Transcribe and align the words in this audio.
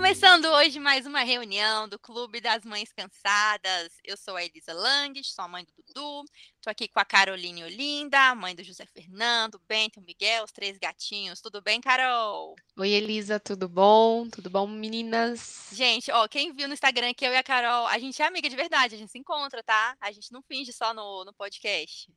Começando 0.00 0.46
hoje 0.46 0.80
mais 0.80 1.04
uma 1.04 1.20
reunião 1.20 1.86
do 1.86 1.98
Clube 1.98 2.40
das 2.40 2.64
Mães 2.64 2.90
Cansadas. 2.90 3.92
Eu 4.02 4.16
sou 4.16 4.34
a 4.34 4.42
Elisa 4.42 4.72
Lang, 4.72 5.22
sou 5.22 5.44
a 5.44 5.48
mãe 5.48 5.62
do 5.62 5.72
Dudu. 5.74 6.24
Estou 6.56 6.70
aqui 6.70 6.88
com 6.88 6.98
a 6.98 7.04
Caroline 7.04 7.62
Olinda, 7.62 8.34
mãe 8.34 8.54
do 8.54 8.64
José 8.64 8.86
Fernando, 8.86 9.60
Bento, 9.68 10.00
Miguel, 10.00 10.44
os 10.44 10.52
três 10.52 10.78
gatinhos. 10.78 11.42
Tudo 11.42 11.60
bem, 11.60 11.82
Carol? 11.82 12.56
Oi, 12.78 12.88
Elisa, 12.88 13.38
tudo 13.38 13.68
bom? 13.68 14.26
Tudo 14.30 14.48
bom, 14.48 14.66
meninas? 14.66 15.68
Gente, 15.70 16.10
ó, 16.10 16.26
quem 16.26 16.54
viu 16.54 16.66
no 16.66 16.72
Instagram 16.72 17.12
que 17.12 17.26
eu 17.26 17.32
e 17.32 17.36
a 17.36 17.42
Carol, 17.42 17.86
a 17.86 17.98
gente 17.98 18.22
é 18.22 18.26
amiga 18.26 18.48
de 18.48 18.56
verdade, 18.56 18.94
a 18.94 18.98
gente 18.98 19.12
se 19.12 19.18
encontra, 19.18 19.62
tá? 19.62 19.98
A 20.00 20.10
gente 20.10 20.32
não 20.32 20.40
finge 20.40 20.72
só 20.72 20.94
no, 20.94 21.26
no 21.26 21.34
podcast. 21.34 22.10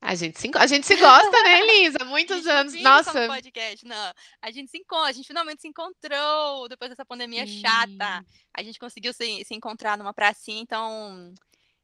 A 0.00 0.14
gente, 0.14 0.40
se, 0.40 0.48
a 0.54 0.66
gente 0.66 0.86
se 0.86 0.96
gosta, 0.96 1.42
né, 1.42 1.60
Elisa? 1.60 2.04
Muitos 2.04 2.46
anos. 2.46 2.72
Nossa. 2.82 3.26
podcast, 3.26 3.84
não. 3.84 4.12
A 4.40 4.50
gente 4.50 4.70
se 4.70 4.78
encontra, 4.78 5.08
a 5.08 5.12
gente 5.12 5.26
finalmente 5.26 5.60
se 5.60 5.68
encontrou 5.68 6.68
depois 6.68 6.90
dessa 6.90 7.04
pandemia 7.04 7.44
hum. 7.44 7.46
chata. 7.46 8.24
A 8.56 8.62
gente 8.62 8.78
conseguiu 8.78 9.12
se, 9.12 9.44
se 9.44 9.54
encontrar 9.54 9.98
numa 9.98 10.14
pracinha, 10.14 10.60
então. 10.60 11.32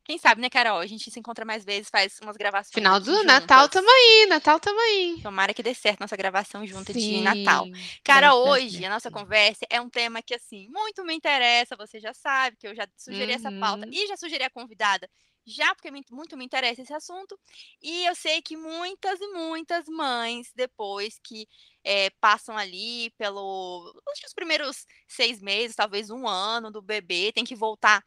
Quem 0.07 0.19
sabe, 0.19 0.43
né, 0.43 0.51
Carol? 0.51 0.81
A 0.81 0.87
gente 0.87 1.11
se 1.11 1.19
encontra 1.19 1.47
mais 1.47 1.65
vezes, 1.65 1.89
faz 1.89 2.19
umas 2.23 2.37
gravações. 2.37 2.75
Final 2.75 3.01
do 3.01 3.07
juntas. 3.07 3.25
Natal 3.25 3.69
tamo 3.71 3.89
aí, 3.89 4.27
Natal 4.29 4.61
tamo 4.61 4.79
aí. 4.79 5.19
Tomara 5.23 5.55
que 5.55 5.63
dê 5.63 5.73
certo 5.73 6.01
nossa 6.01 6.15
gravação 6.15 6.67
junta 6.67 6.93
Sim, 6.93 7.01
de 7.01 7.21
Natal. 7.23 7.67
Cara, 8.05 8.35
hoje 8.35 8.85
a 8.85 8.91
nossa 8.91 9.11
conversa 9.11 9.65
é 9.71 9.81
um 9.81 9.89
tema 9.89 10.21
que, 10.21 10.35
assim, 10.35 10.69
muito 10.69 11.03
me 11.05 11.15
interessa. 11.15 11.75
Você 11.77 11.99
já 12.01 12.13
sabe 12.13 12.59
que 12.59 12.69
eu 12.69 12.75
já 12.75 12.87
sugeri 12.95 13.33
uhum. 13.33 13.39
essa 13.39 13.51
pauta 13.51 13.87
uhum. 13.87 13.93
e 13.93 14.07
já 14.07 14.17
sugeri 14.19 14.45
a 14.45 14.51
convidada 14.51 15.09
já 15.47 15.75
porque 15.75 15.91
muito 15.91 16.37
me 16.37 16.45
interessa 16.45 16.83
esse 16.83 16.93
assunto, 16.95 17.39
e 17.83 18.05
eu 18.07 18.15
sei 18.15 18.41
que 18.43 18.57
muitas 18.57 19.21
e 19.21 19.29
muitas 19.29 19.87
mães, 19.87 20.53
depois 20.55 21.19
que 21.23 21.47
é, 21.83 22.11
passam 22.21 22.57
ali 22.57 23.11
pelo. 23.19 23.93
Acho 24.09 24.21
que 24.21 24.27
os 24.27 24.35
primeiros 24.35 24.87
seis 25.07 25.41
meses, 25.43 25.77
talvez 25.77 26.11
um 26.11 26.27
ano 26.27 26.71
do 26.71 26.83
bebê, 26.83 27.33
tem 27.33 27.45
que 27.45 27.55
voltar 27.55 28.03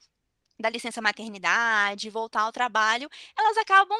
da 0.59 0.69
licença 0.69 1.01
maternidade, 1.01 2.09
voltar 2.09 2.41
ao 2.41 2.51
trabalho, 2.51 3.09
elas 3.37 3.57
acabam 3.57 3.97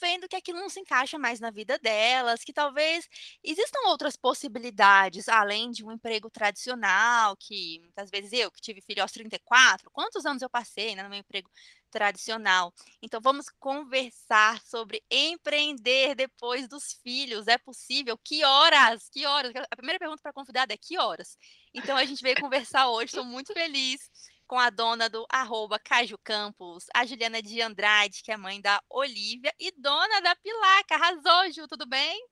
vendo 0.00 0.28
que 0.28 0.36
aquilo 0.36 0.58
não 0.58 0.68
se 0.68 0.80
encaixa 0.80 1.18
mais 1.18 1.38
na 1.40 1.50
vida 1.50 1.78
delas, 1.78 2.42
que 2.42 2.52
talvez 2.52 3.08
existam 3.42 3.78
outras 3.86 4.16
possibilidades 4.16 5.28
além 5.28 5.70
de 5.70 5.84
um 5.84 5.92
emprego 5.92 6.30
tradicional, 6.30 7.36
que 7.36 7.78
muitas 7.80 8.10
vezes 8.10 8.32
eu 8.32 8.50
que 8.50 8.60
tive 8.60 8.80
filho 8.80 9.02
aos 9.02 9.12
34, 9.12 9.90
quantos 9.92 10.26
anos 10.26 10.42
eu 10.42 10.50
passei 10.50 10.94
né, 10.96 11.02
no 11.02 11.08
meu 11.10 11.20
emprego 11.20 11.50
tradicional. 11.90 12.72
Então 13.02 13.20
vamos 13.20 13.46
conversar 13.60 14.60
sobre 14.62 15.04
empreender 15.10 16.14
depois 16.14 16.66
dos 16.66 16.94
filhos. 17.02 17.46
É 17.46 17.58
possível? 17.58 18.18
Que 18.24 18.42
horas? 18.44 19.08
Que 19.10 19.26
horas? 19.26 19.52
A 19.70 19.76
primeira 19.76 19.98
pergunta 19.98 20.22
para 20.22 20.30
a 20.30 20.34
convidada 20.34 20.72
é 20.72 20.76
que 20.76 20.98
horas? 20.98 21.36
Então 21.74 21.96
a 21.96 22.04
gente 22.04 22.22
veio 22.22 22.40
conversar 22.40 22.88
hoje, 22.88 23.06
estou 23.06 23.24
muito 23.24 23.52
feliz 23.52 24.10
com 24.52 24.58
a 24.58 24.68
dona 24.68 25.08
do 25.08 25.24
arroba 25.32 25.78
Caju 25.78 26.18
Campos, 26.22 26.84
a 26.94 27.06
Juliana 27.06 27.40
de 27.40 27.62
Andrade, 27.62 28.22
que 28.22 28.30
é 28.30 28.36
mãe 28.36 28.60
da 28.60 28.82
Olivia, 28.90 29.50
e 29.58 29.72
dona 29.78 30.20
da 30.20 30.36
Pilaca. 30.36 30.94
Arrasou, 30.94 31.50
Ju, 31.50 31.66
tudo 31.66 31.86
bem? 31.86 32.22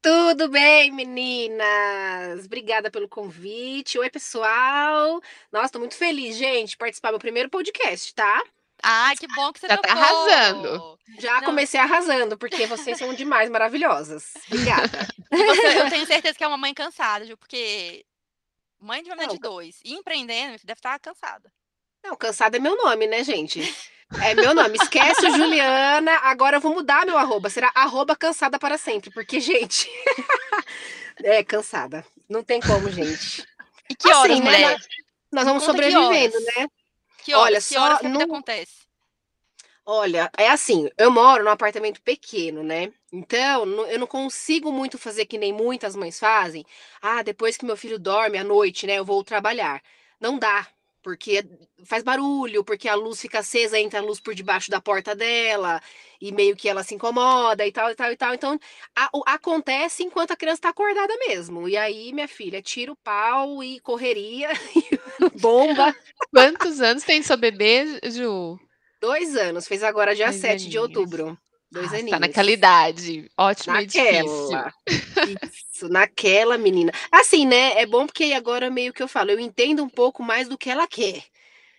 Tudo 0.00 0.48
bem, 0.48 0.92
meninas? 0.92 2.44
Obrigada 2.44 2.92
pelo 2.92 3.08
convite. 3.08 3.98
Oi, 3.98 4.08
pessoal. 4.08 5.20
Nossa, 5.50 5.72
tô 5.72 5.80
muito 5.80 5.96
feliz, 5.96 6.36
gente, 6.36 6.68
de 6.68 6.76
participar 6.76 7.08
do 7.08 7.14
meu 7.14 7.18
primeiro 7.18 7.50
podcast, 7.50 8.14
tá? 8.14 8.40
Ah, 8.80 9.12
que 9.18 9.26
bom 9.34 9.52
que 9.52 9.58
você 9.58 9.66
Já 9.66 9.76
tá 9.76 9.90
arrasando. 9.90 10.96
Já 11.18 11.40
Não. 11.40 11.46
comecei 11.46 11.80
arrasando, 11.80 12.38
porque 12.38 12.68
vocês 12.68 12.98
são 12.98 13.12
demais 13.14 13.50
maravilhosas. 13.50 14.32
Obrigada. 14.46 15.08
Você, 15.28 15.80
eu 15.80 15.90
tenho 15.90 16.06
certeza 16.06 16.38
que 16.38 16.44
é 16.44 16.46
uma 16.46 16.56
mãe 16.56 16.72
cansada, 16.72 17.26
Ju, 17.26 17.36
porque 17.36 18.06
mãe 18.78 19.02
de 19.02 19.10
uma 19.10 19.26
de 19.26 19.40
dois 19.40 19.80
e 19.84 19.92
empreendendo, 19.92 20.56
deve 20.62 20.78
estar 20.78 21.00
cansada. 21.00 21.52
Não, 22.04 22.14
cansada 22.14 22.58
é 22.58 22.60
meu 22.60 22.76
nome, 22.76 23.06
né, 23.06 23.24
gente? 23.24 23.74
É 24.22 24.34
meu 24.34 24.54
nome. 24.54 24.76
Esquece 24.76 25.26
o 25.26 25.34
Juliana. 25.34 26.12
Agora 26.18 26.58
eu 26.58 26.60
vou 26.60 26.74
mudar 26.74 27.06
meu 27.06 27.16
arroba. 27.16 27.48
Será 27.48 27.72
arroba 27.74 28.14
cansada 28.14 28.58
para 28.58 28.76
sempre. 28.76 29.10
Porque, 29.10 29.40
gente. 29.40 29.88
é, 31.24 31.42
cansada. 31.42 32.04
Não 32.28 32.44
tem 32.44 32.60
como, 32.60 32.90
gente. 32.90 33.48
E 33.88 33.94
que 33.94 34.12
horas, 34.12 34.32
assim, 34.32 34.42
né, 34.42 34.50
mulher? 34.50 34.72
Nós, 34.72 34.86
nós 35.32 35.44
vamos 35.44 35.64
sobrevivendo, 35.64 36.38
né? 36.40 36.68
Que 37.24 37.32
horas, 37.32 37.46
Olha, 37.46 37.62
que 37.62 37.76
horas 37.78 37.98
que 38.00 38.08
no... 38.08 38.20
acontece? 38.20 38.84
Olha, 39.86 40.30
é 40.36 40.48
assim, 40.48 40.88
eu 40.96 41.10
moro 41.10 41.42
num 41.44 41.50
apartamento 41.50 42.00
pequeno, 42.02 42.62
né? 42.62 42.92
Então, 43.10 43.64
eu 43.86 43.98
não 43.98 44.06
consigo 44.06 44.70
muito 44.70 44.98
fazer 44.98 45.24
que 45.24 45.38
nem 45.38 45.52
muitas 45.52 45.96
mães 45.96 46.18
fazem. 46.18 46.64
Ah, 47.00 47.22
depois 47.22 47.56
que 47.56 47.64
meu 47.64 47.76
filho 47.76 47.98
dorme 47.98 48.38
à 48.38 48.44
noite, 48.44 48.86
né, 48.86 48.94
eu 48.94 49.04
vou 49.04 49.22
trabalhar. 49.22 49.82
Não 50.18 50.38
dá, 50.38 50.66
porque 51.04 51.44
faz 51.84 52.02
barulho, 52.02 52.64
porque 52.64 52.88
a 52.88 52.94
luz 52.94 53.20
fica 53.20 53.40
acesa, 53.40 53.78
entra 53.78 54.00
a 54.00 54.02
luz 54.02 54.18
por 54.18 54.34
debaixo 54.34 54.70
da 54.70 54.80
porta 54.80 55.14
dela, 55.14 55.80
e 56.18 56.32
meio 56.32 56.56
que 56.56 56.66
ela 56.66 56.82
se 56.82 56.94
incomoda 56.94 57.66
e 57.66 57.70
tal, 57.70 57.90
e 57.90 57.94
tal, 57.94 58.10
e 58.10 58.16
tal. 58.16 58.34
Então, 58.34 58.58
a, 58.96 59.10
acontece 59.26 60.02
enquanto 60.02 60.30
a 60.32 60.36
criança 60.36 60.56
está 60.60 60.70
acordada 60.70 61.14
mesmo. 61.28 61.68
E 61.68 61.76
aí, 61.76 62.10
minha 62.14 62.26
filha, 62.26 62.62
tira 62.62 62.90
o 62.90 62.96
pau 62.96 63.62
e 63.62 63.78
correria, 63.80 64.48
e 64.74 65.38
bomba. 65.38 65.94
Quantos 66.32 66.80
anos 66.80 67.04
tem 67.04 67.22
seu 67.22 67.36
bebê, 67.36 68.00
Ju? 68.10 68.58
Dois 68.98 69.36
anos, 69.36 69.68
fez 69.68 69.82
agora 69.82 70.14
dia 70.14 70.32
Dois 70.32 70.40
7 70.40 70.66
aninhos. 70.66 70.70
de 70.70 70.78
outubro. 70.78 71.38
Dois 71.74 71.92
ah, 71.92 71.96
aninhos. 71.96 72.10
Tá 72.12 72.20
naquela 72.20 72.50
idade. 72.52 73.28
Ótimo 73.36 73.74
naquela. 73.74 74.72
Isso, 75.42 75.88
naquela 75.88 76.56
menina. 76.56 76.92
Assim, 77.10 77.44
né? 77.44 77.80
É 77.80 77.84
bom 77.84 78.06
porque 78.06 78.32
agora 78.32 78.70
meio 78.70 78.92
que 78.92 79.02
eu 79.02 79.08
falo, 79.08 79.32
eu 79.32 79.40
entendo 79.40 79.82
um 79.82 79.88
pouco 79.88 80.22
mais 80.22 80.48
do 80.48 80.56
que 80.56 80.70
ela 80.70 80.86
quer. 80.86 81.24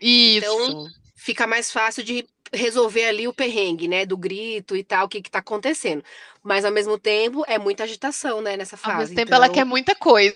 Isso. 0.02 0.46
Então, 0.46 0.88
fica 1.16 1.48
mais 1.48 1.72
fácil 1.72 2.04
de 2.04 2.28
resolver 2.52 3.06
ali 3.06 3.26
o 3.26 3.34
perrengue, 3.34 3.88
né? 3.88 4.06
Do 4.06 4.18
grito 4.18 4.76
e 4.76 4.84
tal, 4.84 5.06
o 5.06 5.10
que 5.10 5.22
que 5.22 5.32
tá 5.32 5.40
acontecendo. 5.40 6.04
Mas 6.44 6.66
ao 6.66 6.72
mesmo 6.74 7.00
tempo, 7.00 7.46
é 7.48 7.58
muita 7.58 7.86
agitação, 7.86 8.42
né? 8.42 8.58
Nessa 8.58 8.76
fase. 8.76 8.92
Ao 8.92 9.00
mesmo 9.00 9.16
tempo, 9.16 9.30
então... 9.30 9.38
ela 9.38 9.50
quer 9.50 9.64
muita 9.64 9.96
coisa. 9.96 10.36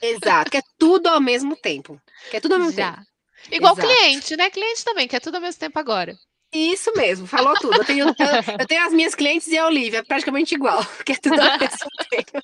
Exato, 0.00 0.50
quer 0.50 0.62
tudo 0.78 1.08
ao 1.08 1.20
mesmo 1.20 1.54
tempo. 1.54 2.00
Quer 2.30 2.40
tudo 2.40 2.54
ao 2.54 2.60
mesmo 2.60 2.72
Já. 2.72 2.92
tempo. 2.94 3.06
Igual 3.52 3.74
Exato. 3.74 3.86
cliente, 3.86 4.36
né? 4.36 4.48
Cliente 4.48 4.82
também, 4.82 5.06
quer 5.06 5.20
tudo 5.20 5.34
ao 5.34 5.42
mesmo 5.42 5.60
tempo 5.60 5.78
agora. 5.78 6.18
Isso 6.52 6.90
mesmo, 6.94 7.26
falou 7.26 7.54
tudo. 7.60 7.76
Eu 7.76 7.84
tenho, 7.84 8.06
eu, 8.06 8.56
eu 8.60 8.66
tenho 8.66 8.86
as 8.86 8.92
minhas 8.92 9.14
clientes 9.14 9.48
e 9.48 9.58
a 9.58 9.66
Olivia, 9.66 10.02
praticamente 10.02 10.54
igual, 10.54 10.82
porque 10.96 11.12
é 11.12 11.16
tudo 11.16 11.36
mesmo 11.36 11.88
tempo. 12.10 12.42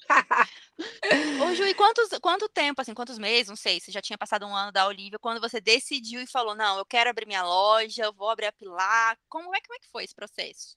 Ô, 1.43 1.55
Ju, 1.55 1.65
e 1.65 1.75
quantos, 1.75 2.09
quanto 2.21 2.49
tempo, 2.49 2.83
assim, 2.83 2.93
quantos 2.93 3.19
meses, 3.19 3.49
não 3.49 3.57
sei, 3.57 3.81
você 3.81 3.91
já 3.91 4.03
tinha 4.03 4.19
passado 4.19 4.47
um 4.47 4.55
ano 4.55 4.73
da 4.73 4.87
Olivia, 4.87 5.19
quando 5.19 5.41
você 5.41 5.61
decidiu 5.61 6.21
e 6.21 6.27
falou, 6.27 6.55
não, 6.55 6.77
eu 6.79 6.85
quero 6.85 7.09
abrir 7.09 7.27
minha 7.27 7.43
loja, 7.43 8.05
eu 8.05 8.13
vou 8.13 8.29
abrir 8.29 8.47
a 8.47 8.53
Pilar, 8.53 9.17
como 9.29 9.55
é, 9.55 9.61
como 9.61 9.75
é 9.75 9.79
que 9.79 9.91
foi 9.91 10.05
esse 10.05 10.15
processo? 10.15 10.77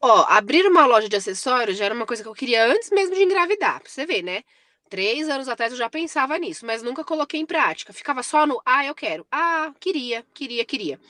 Ó, 0.00 0.24
abrir 0.28 0.64
uma 0.66 0.86
loja 0.86 1.08
de 1.08 1.16
acessórios 1.16 1.76
já 1.76 1.86
era 1.86 1.94
uma 1.94 2.06
coisa 2.06 2.22
que 2.22 2.28
eu 2.28 2.34
queria 2.34 2.64
antes 2.66 2.90
mesmo 2.90 3.14
de 3.14 3.22
engravidar, 3.22 3.80
pra 3.80 3.90
você 3.90 4.06
ver, 4.06 4.22
né? 4.22 4.44
Três 4.92 5.26
anos 5.30 5.48
atrás 5.48 5.72
eu 5.72 5.78
já 5.78 5.88
pensava 5.88 6.36
nisso, 6.36 6.66
mas 6.66 6.82
nunca 6.82 7.02
coloquei 7.02 7.40
em 7.40 7.46
prática. 7.46 7.94
Ficava 7.94 8.22
só 8.22 8.46
no, 8.46 8.60
ah, 8.62 8.84
eu 8.84 8.94
quero. 8.94 9.26
Ah, 9.32 9.72
queria, 9.80 10.22
queria, 10.34 10.66
queria. 10.66 11.00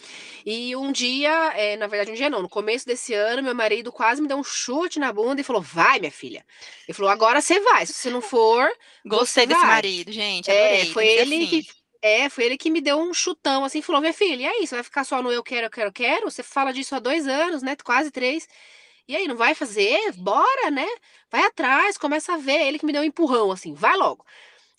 E 0.47 0.77
um 0.77 0.93
dia, 0.93 1.53
é, 1.57 1.77
na 1.77 1.89
verdade, 1.89 2.13
um 2.13 2.15
dia 2.15 2.31
não, 2.31 2.41
no 2.41 2.49
começo 2.49 2.87
desse 2.87 3.13
ano, 3.13 3.43
meu 3.43 3.57
marido 3.57 3.91
quase 3.91 4.23
me 4.23 4.29
deu 4.29 4.37
um 4.37 4.45
chute 4.45 5.01
na 5.01 5.13
bunda 5.13 5.41
e 5.41 5.45
falou: 5.45 5.61
vai, 5.61 5.99
minha 5.99 6.13
filha. 6.13 6.47
Ele 6.87 6.95
falou: 6.95 7.11
agora 7.11 7.41
você 7.41 7.59
vai. 7.59 7.85
Se 7.85 7.93
você 7.93 8.09
não 8.09 8.23
for. 8.23 8.71
Gostei 9.05 9.47
desse 9.47 9.59
vai. 9.59 9.71
marido, 9.71 10.13
gente. 10.13 10.49
Adorei. 10.49 10.83
É, 10.83 10.87
foi 10.87 11.09
ele 11.09 11.35
assim. 11.35 11.47
que. 11.49 11.67
É, 12.01 12.29
foi 12.29 12.45
ele 12.45 12.57
que 12.57 12.71
me 12.71 12.81
deu 12.81 13.01
um 13.01 13.13
chutão 13.13 13.65
assim, 13.65 13.83
falou: 13.83 14.01
minha 14.01 14.15
filha, 14.15 14.43
e 14.43 14.47
aí, 14.47 14.65
você 14.65 14.77
vai 14.77 14.85
ficar 14.85 15.03
só 15.03 15.21
no 15.21 15.33
eu 15.33 15.43
quero, 15.43 15.67
eu 15.67 15.71
quero, 15.71 15.89
eu 15.89 15.93
quero? 15.93 16.31
Você 16.31 16.45
fala 16.45 16.73
disso 16.73 16.95
há 16.95 17.01
dois 17.01 17.27
anos, 17.27 17.65
né? 17.65 17.75
Quase 17.83 18.13
três. 18.13 18.47
E 19.13 19.17
aí, 19.17 19.29
não 19.29 19.37
vai 19.37 19.55
fazer? 19.55 20.11
Bora, 20.17 20.71
né? 20.71 20.89
Vai 21.31 21.45
atrás, 21.45 21.99
começa 21.99 22.33
a 22.33 22.39
ver. 22.39 22.67
Ele 22.67 22.79
que 22.79 22.87
me 22.87 22.95
deu 22.95 23.03
um 23.03 23.05
empurrão, 23.05 23.53
assim, 23.53 23.75
vai 23.75 23.95
logo. 23.95 24.25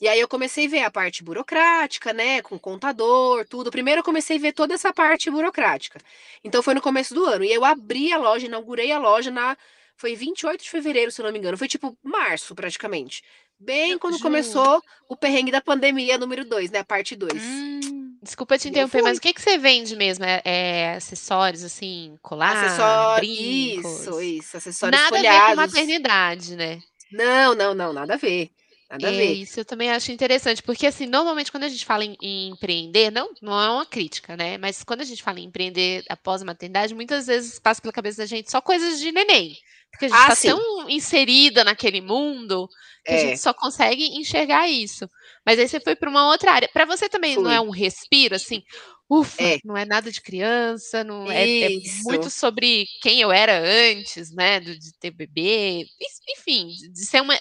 E 0.02 0.08
aí 0.08 0.20
eu 0.20 0.28
comecei 0.28 0.66
a 0.66 0.70
ver 0.70 0.80
a 0.80 0.90
parte 0.90 1.24
burocrática, 1.24 2.12
né, 2.12 2.42
com 2.42 2.58
contador, 2.58 3.46
tudo. 3.48 3.70
Primeiro 3.70 4.00
eu 4.00 4.04
comecei 4.04 4.38
a 4.38 4.40
ver 4.40 4.52
toda 4.52 4.74
essa 4.74 4.92
parte 4.92 5.30
burocrática. 5.30 6.00
Então 6.44 6.64
foi 6.64 6.74
no 6.74 6.82
começo 6.82 7.14
do 7.14 7.24
ano. 7.24 7.44
E 7.44 7.54
eu 7.54 7.64
abri 7.64 8.12
a 8.12 8.18
loja, 8.18 8.48
inaugurei 8.48 8.92
a 8.92 8.98
loja 8.98 9.30
na 9.30 9.56
foi 9.96 10.16
28 10.16 10.64
de 10.64 10.70
fevereiro, 10.72 11.12
se 11.12 11.22
eu 11.22 11.26
não 11.26 11.32
me 11.32 11.38
engano. 11.38 11.56
Foi 11.56 11.68
tipo 11.68 11.96
março, 12.02 12.56
praticamente. 12.56 13.24
Bem 13.60 14.00
quando 14.00 14.20
começou 14.20 14.82
o 15.08 15.16
perrengue 15.16 15.52
da 15.52 15.62
pandemia 15.62 16.18
número 16.18 16.44
2, 16.44 16.72
né, 16.72 16.80
a 16.80 16.84
parte 16.84 17.16
2. 17.16 17.32
Hum. 17.36 18.03
Desculpa 18.24 18.58
te 18.58 18.70
interromper, 18.70 19.02
mas 19.02 19.18
o 19.18 19.22
que, 19.22 19.34
que 19.34 19.42
você 19.42 19.58
vende 19.58 19.98
mesmo? 19.98 20.24
É, 20.24 20.42
é 20.46 20.96
acessórios, 20.96 21.62
assim, 21.62 22.18
colar, 22.22 22.56
acessórios, 22.56 23.38
brincos? 23.38 24.00
Isso, 24.00 24.22
isso, 24.22 24.58
acessórios 24.58 25.02
Nada 25.02 25.18
folhados. 25.18 25.42
a 25.42 25.50
ver 25.50 25.50
com 25.50 25.62
maternidade, 25.62 26.56
né? 26.56 26.82
Não, 27.12 27.54
não, 27.54 27.74
não, 27.74 27.92
nada 27.92 28.14
a 28.14 28.18
ver. 28.18 28.50
Nada 28.90 29.12
é. 29.12 29.26
Isso 29.26 29.60
eu 29.60 29.66
também 29.66 29.90
acho 29.92 30.12
interessante, 30.12 30.62
porque 30.62 30.86
assim, 30.86 31.06
normalmente 31.06 31.52
quando 31.52 31.64
a 31.64 31.70
gente 31.70 31.86
fala 31.86 32.06
em, 32.06 32.16
em, 32.22 32.50
empreender, 32.50 33.12
não, 33.12 33.30
não 33.42 33.60
é 33.60 33.70
uma 33.70 33.86
crítica, 33.86 34.38
né? 34.38 34.58
Mas 34.58 34.84
quando 34.84 35.02
a 35.02 35.06
gente 35.06 35.24
fala 35.24 35.40
em 35.40 35.46
empreender 35.46 36.04
após 36.10 36.42
a 36.42 36.46
maternidade, 36.46 36.94
muitas 36.94 37.28
vezes 37.28 37.60
passa 37.60 37.82
pela 37.82 37.94
cabeça 37.94 38.22
da 38.22 38.26
gente 38.26 38.52
só 38.52 38.62
coisas 38.62 39.00
de 39.00 39.12
neném. 39.12 39.56
Porque 39.92 40.06
a 40.06 40.10
gente 40.10 40.18
ah, 40.18 40.28
tá 40.28 40.36
tão 40.36 40.58
tão 40.84 40.90
inserida 40.90 41.64
naquele 41.64 42.02
mundo 42.02 42.68
que 43.06 43.12
é. 43.12 43.16
a 43.16 43.20
gente 43.20 43.40
só 43.40 43.54
consegue 43.54 44.04
enxergar 44.18 44.68
isso. 44.68 45.08
Mas 45.46 45.60
aí 45.60 45.68
você 45.68 45.80
foi 45.80 45.96
para 45.96 46.10
uma 46.10 46.28
outra 46.28 46.52
área. 46.52 46.70
Para 46.72 46.86
você 46.86 47.10
também 47.10 47.36
Fui. 47.36 47.44
não 47.44 47.52
é 47.52 47.60
um 47.60 47.70
respiro 47.70 48.36
assim? 48.36 48.64
Ufa, 49.10 49.44
é. 49.44 49.58
não 49.64 49.78
é 49.78 49.86
nada 49.86 50.12
de 50.12 50.22
criança, 50.22 51.04
não 51.04 51.30
é, 51.30 51.64
é, 51.64 51.70
muito 52.04 52.30
sobre 52.30 52.86
quem 53.02 53.20
eu 53.22 53.32
era 53.32 53.60
antes, 53.60 54.34
né, 54.34 54.60
de, 54.60 54.78
de 54.78 54.94
ter 54.98 55.12
bebê, 55.12 55.86
enfim, 56.30 56.68
de 56.92 57.06
ser 57.06 57.22
uma, 57.22 57.38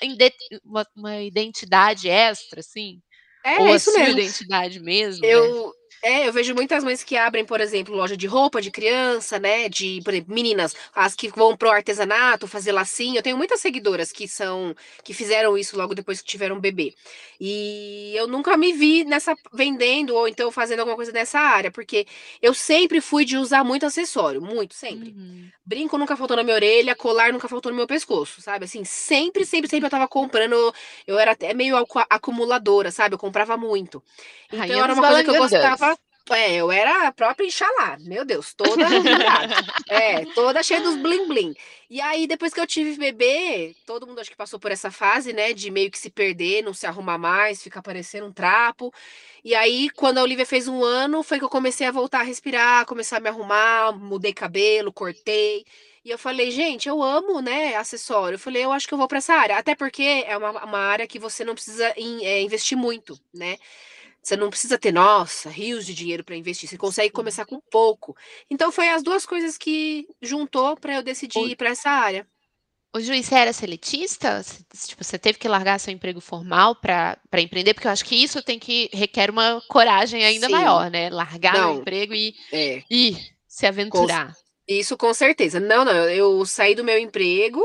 uma, 0.64 0.86
uma 0.94 1.22
identidade 1.22 2.08
extra, 2.08 2.60
assim. 2.60 3.00
É, 3.44 3.58
Ou 3.58 3.74
isso 3.74 3.92
mesmo. 3.94 4.18
identidade 4.18 4.80
mesmo. 4.80 5.24
Eu, 5.24 5.66
né? 5.66 5.72
É, 6.04 6.26
eu 6.26 6.32
vejo 6.32 6.52
muitas 6.52 6.82
mães 6.82 7.04
que 7.04 7.16
abrem, 7.16 7.44
por 7.44 7.60
exemplo, 7.60 7.94
loja 7.94 8.16
de 8.16 8.26
roupa 8.26 8.60
de 8.60 8.72
criança, 8.72 9.38
né? 9.38 9.68
De, 9.68 10.00
por 10.04 10.12
exemplo, 10.12 10.34
meninas, 10.34 10.74
as 10.92 11.14
que 11.14 11.28
vão 11.28 11.56
pro 11.56 11.70
artesanato, 11.70 12.48
fazer 12.48 12.72
lacinho. 12.72 13.18
Eu 13.18 13.22
tenho 13.22 13.36
muitas 13.36 13.60
seguidoras 13.60 14.10
que 14.10 14.26
são 14.26 14.74
que 15.04 15.14
fizeram 15.14 15.56
isso 15.56 15.76
logo 15.76 15.94
depois 15.94 16.20
que 16.20 16.26
tiveram 16.26 16.56
um 16.56 16.60
bebê. 16.60 16.92
E 17.40 18.12
eu 18.16 18.26
nunca 18.26 18.56
me 18.56 18.72
vi 18.72 19.04
nessa 19.04 19.36
vendendo 19.52 20.14
ou 20.16 20.26
então 20.26 20.50
fazendo 20.50 20.80
alguma 20.80 20.96
coisa 20.96 21.12
nessa 21.12 21.38
área, 21.38 21.70
porque 21.70 22.04
eu 22.40 22.52
sempre 22.52 23.00
fui 23.00 23.24
de 23.24 23.36
usar 23.36 23.62
muito 23.62 23.86
acessório, 23.86 24.42
muito, 24.42 24.74
sempre. 24.74 25.10
Uhum. 25.10 25.48
Brinco 25.64 25.96
nunca 25.96 26.16
faltou 26.16 26.36
na 26.36 26.42
minha 26.42 26.56
orelha, 26.56 26.96
colar 26.96 27.32
nunca 27.32 27.48
faltou 27.48 27.70
no 27.70 27.76
meu 27.76 27.86
pescoço, 27.86 28.42
sabe? 28.42 28.64
Assim, 28.64 28.84
sempre, 28.84 29.44
sempre, 29.44 29.70
sempre 29.70 29.86
eu 29.86 29.90
tava 29.90 30.08
comprando. 30.08 30.74
Eu 31.06 31.16
era 31.18 31.30
até 31.32 31.54
meio 31.54 31.76
acumuladora, 32.10 32.90
sabe? 32.90 33.14
Eu 33.14 33.18
comprava 33.18 33.56
muito. 33.56 34.02
Então 34.52 34.82
era 34.82 34.92
uma 34.92 35.02
coisa 35.02 35.22
que 35.24 35.30
eu 35.30 35.36
gostava. 35.36 35.91
É, 36.30 36.54
eu 36.54 36.70
era 36.70 37.08
a 37.08 37.12
própria 37.12 37.46
Inxalá, 37.46 37.98
meu 38.00 38.24
Deus, 38.24 38.54
toda 38.54 38.84
é, 39.88 40.24
toda 40.26 40.62
cheia 40.62 40.80
dos 40.80 40.96
bling 40.96 41.26
bling. 41.26 41.54
E 41.90 42.00
aí, 42.00 42.26
depois 42.26 42.54
que 42.54 42.60
eu 42.60 42.66
tive 42.66 42.96
bebê, 42.96 43.74
todo 43.84 44.06
mundo 44.06 44.20
acho 44.20 44.30
que 44.30 44.36
passou 44.36 44.58
por 44.58 44.70
essa 44.70 44.90
fase, 44.90 45.32
né, 45.32 45.52
de 45.52 45.70
meio 45.70 45.90
que 45.90 45.98
se 45.98 46.08
perder, 46.08 46.62
não 46.62 46.72
se 46.72 46.86
arrumar 46.86 47.18
mais, 47.18 47.62
ficar 47.62 47.82
parecendo 47.82 48.26
um 48.26 48.32
trapo. 48.32 48.92
E 49.44 49.54
aí, 49.54 49.90
quando 49.90 50.18
a 50.18 50.22
Olivia 50.22 50.46
fez 50.46 50.68
um 50.68 50.82
ano, 50.84 51.22
foi 51.22 51.38
que 51.38 51.44
eu 51.44 51.48
comecei 51.48 51.86
a 51.86 51.90
voltar 51.90 52.20
a 52.20 52.22
respirar, 52.22 52.86
começar 52.86 53.16
a 53.18 53.20
me 53.20 53.28
arrumar, 53.28 53.92
mudei 53.92 54.32
cabelo, 54.32 54.92
cortei. 54.92 55.64
E 56.04 56.10
eu 56.10 56.18
falei, 56.18 56.50
gente, 56.50 56.88
eu 56.88 57.02
amo, 57.02 57.40
né, 57.40 57.76
acessório. 57.76 58.36
Eu 58.36 58.38
falei, 58.38 58.64
eu 58.64 58.72
acho 58.72 58.88
que 58.88 58.94
eu 58.94 58.98
vou 58.98 59.06
para 59.08 59.18
essa 59.18 59.34
área. 59.34 59.56
Até 59.58 59.74
porque 59.74 60.24
é 60.26 60.36
uma, 60.36 60.64
uma 60.64 60.78
área 60.78 61.06
que 61.06 61.18
você 61.18 61.44
não 61.44 61.54
precisa 61.54 61.92
in, 61.96 62.24
é, 62.24 62.40
investir 62.42 62.76
muito, 62.76 63.18
né? 63.34 63.56
Você 64.22 64.36
não 64.36 64.50
precisa 64.50 64.78
ter, 64.78 64.92
nossa, 64.92 65.50
rios 65.50 65.84
de 65.84 65.94
dinheiro 65.94 66.22
para 66.22 66.36
investir. 66.36 66.68
Você 66.68 66.78
consegue 66.78 67.10
começar 67.10 67.44
com 67.44 67.60
pouco. 67.70 68.16
Então 68.48 68.70
foi 68.70 68.88
as 68.88 69.02
duas 69.02 69.26
coisas 69.26 69.58
que 69.58 70.06
juntou 70.20 70.76
para 70.76 70.94
eu 70.94 71.02
decidir 71.02 71.40
o... 71.40 71.46
ir 71.46 71.56
para 71.56 71.70
essa 71.70 71.90
área. 71.90 72.26
O 72.94 73.00
juiz 73.00 73.26
você 73.26 73.34
era 73.34 73.52
seletista? 73.52 74.44
Tipo, 74.86 75.02
você 75.02 75.18
teve 75.18 75.38
que 75.38 75.48
largar 75.48 75.80
seu 75.80 75.92
emprego 75.92 76.20
formal 76.20 76.76
para 76.76 77.18
empreender? 77.38 77.74
Porque 77.74 77.88
eu 77.88 77.90
acho 77.90 78.04
que 78.04 78.14
isso 78.14 78.42
tem 78.42 78.58
que 78.58 78.90
requer 78.92 79.30
uma 79.30 79.62
coragem 79.66 80.24
ainda 80.24 80.46
Sim. 80.46 80.52
maior, 80.52 80.90
né? 80.90 81.08
Largar 81.08 81.54
não, 81.54 81.76
o 81.76 81.80
emprego 81.80 82.14
e, 82.14 82.34
é. 82.52 82.82
e 82.90 83.16
se 83.48 83.66
aventurar. 83.66 84.26
Com, 84.26 84.34
isso 84.68 84.96
com 84.96 85.12
certeza. 85.14 85.58
Não, 85.58 85.86
não. 85.86 85.92
Eu 85.92 86.44
saí 86.44 86.74
do 86.74 86.84
meu 86.84 86.98
emprego 86.98 87.62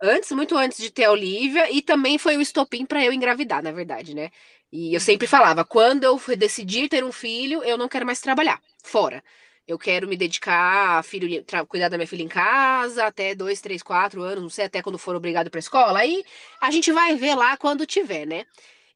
antes, 0.00 0.30
muito 0.32 0.56
antes 0.56 0.78
de 0.78 0.90
ter 0.90 1.04
a 1.04 1.10
Olivia, 1.10 1.70
e 1.70 1.80
também 1.80 2.18
foi 2.18 2.36
o 2.36 2.40
estopim 2.40 2.84
para 2.84 3.02
eu 3.02 3.12
engravidar, 3.12 3.62
na 3.62 3.72
verdade, 3.72 4.14
né? 4.14 4.30
E 4.76 4.92
eu 4.92 5.00
sempre 5.00 5.26
falava, 5.26 5.64
quando 5.64 6.04
eu 6.04 6.20
decidir 6.36 6.86
ter 6.86 7.02
um 7.02 7.10
filho, 7.10 7.64
eu 7.64 7.78
não 7.78 7.88
quero 7.88 8.04
mais 8.04 8.20
trabalhar 8.20 8.60
fora. 8.84 9.24
Eu 9.66 9.78
quero 9.78 10.06
me 10.06 10.18
dedicar 10.18 10.98
a 10.98 11.02
filho, 11.02 11.42
cuidar 11.66 11.88
da 11.88 11.96
minha 11.96 12.06
filha 12.06 12.22
em 12.22 12.28
casa, 12.28 13.06
até 13.06 13.34
dois, 13.34 13.62
três, 13.62 13.82
quatro 13.82 14.20
anos, 14.22 14.42
não 14.42 14.50
sei, 14.50 14.66
até 14.66 14.82
quando 14.82 14.98
for 14.98 15.16
obrigado 15.16 15.50
para 15.50 15.60
escola. 15.60 15.98
Aí 15.98 16.22
a 16.60 16.70
gente 16.70 16.92
vai 16.92 17.16
ver 17.16 17.34
lá 17.34 17.56
quando 17.56 17.86
tiver, 17.86 18.26
né? 18.26 18.44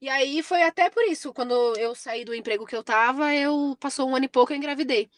E 0.02 0.08
aí 0.10 0.42
foi 0.42 0.62
até 0.62 0.90
por 0.90 1.02
isso, 1.04 1.32
quando 1.32 1.54
eu 1.78 1.94
saí 1.94 2.26
do 2.26 2.34
emprego 2.34 2.66
que 2.66 2.76
eu 2.76 2.84
tava, 2.84 3.34
eu 3.34 3.74
passou 3.80 4.06
um 4.06 4.14
ano 4.14 4.26
e 4.26 4.28
pouco 4.28 4.52
eu 4.52 4.58
engravidei. 4.58 5.08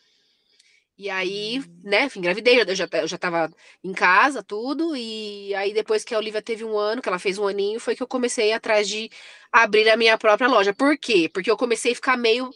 E 0.99 1.09
aí, 1.11 1.59
hum. 1.61 1.81
né, 1.85 2.09
engravidei, 2.15 2.61
eu 2.61 2.75
já, 2.75 2.89
eu 2.93 3.09
já 3.09 3.19
tava 3.19 3.51
em 3.83 3.93
casa, 3.93 4.43
tudo, 4.43 4.95
e 4.97 5.55
aí 5.55 5.73
depois 5.73 6.05
que 6.05 6.15
a 6.15 6.19
Olivia 6.19 6.43
teve 6.43 6.65
um 6.65 6.79
ano, 6.79 7.01
que 7.03 7.09
ela 7.09 7.19
fez 7.19 7.39
um 7.39 7.47
aninho, 7.47 7.81
foi 7.81 7.97
que 7.97 8.03
eu 8.03 8.07
comecei 8.07 8.53
atrás 8.53 8.89
de 8.89 9.11
abrir 9.51 9.89
a 9.91 9.97
minha 9.97 10.17
própria 10.19 10.49
loja. 10.49 10.75
Por 10.75 10.97
quê? 10.99 11.29
Porque 11.33 11.51
eu 11.51 11.57
comecei 11.57 11.93
a 11.93 11.95
ficar 11.95 12.17
meio, 12.17 12.51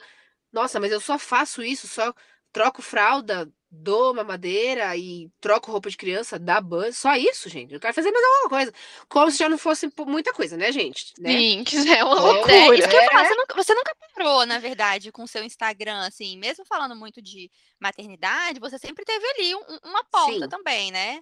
nossa, 0.53 0.81
mas 0.81 0.93
eu 0.93 1.01
só 1.01 1.19
faço 1.19 1.63
isso, 1.63 1.89
só 1.89 2.15
troco 2.53 2.83
fralda, 2.83 3.51
dou 3.77 4.15
mamadeira 4.15 4.97
e 4.97 5.29
troco 5.41 5.71
roupa 5.71 5.91
de 5.91 5.97
criança, 5.97 6.39
dá 6.39 6.61
banho, 6.61 6.93
só 6.93 7.15
isso, 7.15 7.49
gente. 7.49 7.75
Eu 7.75 7.81
quero 7.81 7.95
fazer 7.95 8.11
mais 8.11 8.25
alguma 8.25 8.49
coisa. 8.49 8.73
Como 9.09 9.31
se 9.31 9.39
já 9.39 9.49
não 9.49 9.59
fosse 9.59 9.89
muita 10.07 10.33
coisa, 10.33 10.57
né, 10.57 10.73
gente? 10.73 11.13
Né? 11.19 11.31
Sim, 11.31 11.65
que 11.67 11.77
é 11.77 12.05
uma 12.05 12.15
loucura. 12.15 12.53
É, 12.53 12.75
isso 12.75 12.89
que 12.89 12.97
eu 12.97 13.01
ia 13.01 13.11
falar, 13.11 13.27
você 13.27 13.35
nunca, 13.35 13.55
você 13.55 13.75
nunca 13.75 13.97
parou, 14.15 14.47
na 14.47 14.59
verdade, 14.59 15.13
com 15.13 15.23
o 15.23 15.29
seu 15.29 15.45
Instagram, 15.45 16.07
assim, 16.07 16.39
mesmo 16.39 16.65
falando 16.65 16.97
muito 16.97 17.21
de 17.21 17.51
maternidade, 17.81 18.61
você 18.61 18.79
sempre 18.79 19.05
teve 19.05 19.25
ali 19.27 19.55
um, 19.55 19.61
uma 19.85 20.05
pauta 20.05 20.33
Sim. 20.33 20.49
também, 20.49 20.91
né? 20.91 21.21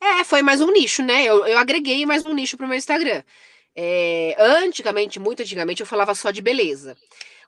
É, 0.00 0.24
foi 0.24 0.42
mais 0.42 0.60
um 0.60 0.70
nicho, 0.70 1.02
né? 1.02 1.24
Eu, 1.24 1.46
eu 1.46 1.58
agreguei 1.58 2.04
mais 2.04 2.24
um 2.26 2.34
nicho 2.34 2.56
pro 2.56 2.66
meu 2.66 2.76
Instagram. 2.76 3.22
É, 3.74 4.34
antigamente, 4.38 5.20
muito 5.20 5.42
antigamente, 5.42 5.80
eu 5.80 5.86
falava 5.86 6.14
só 6.14 6.30
de 6.30 6.40
beleza. 6.40 6.96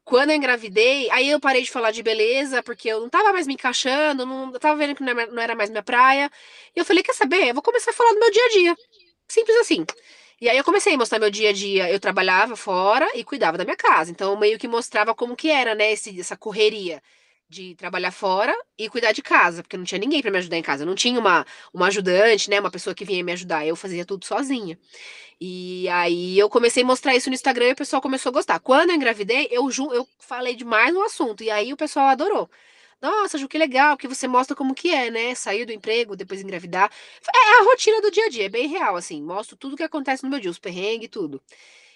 Quando 0.08 0.30
eu 0.30 0.36
engravidei, 0.36 1.10
aí 1.10 1.28
eu 1.28 1.38
parei 1.38 1.62
de 1.62 1.70
falar 1.70 1.90
de 1.90 2.02
beleza, 2.02 2.62
porque 2.62 2.88
eu 2.88 2.98
não 2.98 3.10
tava 3.10 3.30
mais 3.30 3.46
me 3.46 3.52
encaixando, 3.52 4.24
não, 4.24 4.50
eu 4.54 4.58
tava 4.58 4.74
vendo 4.74 4.94
que 4.94 5.02
não 5.02 5.42
era 5.42 5.54
mais 5.54 5.68
minha 5.68 5.82
praia. 5.82 6.30
E 6.74 6.80
eu 6.80 6.84
falei, 6.84 7.02
quer 7.02 7.14
saber? 7.14 7.48
Eu 7.48 7.52
vou 7.52 7.62
começar 7.62 7.90
a 7.90 7.94
falar 7.94 8.14
do 8.14 8.18
meu 8.18 8.30
dia 8.30 8.42
a 8.46 8.48
dia. 8.48 8.76
Simples 9.28 9.56
assim. 9.58 9.84
E 10.40 10.48
aí 10.48 10.56
eu 10.56 10.64
comecei 10.64 10.94
a 10.94 10.96
mostrar 10.96 11.18
meu 11.18 11.30
dia 11.30 11.50
a 11.50 11.52
dia. 11.52 11.90
Eu 11.90 12.00
trabalhava 12.00 12.56
fora 12.56 13.06
e 13.14 13.22
cuidava 13.22 13.58
da 13.58 13.64
minha 13.64 13.76
casa. 13.76 14.10
Então, 14.10 14.34
meio 14.38 14.58
que 14.58 14.66
mostrava 14.66 15.14
como 15.14 15.36
que 15.36 15.50
era, 15.50 15.74
né, 15.74 15.92
esse, 15.92 16.18
essa 16.18 16.38
correria 16.38 17.02
de 17.48 17.74
trabalhar 17.76 18.10
fora 18.10 18.54
e 18.76 18.88
cuidar 18.88 19.12
de 19.12 19.22
casa, 19.22 19.62
porque 19.62 19.76
não 19.76 19.84
tinha 19.84 19.98
ninguém 19.98 20.20
para 20.20 20.30
me 20.30 20.38
ajudar 20.38 20.56
em 20.56 20.62
casa. 20.62 20.84
Não 20.84 20.94
tinha 20.94 21.18
uma, 21.18 21.46
uma 21.72 21.86
ajudante, 21.86 22.50
né, 22.50 22.60
uma 22.60 22.70
pessoa 22.70 22.94
que 22.94 23.04
vinha 23.04 23.24
me 23.24 23.32
ajudar. 23.32 23.66
Eu 23.66 23.74
fazia 23.76 24.04
tudo 24.04 24.24
sozinha. 24.24 24.78
E 25.40 25.88
aí 25.88 26.38
eu 26.38 26.48
comecei 26.50 26.82
a 26.82 26.86
mostrar 26.86 27.14
isso 27.16 27.30
no 27.30 27.34
Instagram 27.34 27.68
e 27.68 27.72
o 27.72 27.76
pessoal 27.76 28.02
começou 28.02 28.30
a 28.30 28.32
gostar. 28.32 28.58
Quando 28.60 28.90
eu 28.90 28.96
engravidei, 28.96 29.48
eu, 29.50 29.68
eu 29.92 30.08
falei 30.18 30.54
demais 30.54 30.92
no 30.92 31.02
assunto 31.02 31.42
e 31.42 31.50
aí 31.50 31.72
o 31.72 31.76
pessoal 31.76 32.06
adorou. 32.08 32.50
Nossa, 33.00 33.38
Ju, 33.38 33.48
que 33.48 33.56
legal, 33.58 33.96
que 33.96 34.08
você 34.08 34.26
mostra 34.26 34.56
como 34.56 34.74
que 34.74 34.90
é, 34.90 35.10
né? 35.10 35.34
Sair 35.34 35.64
do 35.64 35.72
emprego, 35.72 36.16
depois 36.16 36.40
engravidar. 36.42 36.90
É 37.34 37.60
a 37.60 37.64
rotina 37.64 38.00
do 38.00 38.10
dia 38.10 38.26
a 38.26 38.28
dia, 38.28 38.46
é 38.46 38.48
bem 38.48 38.66
real, 38.68 38.96
assim. 38.96 39.22
Mostro 39.22 39.56
tudo 39.56 39.76
que 39.76 39.82
acontece 39.84 40.24
no 40.24 40.30
meu 40.30 40.40
dia, 40.40 40.50
os 40.50 40.58
perrengues 40.58 41.08
tudo. 41.10 41.40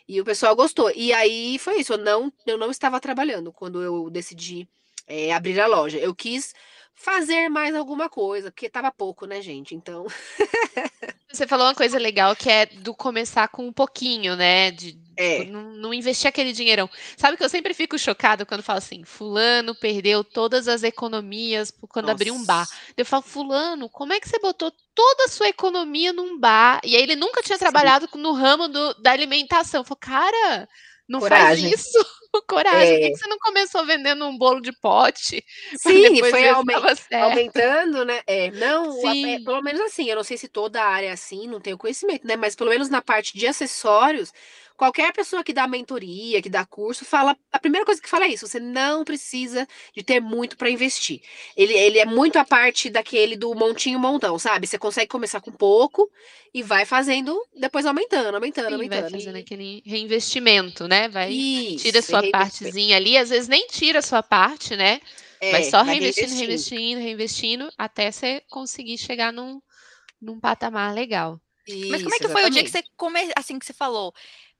E 0.08 0.20
o 0.20 0.24
pessoal 0.24 0.54
gostou. 0.56 0.90
E 0.94 1.12
aí 1.12 1.58
foi 1.58 1.80
isso, 1.80 1.94
eu 1.94 1.98
não, 1.98 2.32
eu 2.46 2.58
não 2.58 2.70
estava 2.70 3.00
trabalhando 3.00 3.52
quando 3.52 3.82
eu 3.82 4.10
decidi 4.10 4.68
é, 5.06 5.32
abrir 5.32 5.60
a 5.60 5.66
loja. 5.66 5.98
Eu 5.98 6.14
quis 6.14 6.54
fazer 6.94 7.48
mais 7.48 7.74
alguma 7.74 8.08
coisa, 8.08 8.50
porque 8.50 8.68
tava 8.68 8.90
pouco, 8.92 9.26
né, 9.26 9.40
gente? 9.40 9.74
Então. 9.74 10.06
Você 11.32 11.46
falou 11.46 11.66
uma 11.66 11.74
coisa 11.74 11.98
legal 11.98 12.36
que 12.36 12.50
é 12.50 12.66
do 12.66 12.94
começar 12.94 13.48
com 13.48 13.66
um 13.66 13.72
pouquinho, 13.72 14.36
né? 14.36 14.70
De, 14.70 14.98
é. 15.16 15.40
Tipo, 15.40 15.52
não, 15.52 15.62
não, 15.72 15.94
investir 15.94 16.28
aquele 16.28 16.52
dinheirão. 16.52 16.88
Sabe 17.16 17.38
que 17.38 17.42
eu 17.42 17.48
sempre 17.48 17.72
fico 17.72 17.98
chocada 17.98 18.44
quando 18.44 18.62
falo 18.62 18.78
assim: 18.78 19.02
Fulano 19.02 19.74
perdeu 19.74 20.22
todas 20.22 20.68
as 20.68 20.82
economias 20.82 21.72
quando 21.88 22.04
Nossa. 22.04 22.14
abriu 22.14 22.34
um 22.34 22.44
bar. 22.44 22.68
Eu 22.96 23.06
falo, 23.06 23.22
Fulano, 23.22 23.88
como 23.88 24.12
é 24.12 24.20
que 24.20 24.28
você 24.28 24.38
botou 24.38 24.70
toda 24.94 25.24
a 25.24 25.28
sua 25.28 25.48
economia 25.48 26.12
num 26.12 26.38
bar? 26.38 26.80
E 26.84 26.94
aí 26.94 27.02
ele 27.02 27.16
nunca 27.16 27.42
tinha 27.42 27.58
trabalhado 27.58 28.08
no 28.14 28.32
ramo 28.32 28.68
do, 28.68 28.94
da 29.00 29.12
alimentação. 29.12 29.80
Eu 29.80 29.84
falo, 29.84 29.98
cara, 29.98 30.68
não 31.12 31.20
Coragem. 31.20 31.70
faz 31.70 31.80
isso. 31.80 31.98
Coragem. 32.48 32.94
É. 32.94 33.00
Por 33.00 33.10
que 33.10 33.16
você 33.18 33.28
não 33.28 33.38
começou 33.38 33.84
vendendo 33.84 34.26
um 34.26 34.38
bolo 34.38 34.60
de 34.60 34.72
pote? 34.72 35.44
Sim, 35.76 36.18
foi 36.24 36.48
aumentando, 36.48 38.04
né? 38.06 38.22
É, 38.26 38.50
não, 38.52 39.06
a, 39.06 39.16
é, 39.16 39.38
pelo 39.40 39.60
menos 39.60 39.82
assim, 39.82 40.08
eu 40.08 40.16
não 40.16 40.24
sei 40.24 40.38
se 40.38 40.48
toda 40.48 40.82
a 40.82 40.86
área 40.86 41.08
é 41.08 41.12
assim, 41.12 41.46
não 41.46 41.60
tenho 41.60 41.76
conhecimento, 41.76 42.26
né? 42.26 42.34
Mas 42.34 42.56
pelo 42.56 42.70
menos 42.70 42.88
na 42.88 43.02
parte 43.02 43.36
de 43.36 43.46
acessórios, 43.46 44.32
Qualquer 44.82 45.12
pessoa 45.12 45.44
que 45.44 45.52
dá 45.52 45.68
mentoria, 45.68 46.42
que 46.42 46.50
dá 46.50 46.66
curso, 46.66 47.04
fala. 47.04 47.36
A 47.52 47.58
primeira 47.60 47.86
coisa 47.86 48.02
que 48.02 48.08
fala 48.08 48.24
é 48.24 48.30
isso: 48.30 48.48
você 48.48 48.58
não 48.58 49.04
precisa 49.04 49.64
de 49.94 50.02
ter 50.02 50.18
muito 50.18 50.56
para 50.56 50.68
investir. 50.68 51.22
Ele, 51.56 51.72
ele 51.72 52.00
é 52.00 52.04
muito 52.04 52.36
a 52.36 52.44
parte 52.44 52.90
daquele 52.90 53.36
do 53.36 53.54
montinho 53.54 54.00
montão, 54.00 54.36
sabe? 54.40 54.66
Você 54.66 54.76
consegue 54.76 55.06
começar 55.06 55.40
com 55.40 55.52
pouco 55.52 56.10
e 56.52 56.64
vai 56.64 56.84
fazendo, 56.84 57.40
depois 57.56 57.86
aumentando, 57.86 58.34
aumentando, 58.34 58.66
Sim, 58.66 58.74
aumentando. 58.74 59.02
Vai 59.02 59.10
fazendo 59.12 59.36
aquele 59.36 59.84
reinvestimento, 59.86 60.88
né? 60.88 61.08
Vai 61.08 61.30
isso, 61.30 61.84
tira 61.84 62.00
a 62.00 62.02
sua 62.02 62.28
partezinha 62.32 62.96
ali, 62.96 63.16
às 63.16 63.30
vezes 63.30 63.46
nem 63.46 63.68
tira 63.68 64.00
a 64.00 64.02
sua 64.02 64.20
parte, 64.20 64.74
né? 64.74 65.00
É, 65.40 65.52
vai 65.52 65.62
só 65.62 65.82
reinvestindo, 65.82 66.34
reinvestindo, 66.34 67.00
reinvestindo, 67.00 67.72
até 67.78 68.10
você 68.10 68.42
conseguir 68.50 68.98
chegar 68.98 69.32
num, 69.32 69.62
num 70.20 70.40
patamar 70.40 70.92
legal. 70.92 71.40
Isso, 71.68 71.88
Mas 71.88 72.02
como 72.02 72.14
é 72.16 72.18
que 72.18 72.28
foi 72.28 72.40
exatamente. 72.40 72.50
o 72.50 72.54
dia 72.54 72.64
que 72.64 72.70
você 72.70 72.82
come... 72.96 73.32
assim 73.36 73.56
que 73.60 73.64
você 73.64 73.72
falou? 73.72 74.12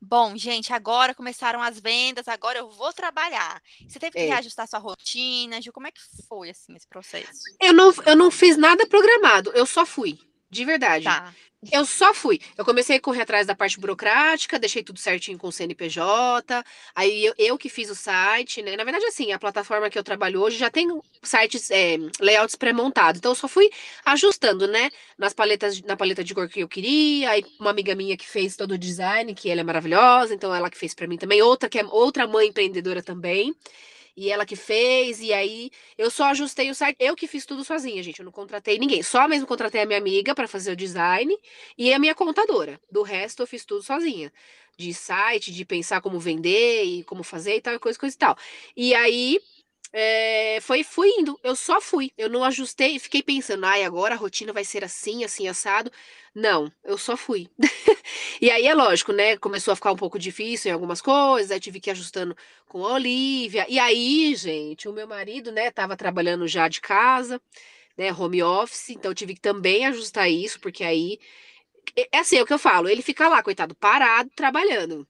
Bom, 0.04 0.36
gente, 0.36 0.72
agora 0.72 1.14
começaram 1.14 1.62
as 1.62 1.78
vendas, 1.78 2.26
agora 2.26 2.58
eu 2.58 2.68
vou 2.68 2.92
trabalhar. 2.92 3.62
Você 3.86 4.00
teve 4.00 4.16
que 4.16 4.24
é. 4.24 4.26
reajustar 4.26 4.66
sua 4.66 4.80
rotina, 4.80 5.62
Ju, 5.62 5.72
como 5.72 5.86
é 5.86 5.92
que 5.92 6.00
foi 6.28 6.50
assim 6.50 6.74
esse 6.74 6.88
processo? 6.88 7.40
Eu 7.60 7.72
não, 7.72 7.94
eu 8.04 8.16
não 8.16 8.28
fiz 8.28 8.56
nada 8.56 8.84
programado, 8.88 9.52
eu 9.54 9.64
só 9.64 9.86
fui. 9.86 10.18
De 10.52 10.66
verdade. 10.66 11.04
Tá. 11.04 11.32
Eu 11.70 11.86
só 11.86 12.12
fui. 12.12 12.38
Eu 12.58 12.64
comecei 12.64 12.96
a 12.96 13.00
correr 13.00 13.22
atrás 13.22 13.46
da 13.46 13.54
parte 13.54 13.80
burocrática, 13.80 14.58
deixei 14.58 14.82
tudo 14.82 14.98
certinho 14.98 15.38
com 15.38 15.46
o 15.46 15.52
CNPJ. 15.52 16.62
Aí 16.94 17.24
eu, 17.24 17.34
eu 17.38 17.56
que 17.56 17.70
fiz 17.70 17.88
o 17.88 17.94
site, 17.94 18.60
né? 18.60 18.76
Na 18.76 18.84
verdade, 18.84 19.06
assim, 19.06 19.32
a 19.32 19.38
plataforma 19.38 19.88
que 19.88 19.98
eu 19.98 20.02
trabalho 20.04 20.42
hoje 20.42 20.58
já 20.58 20.68
tem 20.68 20.88
sites, 21.22 21.70
é, 21.70 21.96
layouts 22.20 22.54
pré-montados. 22.56 23.18
Então 23.18 23.30
eu 23.30 23.36
só 23.36 23.48
fui 23.48 23.70
ajustando, 24.04 24.66
né? 24.66 24.90
Nas 25.16 25.32
paletas, 25.32 25.80
na 25.82 25.96
paleta 25.96 26.22
de 26.22 26.34
cor 26.34 26.48
que 26.48 26.60
eu 26.60 26.68
queria. 26.68 27.30
Aí 27.30 27.44
uma 27.58 27.70
amiga 27.70 27.94
minha 27.94 28.16
que 28.16 28.28
fez 28.28 28.54
todo 28.56 28.72
o 28.72 28.78
design, 28.78 29.32
que 29.34 29.48
ela 29.48 29.60
é 29.60 29.64
maravilhosa, 29.64 30.34
então 30.34 30.54
ela 30.54 30.68
que 30.68 30.76
fez 30.76 30.92
para 30.92 31.06
mim 31.06 31.16
também. 31.16 31.40
Outra 31.40 31.68
que 31.68 31.78
é 31.78 31.84
outra 31.84 32.26
mãe 32.26 32.48
empreendedora 32.48 33.02
também 33.02 33.54
e 34.16 34.30
ela 34.30 34.44
que 34.46 34.56
fez, 34.56 35.20
e 35.20 35.32
aí 35.32 35.70
eu 35.96 36.10
só 36.10 36.24
ajustei 36.26 36.70
o 36.70 36.74
site, 36.74 36.96
eu 37.00 37.16
que 37.16 37.26
fiz 37.26 37.46
tudo 37.46 37.64
sozinha, 37.64 38.02
gente, 38.02 38.20
eu 38.20 38.24
não 38.24 38.32
contratei 38.32 38.78
ninguém, 38.78 39.02
só 39.02 39.26
mesmo 39.28 39.46
contratei 39.46 39.80
a 39.82 39.86
minha 39.86 39.98
amiga 39.98 40.34
para 40.34 40.46
fazer 40.48 40.72
o 40.72 40.76
design 40.76 41.34
e 41.78 41.92
a 41.92 41.98
minha 41.98 42.14
contadora. 42.14 42.80
Do 42.90 43.02
resto 43.02 43.42
eu 43.42 43.46
fiz 43.46 43.64
tudo 43.64 43.82
sozinha, 43.82 44.32
de 44.78 44.92
site, 44.94 45.52
de 45.52 45.64
pensar 45.64 46.00
como 46.00 46.18
vender 46.20 46.84
e 46.84 47.04
como 47.04 47.22
fazer 47.22 47.56
e 47.56 47.60
tal, 47.60 47.78
coisa, 47.80 47.98
coisa 47.98 48.14
e 48.14 48.18
tal. 48.18 48.36
E 48.76 48.94
aí 48.94 49.38
é, 49.92 50.58
foi 50.62 50.82
fui 50.84 51.08
indo, 51.18 51.38
eu 51.42 51.54
só 51.56 51.80
fui, 51.80 52.12
eu 52.16 52.28
não 52.30 52.44
ajustei, 52.44 52.98
fiquei 52.98 53.22
pensando, 53.22 53.64
ai, 53.66 53.84
agora 53.84 54.14
a 54.14 54.18
rotina 54.18 54.52
vai 54.52 54.64
ser 54.64 54.84
assim, 54.84 55.24
assim, 55.24 55.48
assado. 55.48 55.90
Não, 56.34 56.72
eu 56.84 56.96
só 56.98 57.16
fui. 57.16 57.48
e 58.40 58.50
aí 58.50 58.66
é 58.66 58.74
lógico, 58.74 59.12
né? 59.12 59.36
Começou 59.36 59.72
a 59.72 59.76
ficar 59.76 59.92
um 59.92 59.96
pouco 59.96 60.18
difícil 60.18 60.70
em 60.70 60.74
algumas 60.74 61.00
coisas, 61.00 61.50
aí 61.50 61.60
tive 61.60 61.80
que 61.80 61.90
ir 61.90 61.92
ajustando 61.92 62.36
com 62.68 62.84
a 62.84 62.94
Olivia. 62.94 63.66
E 63.68 63.78
aí, 63.78 64.34
gente, 64.34 64.88
o 64.88 64.92
meu 64.92 65.06
marido, 65.06 65.52
né, 65.52 65.70
tava 65.70 65.96
trabalhando 65.96 66.46
já 66.48 66.68
de 66.68 66.80
casa, 66.80 67.40
né, 67.96 68.12
home 68.12 68.42
office, 68.42 68.90
então 68.90 69.14
tive 69.14 69.34
que 69.34 69.40
também 69.40 69.86
ajustar 69.86 70.30
isso, 70.30 70.60
porque 70.60 70.84
aí 70.84 71.18
é 72.12 72.18
assim, 72.18 72.36
é 72.38 72.42
o 72.42 72.46
que 72.46 72.52
eu 72.52 72.58
falo, 72.58 72.88
ele 72.88 73.02
fica 73.02 73.28
lá, 73.28 73.42
coitado, 73.42 73.74
parado, 73.74 74.30
trabalhando. 74.34 75.06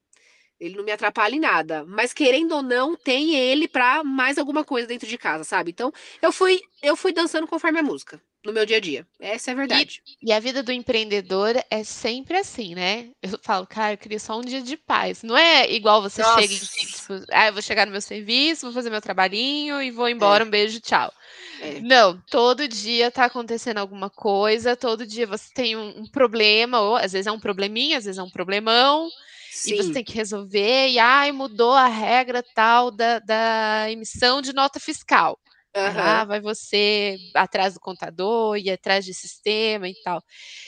Ele 0.61 0.77
não 0.77 0.85
me 0.85 0.93
atrapalha 0.93 1.35
em 1.35 1.41
nada. 1.41 1.85
Mas 1.87 2.13
querendo 2.13 2.53
ou 2.57 2.63
não, 2.63 2.97
tem 2.97 3.35
ele 3.37 3.69
pra 3.69 4.05
mais 4.05 4.39
alguma 4.39 4.65
coisa 4.65 4.87
dentro 4.89 5.09
de 5.09 5.19
casa, 5.19 5.45
sabe? 5.45 5.71
Então, 5.73 5.93
eu 6.23 6.33
fui, 6.33 6.61
eu 6.83 6.97
fui 6.97 7.13
dançando 7.13 7.47
conforme 7.49 7.81
a 7.81 7.83
música 7.83 8.23
no 8.45 8.53
meu 8.53 8.67
dia 8.67 8.79
a 8.79 8.81
dia. 8.81 9.07
Essa 9.21 9.51
é 9.51 9.53
a 9.53 9.57
verdade. 9.57 10.03
E, 10.21 10.31
e, 10.31 10.33
a 10.33 10.41
vida 10.41 10.63
do 10.63 10.73
empreendedor 10.73 11.55
é 11.71 11.85
sempre 11.85 12.37
assim, 12.37 12.75
né? 12.75 13.11
Eu 13.23 13.39
falo, 13.41 13.67
cara, 13.67 13.95
eu 13.95 13.99
queria 13.99 14.19
só 14.19 14.39
um 14.39 14.43
dia 14.43 14.61
de 14.61 14.77
paz. 14.77 15.23
Não 15.23 15.37
é 15.37 15.71
igual 15.73 16.03
você 16.03 16.23
Nossa. 16.23 16.41
chega 16.41 16.55
em 16.55 16.59
tipo, 16.59 17.25
ah, 17.31 17.47
eu 17.47 17.53
vou 17.53 17.63
chegar 17.63 17.87
no 17.87 17.93
meu 17.93 18.01
serviço, 18.01 18.67
vou 18.67 18.73
fazer 18.73 18.91
meu 18.91 19.01
trabalhinho 19.01 19.81
e 19.81 19.91
vou 19.91 20.09
embora, 20.09 20.43
é. 20.43 20.47
um 20.47 20.51
beijo, 20.51 20.81
tchau. 20.81 21.13
É. 21.61 21.81
Não, 21.81 22.21
todo 22.31 22.67
dia 22.67 23.11
tá 23.11 23.27
acontecendo 23.27 23.79
alguma 23.79 24.11
coisa, 24.11 24.77
todo 24.77 25.07
dia 25.07 25.27
você 25.27 25.53
tem 25.55 25.77
um, 25.77 26.01
um 26.01 26.11
problema, 26.11 26.81
ou 26.81 26.97
às 26.97 27.13
vezes 27.13 27.29
é 27.29 27.33
um 27.33 27.41
probleminha, 27.41 27.99
às 27.99 28.05
vezes 28.05 28.19
é 28.19 28.23
um 28.23 28.31
problemão. 28.31 29.09
Sim. 29.53 29.75
E 29.75 29.77
você 29.77 29.93
tem 29.93 30.03
que 30.03 30.15
resolver, 30.15 30.89
e 30.89 30.99
ai, 30.99 31.31
mudou 31.31 31.73
a 31.73 31.87
regra 31.87 32.43
tal 32.55 32.91
da, 32.91 33.19
da 33.19 33.91
emissão 33.91 34.41
de 34.41 34.53
nota 34.53 34.81
fiscal. 34.81 35.39
Uhum. 35.75 35.99
Ah, 35.99 36.25
vai 36.25 36.41
você 36.41 37.17
atrás 37.35 37.75
do 37.75 37.81
contador 37.81 38.59
e 38.59 38.71
atrás 38.71 39.05
de 39.07 39.15
sistema 39.15 39.89
e 39.89 39.95
tal. 40.03 40.23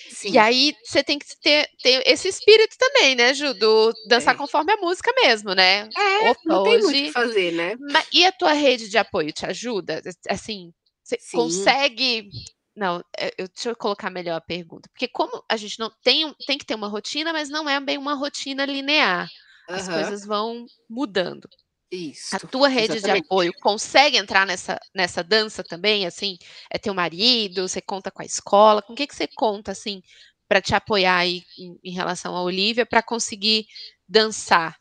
Sim. 0.08 0.32
E 0.32 0.38
aí 0.38 0.74
você 0.82 1.04
tem 1.04 1.18
que 1.18 1.26
ter, 1.42 1.68
ter 1.82 2.02
esse 2.06 2.26
espírito 2.26 2.74
também, 2.78 3.14
né, 3.14 3.34
Ju? 3.34 3.52
Do 3.52 3.92
dançar 4.08 4.34
é. 4.34 4.38
conforme 4.38 4.72
a 4.72 4.78
música 4.78 5.12
mesmo, 5.16 5.54
né? 5.54 5.88
É, 5.94 6.30
Opa, 6.30 6.40
não 6.46 6.62
tem 6.64 6.76
hoje... 6.76 6.84
muito 6.84 6.98
o 6.98 7.06
que 7.06 7.12
fazer, 7.12 7.52
né? 7.52 7.76
E 8.12 8.24
a 8.24 8.32
tua 8.32 8.54
rede 8.54 8.88
de 8.88 8.96
apoio 8.96 9.30
te 9.30 9.44
ajuda? 9.44 10.00
Assim, 10.28 10.72
você 11.02 11.18
Sim. 11.20 11.36
consegue 11.36 12.30
não, 12.76 13.00
é, 13.16 13.32
eu, 13.38 13.46
deixa 13.46 13.70
eu 13.70 13.76
colocar 13.76 14.10
melhor 14.10 14.36
a 14.36 14.40
pergunta. 14.40 14.88
Porque 14.88 15.06
como 15.06 15.44
a 15.48 15.56
gente 15.56 15.78
não 15.78 15.90
tem, 16.02 16.34
tem 16.46 16.58
que 16.58 16.66
ter 16.66 16.74
uma 16.74 16.88
rotina, 16.88 17.32
mas 17.32 17.48
não 17.48 17.68
é 17.68 17.78
bem 17.78 17.98
uma 17.98 18.14
rotina 18.14 18.64
linear. 18.64 19.28
As 19.68 19.88
coisas 19.88 20.26
vão 20.26 20.66
mudando. 20.90 21.48
Isso. 21.90 22.34
A 22.34 22.38
tua 22.38 22.68
rede 22.68 22.96
exatamente. 22.96 23.22
de 23.22 23.26
apoio 23.26 23.52
consegue 23.60 24.16
entrar 24.16 24.46
nessa, 24.46 24.80
nessa 24.94 25.22
dança 25.22 25.62
também? 25.62 26.06
Assim, 26.06 26.36
é 26.70 26.78
teu 26.78 26.94
marido, 26.94 27.68
você 27.68 27.80
conta 27.80 28.10
com 28.10 28.22
a 28.22 28.24
escola? 28.24 28.82
Com 28.82 28.92
o 28.92 28.96
que, 28.96 29.06
que 29.06 29.14
você 29.14 29.28
conta, 29.28 29.72
assim, 29.72 30.02
para 30.48 30.60
te 30.60 30.74
apoiar 30.74 31.18
aí 31.18 31.42
em, 31.58 31.78
em 31.84 31.92
relação 31.92 32.36
à 32.36 32.42
Olivia 32.42 32.84
para 32.84 33.02
conseguir 33.02 33.66
dançar? 34.08 34.76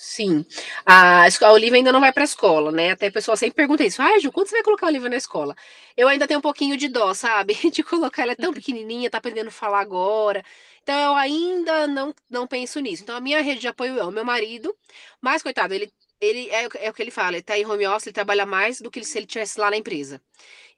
Sim. 0.00 0.46
A, 0.86 1.24
a 1.26 1.52
Olivia 1.52 1.76
ainda 1.76 1.90
não 1.90 1.98
vai 2.00 2.12
para 2.12 2.22
a 2.22 2.24
escola, 2.24 2.70
né? 2.70 2.92
Até 2.92 3.08
a 3.08 3.12
pessoa 3.12 3.36
sempre 3.36 3.56
pergunta 3.56 3.84
isso. 3.84 4.00
Ah, 4.00 4.16
Ju, 4.20 4.30
quando 4.30 4.46
você 4.46 4.54
vai 4.54 4.62
colocar 4.62 4.86
a 4.86 4.90
Olivia 4.90 5.08
na 5.08 5.16
escola? 5.16 5.56
Eu 5.96 6.06
ainda 6.06 6.26
tenho 6.28 6.38
um 6.38 6.42
pouquinho 6.42 6.76
de 6.76 6.86
dó, 6.86 7.12
sabe? 7.14 7.54
De 7.72 7.82
colocar 7.82 8.22
ela 8.22 8.30
é 8.32 8.36
tão 8.36 8.54
pequenininha, 8.54 9.10
tá 9.10 9.18
aprendendo 9.18 9.48
a 9.48 9.50
falar 9.50 9.80
agora. 9.80 10.44
Então 10.84 10.96
eu 10.96 11.14
ainda 11.16 11.88
não, 11.88 12.14
não 12.30 12.46
penso 12.46 12.78
nisso. 12.78 13.02
Então 13.02 13.16
a 13.16 13.20
minha 13.20 13.42
rede 13.42 13.60
de 13.60 13.68
apoio 13.68 13.98
é 13.98 14.04
o 14.04 14.12
meu 14.12 14.24
marido, 14.24 14.72
mas 15.20 15.42
coitado, 15.42 15.74
ele 15.74 15.92
ele 16.20 16.48
é, 16.50 16.68
é, 16.80 16.90
o 16.90 16.94
que 16.94 17.02
ele 17.02 17.10
fala, 17.10 17.36
ele 17.36 17.42
tá 17.42 17.58
em 17.58 17.66
home 17.66 17.86
office, 17.86 18.06
ele 18.06 18.14
trabalha 18.14 18.46
mais 18.46 18.80
do 18.80 18.90
que 18.90 19.04
se 19.04 19.18
ele 19.18 19.26
estivesse 19.26 19.58
lá 19.58 19.70
na 19.70 19.76
empresa. 19.76 20.20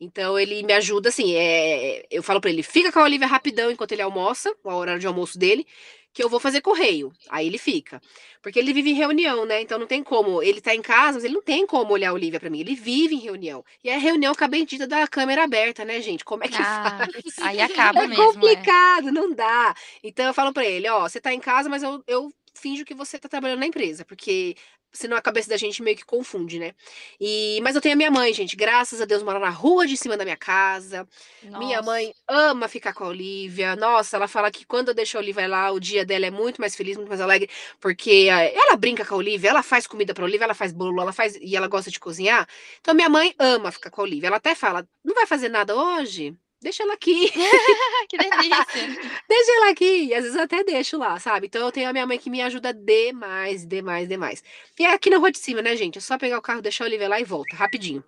Então 0.01 0.39
ele 0.39 0.63
me 0.63 0.73
ajuda 0.73 1.11
assim, 1.11 1.35
é, 1.35 2.07
eu 2.11 2.23
falo 2.23 2.41
para 2.41 2.51
ele, 2.51 2.63
fica 2.63 2.91
com 2.91 3.01
a 3.01 3.05
Olivia 3.05 3.27
rapidão 3.27 3.71
enquanto 3.71 3.93
ele 3.93 4.03
almoça, 4.03 4.55
o 4.65 4.71
horário 4.71 5.01
de 5.01 5.07
almoço 5.07 5.39
dele 5.39 5.67
que 6.13 6.23
eu 6.23 6.29
vou 6.29 6.41
fazer 6.41 6.61
correio. 6.61 7.13
Aí 7.29 7.47
ele 7.47 7.59
fica. 7.59 8.01
Porque 8.43 8.59
ele 8.59 8.73
vive 8.73 8.91
em 8.91 8.95
reunião, 8.95 9.45
né? 9.45 9.61
Então 9.61 9.79
não 9.79 9.87
tem 9.87 10.03
como. 10.03 10.43
Ele 10.43 10.61
tá 10.61 10.75
em 10.75 10.83
casa, 10.83 11.15
mas 11.15 11.25
ele 11.25 11.35
não 11.35 11.43
tem 11.43 11.67
como 11.67 11.93
olhar 11.93 12.11
a 12.11 12.13
Olivia 12.13 12.41
para 12.41 12.51
mim. 12.51 12.61
Ele 12.61 12.75
vive 12.75 13.15
em 13.15 13.21
reunião. 13.21 13.65
E 13.85 13.89
é 13.89 13.97
reunião 13.97 14.35
com 14.35 14.45
a 14.45 14.49
bendita 14.49 14.87
da 14.87 15.07
câmera 15.07 15.45
aberta, 15.45 15.85
né, 15.85 16.01
gente? 16.01 16.25
Como 16.25 16.45
é 16.45 16.49
que 16.49 16.57
ah, 16.61 16.99
faz? 16.99 17.39
Aí 17.41 17.61
acaba 17.61 18.05
é 18.05 18.09
mesmo. 18.09 18.23
É 18.23 18.27
complicado, 18.27 19.09
é. 19.09 19.13
não 19.13 19.33
dá. 19.33 19.75
Então 20.03 20.27
eu 20.27 20.35
falo 20.35 20.53
para 20.53 20.65
ele: 20.65 20.89
ó, 20.89 21.09
você 21.09 21.21
tá 21.21 21.33
em 21.33 21.41
casa, 21.41 21.69
mas 21.69 21.83
eu, 21.83 22.03
eu 22.07 22.33
finjo 22.55 22.85
que 22.85 22.95
você 22.95 23.19
tá 23.19 23.29
trabalhando 23.29 23.61
na 23.61 23.67
empresa, 23.67 24.05
porque 24.05 24.57
senão 24.93 25.17
a 25.17 25.23
cabeça 25.23 25.49
da 25.49 25.57
gente 25.57 25.83
meio 25.83 25.97
que 25.97 26.05
confunde, 26.05 26.59
né? 26.59 26.73
E 27.21 27.61
mas 27.63 27.75
eu 27.75 27.81
tenho 27.81 27.95
a 27.95 27.97
minha 27.97 28.11
mãe, 28.11 28.33
gente, 28.33 28.57
graças 28.57 29.01
a 29.01 29.05
Deus 29.05 29.23
mora 29.23 29.39
na 29.39 29.51
rua 29.51 29.87
de 29.87 29.97
cima 29.97 30.17
da 30.17 30.25
minha 30.25 30.37
casa. 30.37 31.07
Nossa. 31.43 31.59
Minha 31.59 31.83
mãe 31.83 32.13
ama 32.29 32.69
ficar 32.69 32.93
com 32.93 33.05
a 33.05 33.09
Olivia. 33.09 33.77
Nossa, 33.77 34.17
ela 34.17 34.29
fala 34.29 34.51
que 34.51 34.65
quando 34.67 34.89
eu 34.89 34.95
deixo 34.95 35.17
a 35.17 35.21
Olivia 35.21 35.47
lá, 35.49 35.71
o 35.71 35.81
dia 35.81 36.05
dela 36.05 36.27
é 36.27 36.31
muito 36.31 36.61
mais 36.61 36.75
feliz, 36.77 36.97
muito 36.97 37.09
mais 37.09 37.21
alegre, 37.21 37.49
porque 37.81 38.29
eh, 38.31 38.55
ela 38.55 38.77
brinca 38.77 39.05
com 39.05 39.15
a 39.15 39.19
Olivia, 39.19 39.51
ela 39.51 39.63
faz 39.63 39.87
comida 39.87 40.15
para 40.15 40.25
Olivia, 40.25 40.45
ela 40.45 40.55
faz 40.55 40.73
bolo, 40.73 41.01
ela 41.01 41.13
faz 41.13 41.37
e 41.41 41.57
ela 41.57 41.69
gosta 41.69 41.91
de 41.91 42.01
cozinhar. 42.01 42.49
Então 42.81 42.95
minha 42.95 43.09
mãe 43.09 43.35
ama 43.39 43.71
ficar 43.73 43.91
com 43.91 44.01
a 44.01 44.05
Olivia. 44.05 44.29
Ela 44.29 44.37
até 44.37 44.55
fala: 44.55 44.87
"Não 45.05 45.15
vai 45.15 45.27
fazer 45.27 45.49
nada 45.49 45.75
hoje?" 45.77 46.37
Deixa 46.61 46.83
ela 46.83 46.95
aqui. 46.95 47.31
que 48.09 48.17
delícia. 48.17 48.67
deixa 49.29 49.53
ela 49.57 49.71
aqui. 49.71 50.05
E 50.05 50.15
às 50.15 50.23
vezes 50.23 50.37
eu 50.37 50.45
até 50.45 50.65
deixo 50.65 50.99
lá, 50.99 51.19
sabe? 51.19 51.47
Então 51.47 51.65
eu 51.65 51.73
tenho 51.73 51.89
a 51.89 51.93
minha 51.93 52.07
mãe 52.07 52.19
que 52.19 52.31
me 52.31 52.43
ajuda 52.43 52.73
demais, 52.73 53.67
demais, 53.67 54.09
demais. 54.09 54.43
E 54.79 54.85
é 54.85 54.93
aqui 54.93 55.11
na 55.11 55.19
rua 55.19 55.31
de 55.31 55.39
cima, 55.39 55.63
né, 55.63 55.77
gente? 55.77 55.99
É 55.99 56.01
só 56.01 56.19
pegar 56.19 56.39
o 56.39 56.43
carro, 56.43 56.63
deixar 56.63 56.85
o 56.85 56.87
Olivia 56.87 57.09
lá 57.09 57.21
e 57.21 57.25
volta, 57.25 57.57
rapidinho. 57.57 58.05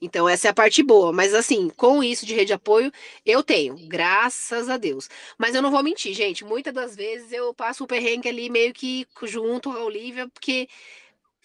Então, 0.00 0.28
essa 0.28 0.48
é 0.48 0.50
a 0.50 0.54
parte 0.54 0.82
boa. 0.82 1.12
Mas, 1.12 1.34
assim, 1.34 1.70
com 1.70 2.02
isso 2.02 2.26
de 2.26 2.34
rede 2.34 2.46
de 2.48 2.52
apoio, 2.52 2.92
eu 3.24 3.42
tenho, 3.42 3.76
graças 3.88 4.68
a 4.68 4.76
Deus. 4.76 5.08
Mas 5.38 5.54
eu 5.54 5.62
não 5.62 5.70
vou 5.70 5.82
mentir, 5.82 6.12
gente. 6.14 6.44
Muitas 6.44 6.74
das 6.74 6.94
vezes 6.94 7.32
eu 7.32 7.54
passo 7.54 7.84
o 7.84 7.86
perrengue 7.86 8.28
ali 8.28 8.50
meio 8.50 8.72
que 8.74 9.06
junto 9.22 9.70
a 9.70 9.84
Olivia, 9.84 10.28
porque 10.28 10.68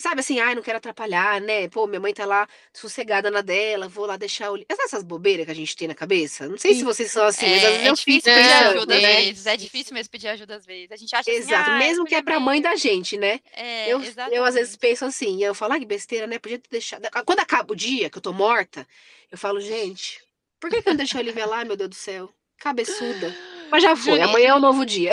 Sabe 0.01 0.21
assim, 0.21 0.39
ai, 0.39 0.55
não 0.55 0.61
quero 0.61 0.77
atrapalhar, 0.77 1.41
né? 1.41 1.67
Pô, 1.67 1.85
minha 1.85 1.99
mãe 1.99 2.13
tá 2.13 2.25
lá 2.25 2.47
sossegada 2.71 3.29
na 3.29 3.41
dela, 3.41 3.89
vou 3.89 4.05
lá 4.05 4.15
deixar 4.15 4.49
o. 4.49 4.65
Essas 4.69 5.03
bobeiras 5.03 5.45
que 5.45 5.51
a 5.51 5.55
gente 5.55 5.75
tem 5.75 5.89
na 5.89 5.93
cabeça. 5.93 6.47
Não 6.47 6.57
sei 6.57 6.73
se 6.73 6.85
vocês 6.85 7.11
são 7.11 7.25
assim, 7.25 7.45
é, 7.45 7.49
mas 7.49 7.63
às 7.65 7.71
vezes 7.71 7.85
é 7.85 7.91
difícil 7.91 8.33
pedir 8.33 8.53
ajuda 8.53 8.95
às 8.95 9.01
vezes. 9.01 9.45
É 9.45 9.57
difícil 9.57 9.93
mesmo 9.93 10.09
pedir 10.09 10.27
ajuda 10.29 10.55
às 10.55 10.65
vezes. 10.65 10.91
A 10.93 10.95
gente 10.95 11.13
acha 11.13 11.29
assim, 11.29 11.39
Exato, 11.39 11.71
assim, 11.71 11.79
mesmo 11.79 12.05
que 12.05 12.15
é 12.15 12.21
pra 12.21 12.39
mãe 12.39 12.61
da 12.61 12.77
gente, 12.77 13.17
né? 13.17 13.41
É, 13.51 13.89
eu, 13.89 14.01
eu 14.31 14.45
às 14.45 14.55
vezes 14.55 14.77
penso 14.77 15.03
assim, 15.03 15.43
eu 15.43 15.53
falo, 15.53 15.73
ah, 15.73 15.79
que 15.79 15.85
besteira, 15.85 16.25
né? 16.25 16.39
Podia 16.39 16.59
ter 16.59 16.69
deixado. 16.71 17.05
Quando 17.25 17.39
acaba 17.41 17.73
o 17.73 17.75
dia 17.75 18.09
que 18.09 18.17
eu 18.17 18.21
tô 18.21 18.31
morta, 18.31 18.87
eu 19.29 19.37
falo, 19.37 19.59
gente, 19.59 20.21
por 20.61 20.69
que, 20.69 20.81
que 20.81 20.87
eu 20.87 20.93
não 20.93 20.97
deixei 20.97 21.19
a 21.19 21.23
Olivia 21.23 21.45
lá, 21.45 21.65
meu 21.65 21.75
Deus 21.75 21.89
do 21.89 21.95
céu? 21.95 22.33
Cabeçuda. 22.57 23.35
Mas 23.69 23.83
já 23.83 23.97
foi, 23.97 24.21
amanhã 24.21 24.49
é 24.49 24.55
um 24.55 24.59
novo 24.59 24.85
dia. 24.85 25.11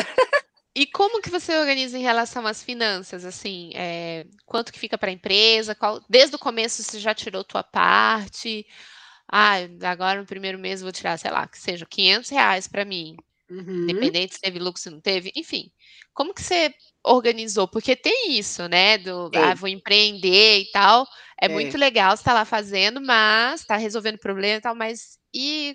E 0.78 0.84
como 0.84 1.22
que 1.22 1.30
você 1.30 1.56
organiza 1.56 1.96
em 1.96 2.02
relação 2.02 2.46
às 2.46 2.62
finanças, 2.62 3.24
assim, 3.24 3.70
é, 3.74 4.26
quanto 4.44 4.70
que 4.70 4.78
fica 4.78 4.98
para 4.98 5.08
a 5.08 5.12
empresa? 5.12 5.74
Qual, 5.74 6.04
desde 6.06 6.36
o 6.36 6.38
começo 6.38 6.82
você 6.82 7.00
já 7.00 7.14
tirou 7.14 7.42
tua 7.42 7.62
parte? 7.62 8.66
Ah, 9.26 9.54
agora 9.90 10.20
no 10.20 10.26
primeiro 10.26 10.58
mês 10.58 10.82
vou 10.82 10.92
tirar, 10.92 11.18
sei 11.18 11.30
lá, 11.30 11.48
que 11.48 11.58
seja 11.58 11.86
500 11.86 12.28
reais 12.28 12.68
para 12.68 12.84
mim, 12.84 13.16
uhum. 13.50 13.84
independente 13.84 14.34
se 14.34 14.40
teve 14.42 14.58
lucro, 14.58 14.78
se 14.78 14.90
não 14.90 15.00
teve, 15.00 15.32
enfim. 15.34 15.70
Como 16.12 16.34
que 16.34 16.42
você 16.42 16.74
organizou? 17.02 17.66
Porque 17.66 17.96
tem 17.96 18.38
isso, 18.38 18.68
né, 18.68 18.98
do, 18.98 19.30
ah, 19.34 19.54
vou 19.54 19.70
empreender 19.70 20.58
e 20.58 20.70
tal, 20.72 21.08
é, 21.40 21.46
é. 21.46 21.48
muito 21.48 21.78
legal 21.78 22.14
você 22.14 22.20
estar 22.20 22.32
tá 22.32 22.38
lá 22.40 22.44
fazendo, 22.44 23.00
mas 23.00 23.62
está 23.62 23.76
resolvendo 23.76 24.18
problema 24.18 24.58
e 24.58 24.60
tal, 24.60 24.74
mas 24.74 25.18
e 25.32 25.74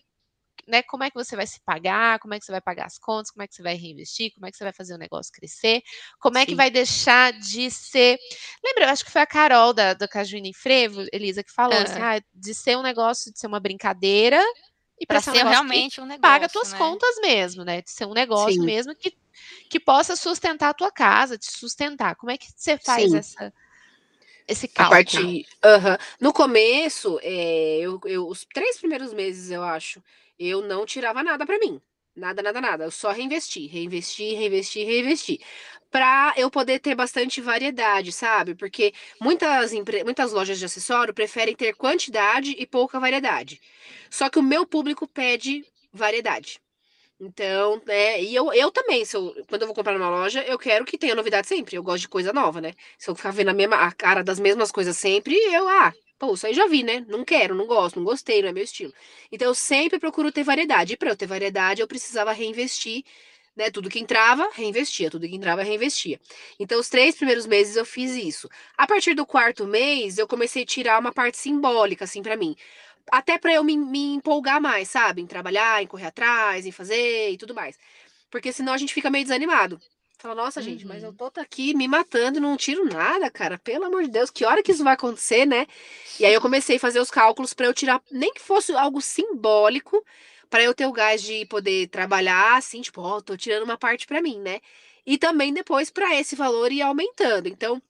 né, 0.71 0.81
como 0.83 1.03
é 1.03 1.09
que 1.09 1.15
você 1.15 1.35
vai 1.35 1.45
se 1.45 1.59
pagar, 1.65 2.17
como 2.19 2.33
é 2.33 2.39
que 2.39 2.45
você 2.45 2.51
vai 2.51 2.61
pagar 2.61 2.85
as 2.85 2.97
contas, 2.97 3.29
como 3.29 3.43
é 3.43 3.47
que 3.47 3.53
você 3.53 3.61
vai 3.61 3.75
reinvestir, 3.75 4.33
como 4.33 4.47
é 4.47 4.51
que 4.51 4.57
você 4.57 4.63
vai 4.63 4.73
fazer 4.73 4.93
o 4.95 4.97
negócio 4.97 5.31
crescer, 5.31 5.83
como 6.19 6.37
é 6.37 6.45
que 6.45 6.55
vai 6.55 6.71
deixar 6.71 7.33
de 7.33 7.69
ser. 7.69 8.17
Lembra, 8.63 8.85
eu 8.85 8.89
acho 8.89 9.03
que 9.03 9.11
foi 9.11 9.21
a 9.21 9.27
Carol 9.27 9.73
da, 9.73 9.93
do 9.93 10.07
Cajuína 10.07 10.47
em 10.47 10.53
Frevo, 10.53 11.05
Elisa, 11.11 11.43
que 11.43 11.51
falou 11.51 11.77
assim: 11.77 11.99
ah, 11.99 12.21
de 12.33 12.53
ser 12.53 12.77
um 12.77 12.81
negócio, 12.81 13.31
de 13.31 13.39
ser 13.39 13.47
uma 13.47 13.59
brincadeira 13.59 14.41
E 14.99 15.05
para 15.05 15.19
ser, 15.19 15.31
ser 15.31 15.45
um 15.45 15.49
realmente 15.49 15.99
um 15.99 16.05
negócio. 16.05 16.21
Paga 16.21 16.47
tuas 16.47 16.71
né? 16.71 16.77
contas 16.77 17.15
mesmo, 17.21 17.63
né? 17.63 17.81
De 17.81 17.91
ser 17.91 18.05
um 18.05 18.13
negócio 18.13 18.53
Sim. 18.53 18.65
mesmo 18.65 18.95
que, 18.95 19.13
que 19.69 19.79
possa 19.79 20.15
sustentar 20.15 20.69
a 20.69 20.73
tua 20.73 20.91
casa, 20.91 21.37
te 21.37 21.51
sustentar. 21.51 22.15
Como 22.15 22.31
é 22.31 22.37
que 22.37 22.47
você 22.55 22.77
faz 22.77 23.13
essa, 23.13 23.53
esse 24.47 24.67
cálculo? 24.67 24.97
Parte, 24.97 25.47
No 26.19 26.33
começo, 26.33 27.19
é, 27.21 27.79
eu, 27.79 27.99
eu, 28.05 28.27
os 28.27 28.45
três 28.53 28.77
primeiros 28.77 29.13
meses, 29.13 29.49
eu 29.49 29.63
acho, 29.63 30.03
eu 30.49 30.61
não 30.61 30.85
tirava 30.85 31.23
nada 31.23 31.45
para 31.45 31.59
mim. 31.59 31.81
Nada, 32.15 32.41
nada, 32.41 32.59
nada. 32.59 32.83
Eu 32.85 32.91
só 32.91 33.11
reinvesti, 33.11 33.67
reinvesti, 33.67 34.33
reinvesti, 34.33 34.83
reinvesti. 34.83 35.39
Pra 35.89 36.33
eu 36.37 36.49
poder 36.49 36.79
ter 36.79 36.95
bastante 36.95 37.41
variedade, 37.41 38.11
sabe? 38.11 38.55
Porque 38.55 38.93
muitas, 39.19 39.71
muitas 40.05 40.31
lojas 40.31 40.59
de 40.59 40.65
acessório 40.65 41.13
preferem 41.13 41.55
ter 41.55 41.73
quantidade 41.75 42.51
e 42.57 42.65
pouca 42.65 42.99
variedade. 42.99 43.61
Só 44.09 44.29
que 44.29 44.39
o 44.39 44.43
meu 44.43 44.65
público 44.65 45.07
pede 45.07 45.65
variedade. 45.93 46.59
Então, 47.19 47.81
né, 47.85 48.21
e 48.21 48.33
eu, 48.35 48.51
eu 48.51 48.71
também, 48.71 49.05
se 49.05 49.15
eu, 49.15 49.33
quando 49.47 49.61
eu 49.61 49.67
vou 49.67 49.75
comprar 49.75 49.93
numa 49.93 50.09
loja, 50.09 50.43
eu 50.43 50.57
quero 50.57 50.83
que 50.85 50.97
tenha 50.97 51.13
novidade 51.15 51.47
sempre. 51.47 51.75
Eu 51.75 51.83
gosto 51.83 52.01
de 52.01 52.09
coisa 52.09 52.33
nova, 52.33 52.59
né? 52.59 52.73
Se 52.97 53.09
eu 53.09 53.15
ficar 53.15 53.31
vendo 53.31 53.49
a, 53.49 53.53
mesma, 53.53 53.77
a 53.77 53.91
cara 53.91 54.23
das 54.23 54.39
mesmas 54.39 54.71
coisas 54.71 54.97
sempre, 54.97 55.35
eu, 55.53 55.67
ah, 55.69 55.93
Pô, 56.21 56.35
isso 56.35 56.45
aí 56.45 56.53
já 56.53 56.67
vi, 56.67 56.83
né? 56.83 57.03
Não 57.07 57.25
quero, 57.25 57.55
não 57.55 57.65
gosto, 57.65 57.95
não 57.97 58.03
gostei, 58.03 58.43
não 58.43 58.49
é 58.49 58.53
meu 58.53 58.63
estilo. 58.63 58.93
Então 59.31 59.47
eu 59.47 59.55
sempre 59.55 59.97
procuro 59.97 60.31
ter 60.31 60.43
variedade. 60.43 60.93
E 60.93 60.97
para 60.97 61.09
eu 61.09 61.15
ter 61.15 61.25
variedade, 61.25 61.81
eu 61.81 61.87
precisava 61.87 62.31
reinvestir, 62.31 63.03
né? 63.55 63.71
Tudo 63.71 63.89
que 63.89 63.99
entrava, 63.99 64.47
reinvestia. 64.53 65.09
Tudo 65.09 65.27
que 65.27 65.35
entrava, 65.35 65.63
reinvestia. 65.63 66.19
Então, 66.59 66.79
os 66.79 66.89
três 66.89 67.15
primeiros 67.15 67.47
meses 67.47 67.75
eu 67.75 67.83
fiz 67.85 68.11
isso. 68.11 68.47
A 68.77 68.85
partir 68.85 69.15
do 69.15 69.25
quarto 69.25 69.65
mês, 69.65 70.19
eu 70.19 70.27
comecei 70.27 70.61
a 70.61 70.65
tirar 70.65 70.99
uma 70.99 71.11
parte 71.11 71.37
simbólica, 71.39 72.05
assim, 72.05 72.21
para 72.21 72.37
mim. 72.37 72.55
Até 73.11 73.39
para 73.39 73.53
eu 73.53 73.63
me, 73.63 73.75
me 73.77 74.13
empolgar 74.15 74.61
mais, 74.61 74.89
sabe? 74.89 75.21
Em 75.23 75.27
trabalhar, 75.27 75.81
em 75.81 75.87
correr 75.87 76.05
atrás, 76.07 76.67
em 76.67 76.71
fazer 76.71 77.31
e 77.31 77.37
tudo 77.37 77.55
mais. 77.55 77.77
Porque 78.29 78.53
senão 78.53 78.73
a 78.73 78.77
gente 78.77 78.93
fica 78.93 79.09
meio 79.09 79.25
desanimado. 79.25 79.81
Fala, 80.21 80.35
nossa, 80.35 80.59
uhum. 80.59 80.65
gente, 80.67 80.85
mas 80.85 81.01
eu 81.01 81.09
uhum. 81.09 81.15
tô 81.15 81.39
aqui 81.39 81.73
me 81.73 81.87
matando 81.87 82.37
e 82.37 82.39
não 82.39 82.55
tiro 82.55 82.85
nada, 82.85 83.27
cara. 83.31 83.57
Pelo 83.57 83.85
amor 83.85 84.03
de 84.03 84.11
Deus, 84.11 84.29
que 84.29 84.45
hora 84.45 84.61
que 84.61 84.71
isso 84.71 84.83
vai 84.83 84.93
acontecer, 84.93 85.47
né? 85.47 85.65
E 86.19 86.25
aí 86.25 86.31
eu 86.31 86.39
comecei 86.39 86.75
a 86.75 86.79
fazer 86.79 86.99
os 86.99 87.09
cálculos 87.09 87.55
para 87.55 87.65
eu 87.65 87.73
tirar, 87.73 87.99
nem 88.11 88.31
que 88.31 88.39
fosse 88.39 88.71
algo 88.71 89.01
simbólico, 89.01 90.05
para 90.47 90.61
eu 90.61 90.75
ter 90.75 90.85
o 90.85 90.91
gás 90.91 91.23
de 91.23 91.43
poder 91.47 91.87
trabalhar 91.87 92.55
assim, 92.55 92.81
tipo, 92.81 93.01
ó, 93.01 93.17
oh, 93.17 93.21
tô 93.23 93.35
tirando 93.35 93.63
uma 93.63 93.79
parte 93.79 94.05
para 94.05 94.21
mim, 94.21 94.37
né? 94.39 94.59
E 95.07 95.17
também 95.17 95.51
depois 95.51 95.89
para 95.89 96.15
esse 96.15 96.35
valor 96.35 96.71
ir 96.71 96.83
aumentando. 96.83 97.47
Então, 97.47 97.81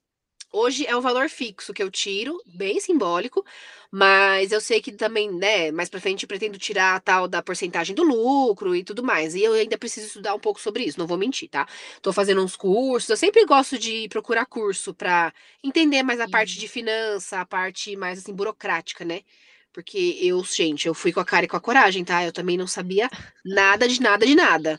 Hoje 0.54 0.86
é 0.86 0.94
um 0.94 1.00
valor 1.00 1.30
fixo 1.30 1.72
que 1.72 1.82
eu 1.82 1.90
tiro, 1.90 2.38
bem 2.46 2.78
simbólico, 2.78 3.42
mas 3.90 4.52
eu 4.52 4.60
sei 4.60 4.82
que 4.82 4.92
também, 4.92 5.30
né, 5.32 5.70
mais 5.72 5.88
pra 5.88 5.98
frente 6.00 6.26
pretendo 6.26 6.58
tirar 6.58 6.94
a 6.94 7.00
tal 7.00 7.26
da 7.26 7.42
porcentagem 7.42 7.94
do 7.94 8.02
lucro 8.02 8.76
e 8.76 8.84
tudo 8.84 9.02
mais. 9.02 9.34
E 9.34 9.42
eu 9.42 9.54
ainda 9.54 9.78
preciso 9.78 10.08
estudar 10.08 10.34
um 10.34 10.38
pouco 10.38 10.60
sobre 10.60 10.84
isso, 10.84 10.98
não 10.98 11.06
vou 11.06 11.16
mentir, 11.16 11.48
tá? 11.48 11.66
Tô 12.02 12.12
fazendo 12.12 12.42
uns 12.42 12.54
cursos, 12.54 13.08
eu 13.08 13.16
sempre 13.16 13.46
gosto 13.46 13.78
de 13.78 14.08
procurar 14.10 14.44
curso 14.44 14.92
para 14.92 15.32
entender 15.64 16.02
mais 16.02 16.20
a 16.20 16.28
parte 16.28 16.58
de 16.58 16.68
finança, 16.68 17.40
a 17.40 17.46
parte 17.46 17.96
mais 17.96 18.18
assim 18.18 18.34
burocrática, 18.34 19.04
né? 19.06 19.22
Porque 19.72 20.18
eu, 20.20 20.44
gente, 20.44 20.86
eu 20.86 20.92
fui 20.94 21.12
com 21.12 21.20
a 21.20 21.24
cara 21.24 21.46
e 21.46 21.48
com 21.48 21.56
a 21.56 21.60
coragem, 21.60 22.04
tá? 22.04 22.22
Eu 22.24 22.32
também 22.32 22.58
não 22.58 22.66
sabia 22.66 23.08
nada 23.44 23.88
de 23.88 24.00
nada 24.02 24.26
de 24.26 24.34
nada. 24.34 24.78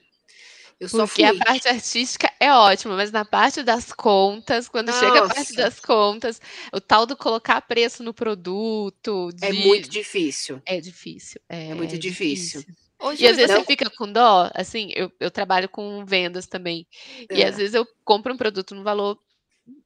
Eu 0.79 0.89
só 0.89 1.05
Porque 1.05 1.25
fui. 1.25 1.39
a 1.39 1.45
parte 1.45 1.67
artística 1.67 2.31
é 2.39 2.51
ótima, 2.51 2.95
mas 2.95 3.11
na 3.11 3.23
parte 3.23 3.63
das 3.63 3.91
contas, 3.91 4.67
quando 4.67 4.87
Nossa. 4.87 4.99
chega 4.99 5.25
a 5.25 5.27
parte 5.27 5.53
das 5.53 5.79
contas, 5.79 6.41
o 6.71 6.81
tal 6.81 7.05
do 7.05 7.15
colocar 7.15 7.61
preço 7.61 8.03
no 8.03 8.13
produto. 8.13 9.29
É 9.41 9.51
de... 9.51 9.61
É 9.61 9.65
muito 9.65 9.89
difícil. 9.89 10.61
É 10.65 10.79
difícil. 10.81 11.39
É, 11.47 11.69
é 11.69 11.73
muito 11.73 11.97
difícil. 11.97 12.61
difícil. 12.61 12.83
Hoje, 12.99 13.23
e 13.23 13.27
às 13.27 13.35
vezes 13.35 13.51
não... 13.51 13.59
você 13.59 13.65
fica 13.65 13.89
com 13.89 14.09
dó, 14.09 14.49
assim, 14.53 14.89
eu, 14.95 15.11
eu 15.19 15.29
trabalho 15.29 15.67
com 15.67 16.05
vendas 16.05 16.47
também. 16.47 16.87
É. 17.29 17.39
E 17.39 17.43
às 17.43 17.57
vezes 17.57 17.73
eu 17.73 17.85
compro 18.05 18.33
um 18.33 18.37
produto 18.37 18.73
num 18.73 18.83
valor 18.83 19.19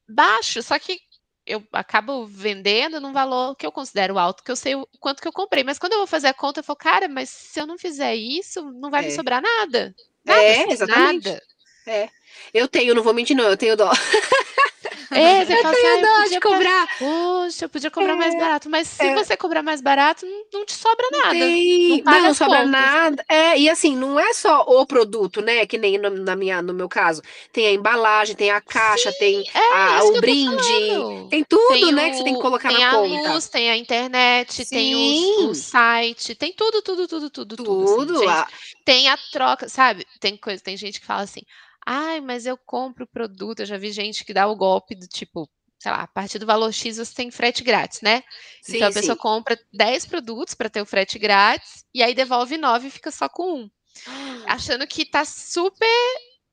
baixo, 0.08 0.62
só 0.62 0.78
que 0.78 1.00
eu 1.48 1.66
acabo 1.72 2.26
vendendo 2.26 3.00
num 3.00 3.12
valor 3.12 3.56
que 3.56 3.66
eu 3.66 3.72
considero 3.72 4.18
alto, 4.18 4.44
que 4.44 4.50
eu 4.50 4.56
sei 4.56 4.74
o 4.74 4.86
quanto 5.00 5.22
que 5.22 5.26
eu 5.26 5.32
comprei. 5.32 5.64
Mas 5.64 5.78
quando 5.78 5.94
eu 5.94 5.98
vou 5.98 6.06
fazer 6.06 6.28
a 6.28 6.34
conta, 6.34 6.60
eu 6.60 6.64
falo, 6.64 6.76
cara, 6.76 7.08
mas 7.08 7.30
se 7.30 7.58
eu 7.58 7.66
não 7.66 7.78
fizer 7.78 8.14
isso, 8.14 8.70
não 8.72 8.90
vai 8.90 9.04
é. 9.04 9.06
me 9.06 9.12
sobrar 9.12 9.42
nada. 9.42 9.94
Nada, 10.28 10.42
é, 10.42 10.72
exatamente. 10.72 11.28
Nada. 11.28 11.42
É. 11.86 12.08
Eu 12.52 12.68
tenho, 12.68 12.94
não 12.94 13.02
vou 13.02 13.14
mentir, 13.14 13.36
não, 13.36 13.48
eu 13.48 13.56
tenho 13.56 13.76
dó. 13.76 13.90
É, 15.10 15.44
você 15.44 15.54
eu 15.54 15.62
fala 15.62 15.74
tenho 15.74 15.94
assim, 15.94 16.04
ah, 16.04 16.18
dó 16.18 16.28
de 16.28 16.40
cobrar. 16.40 16.88
Poxa, 16.98 17.64
eu 17.64 17.68
podia 17.68 17.90
cobrar 17.90 18.12
é, 18.12 18.16
mais 18.16 18.34
barato. 18.36 18.68
Mas 18.68 18.88
se 18.88 19.06
é. 19.06 19.14
você 19.14 19.36
cobrar 19.36 19.62
mais 19.62 19.80
barato, 19.80 20.26
não, 20.26 20.44
não 20.52 20.66
te 20.66 20.74
sobra 20.74 21.06
nada. 21.10 21.30
Tem, 21.30 22.02
não, 22.02 22.22
não 22.22 22.34
sobra 22.34 22.58
contas. 22.58 22.70
nada. 22.70 23.24
É, 23.28 23.58
e 23.58 23.70
assim, 23.70 23.96
não 23.96 24.20
é 24.20 24.32
só 24.32 24.62
o 24.62 24.84
produto, 24.86 25.40
né? 25.40 25.64
Que 25.66 25.78
nem 25.78 25.96
no, 25.96 26.10
na 26.10 26.36
minha, 26.36 26.60
no 26.60 26.74
meu 26.74 26.88
caso. 26.88 27.22
Tem 27.52 27.66
a 27.66 27.72
embalagem, 27.72 28.36
tem 28.36 28.50
a 28.50 28.60
caixa, 28.60 29.10
Sim, 29.12 29.18
tem 29.18 29.44
é, 29.54 29.74
a, 29.74 30.04
o 30.04 30.20
brinde. 30.20 31.28
Tem 31.30 31.44
tudo, 31.44 31.68
tem 31.68 31.92
né? 31.92 32.08
O, 32.08 32.10
que 32.10 32.16
você 32.18 32.24
tem 32.24 32.34
que 32.34 32.42
colocar 32.42 32.72
na 32.72 32.90
conta. 32.90 33.08
Tem 33.08 33.26
a 33.26 33.32
luz, 33.32 33.48
tem 33.48 33.70
a 33.70 33.76
internet, 33.76 34.64
Sim. 34.64 34.74
tem 34.74 34.94
o, 34.94 35.50
o, 35.50 35.54
site, 35.54 36.34
tem 36.34 36.52
tudo, 36.52 36.82
tudo, 36.82 37.08
tudo, 37.08 37.30
tudo, 37.30 37.56
tudo. 37.56 37.84
Assim, 37.84 37.96
tudo. 37.96 38.28
Assim, 38.28 38.52
tem 38.84 39.08
a 39.08 39.16
troca, 39.32 39.68
sabe? 39.68 40.06
Tem 40.20 40.36
coisa, 40.36 40.62
tem 40.62 40.76
gente 40.76 41.00
que 41.00 41.06
fala 41.06 41.22
assim 41.22 41.42
Ai, 41.90 42.20
mas 42.20 42.44
eu 42.44 42.58
compro 42.58 43.04
o 43.04 43.08
produto. 43.08 43.60
Eu 43.60 43.66
já 43.66 43.78
vi 43.78 43.90
gente 43.90 44.22
que 44.22 44.34
dá 44.34 44.46
o 44.46 44.54
golpe 44.54 44.94
do 44.94 45.06
tipo, 45.06 45.48
sei 45.78 45.90
lá, 45.90 46.02
a 46.02 46.06
partir 46.06 46.38
do 46.38 46.44
valor 46.44 46.70
X 46.70 46.98
você 46.98 47.14
tem 47.14 47.30
frete 47.30 47.64
grátis, 47.64 48.02
né? 48.02 48.22
Sim, 48.60 48.76
então 48.76 48.88
a 48.88 48.92
pessoa 48.92 49.14
sim. 49.14 49.22
compra 49.22 49.58
10 49.72 50.04
produtos 50.04 50.52
para 50.52 50.68
ter 50.68 50.82
o 50.82 50.86
frete 50.86 51.18
grátis 51.18 51.86
e 51.94 52.02
aí 52.02 52.14
devolve 52.14 52.58
9 52.58 52.88
e 52.88 52.90
fica 52.90 53.10
só 53.10 53.26
com 53.26 53.62
um. 53.62 53.70
Achando 54.46 54.86
que 54.86 55.06
tá 55.06 55.24
super 55.24 55.86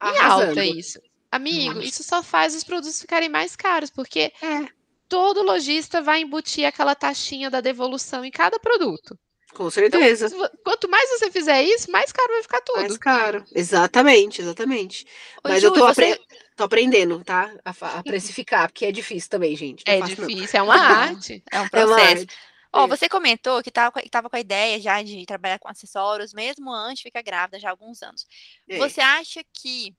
em 0.02 0.20
alta 0.20 0.64
isso. 0.64 1.02
Amigo, 1.30 1.76
Nossa. 1.76 1.86
isso 1.86 2.02
só 2.02 2.24
faz 2.24 2.56
os 2.56 2.64
produtos 2.64 3.02
ficarem 3.02 3.28
mais 3.28 3.58
caros, 3.58 3.90
porque 3.90 4.32
é. 4.42 4.66
todo 5.10 5.44
lojista 5.44 6.02
vai 6.02 6.22
embutir 6.22 6.66
aquela 6.66 6.96
taxinha 6.96 7.50
da 7.50 7.60
devolução 7.60 8.24
em 8.24 8.32
cada 8.32 8.58
produto. 8.58 9.20
Com 9.56 9.70
certeza. 9.70 10.28
Então, 10.28 10.50
quanto 10.64 10.90
mais 10.90 11.10
você 11.12 11.32
fizer 11.32 11.64
isso, 11.64 11.90
mais 11.90 12.12
caro 12.12 12.34
vai 12.34 12.42
ficar 12.44 12.62
tudo. 12.62 12.82
Mais 12.82 12.98
caro. 12.98 13.44
Exatamente, 13.56 14.42
exatamente. 14.42 15.06
Ô, 15.38 15.48
Mas 15.48 15.62
Ju, 15.62 15.68
eu 15.68 15.74
tô, 15.74 15.80
você... 15.88 16.12
apre... 16.12 16.26
tô, 16.58 16.64
aprendendo, 16.66 17.24
tá? 17.24 17.52
A, 17.64 17.70
a, 17.70 18.04
precificar, 18.04 18.68
porque 18.68 18.86
é 18.86 18.92
difícil 18.92 19.30
também, 19.30 19.56
gente. 19.56 19.84
Não 19.88 19.94
é 19.94 20.02
difícil, 20.02 20.60
é 20.60 20.62
uma 20.62 20.76
arte, 20.78 21.42
é 21.50 21.62
um 21.62 21.70
processo. 21.70 22.24
É 22.24 22.56
Ó, 22.74 22.84
oh, 22.84 22.88
você 22.90 23.08
comentou 23.08 23.64
que 23.64 23.70
estava 23.70 24.02
tava 24.12 24.30
com 24.30 24.36
a 24.36 24.40
ideia 24.42 24.78
já 24.82 25.02
de 25.02 25.26
trabalhar 25.26 25.58
com 25.60 25.70
acessórios, 25.70 26.34
mesmo 26.34 26.70
antes 26.74 26.98
de 26.98 27.04
ficar 27.04 27.22
grávida, 27.22 27.58
já 27.58 27.70
há 27.70 27.72
alguns 27.72 28.04
anos. 28.04 28.26
É. 28.68 28.78
Você 28.78 29.00
acha 29.00 29.42
que 29.54 29.96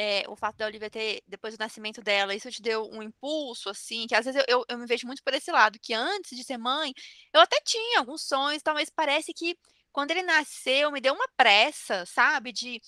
é, 0.00 0.22
o 0.28 0.36
fato 0.36 0.56
da 0.56 0.66
Olivia 0.66 0.88
ter, 0.88 1.20
depois 1.26 1.56
do 1.56 1.60
nascimento 1.60 2.00
dela, 2.00 2.32
isso 2.32 2.48
te 2.52 2.62
deu 2.62 2.88
um 2.92 3.02
impulso, 3.02 3.68
assim, 3.68 4.06
que 4.06 4.14
às 4.14 4.24
vezes 4.24 4.40
eu, 4.46 4.58
eu, 4.58 4.64
eu, 4.68 4.78
me 4.78 4.86
vejo 4.86 5.04
muito 5.08 5.20
por 5.24 5.34
esse 5.34 5.50
lado, 5.50 5.76
que 5.82 5.92
antes 5.92 6.38
de 6.38 6.44
ser 6.44 6.56
mãe, 6.56 6.94
eu 7.32 7.40
até 7.40 7.60
tinha 7.64 7.98
alguns 7.98 8.22
sonhos, 8.22 8.62
tal, 8.62 8.74
mas 8.74 8.88
parece 8.88 9.34
que 9.34 9.58
quando 9.90 10.12
ele 10.12 10.22
nasceu, 10.22 10.92
me 10.92 11.00
deu 11.00 11.12
uma 11.12 11.26
pressa, 11.36 12.06
sabe, 12.06 12.52
de 12.52 12.80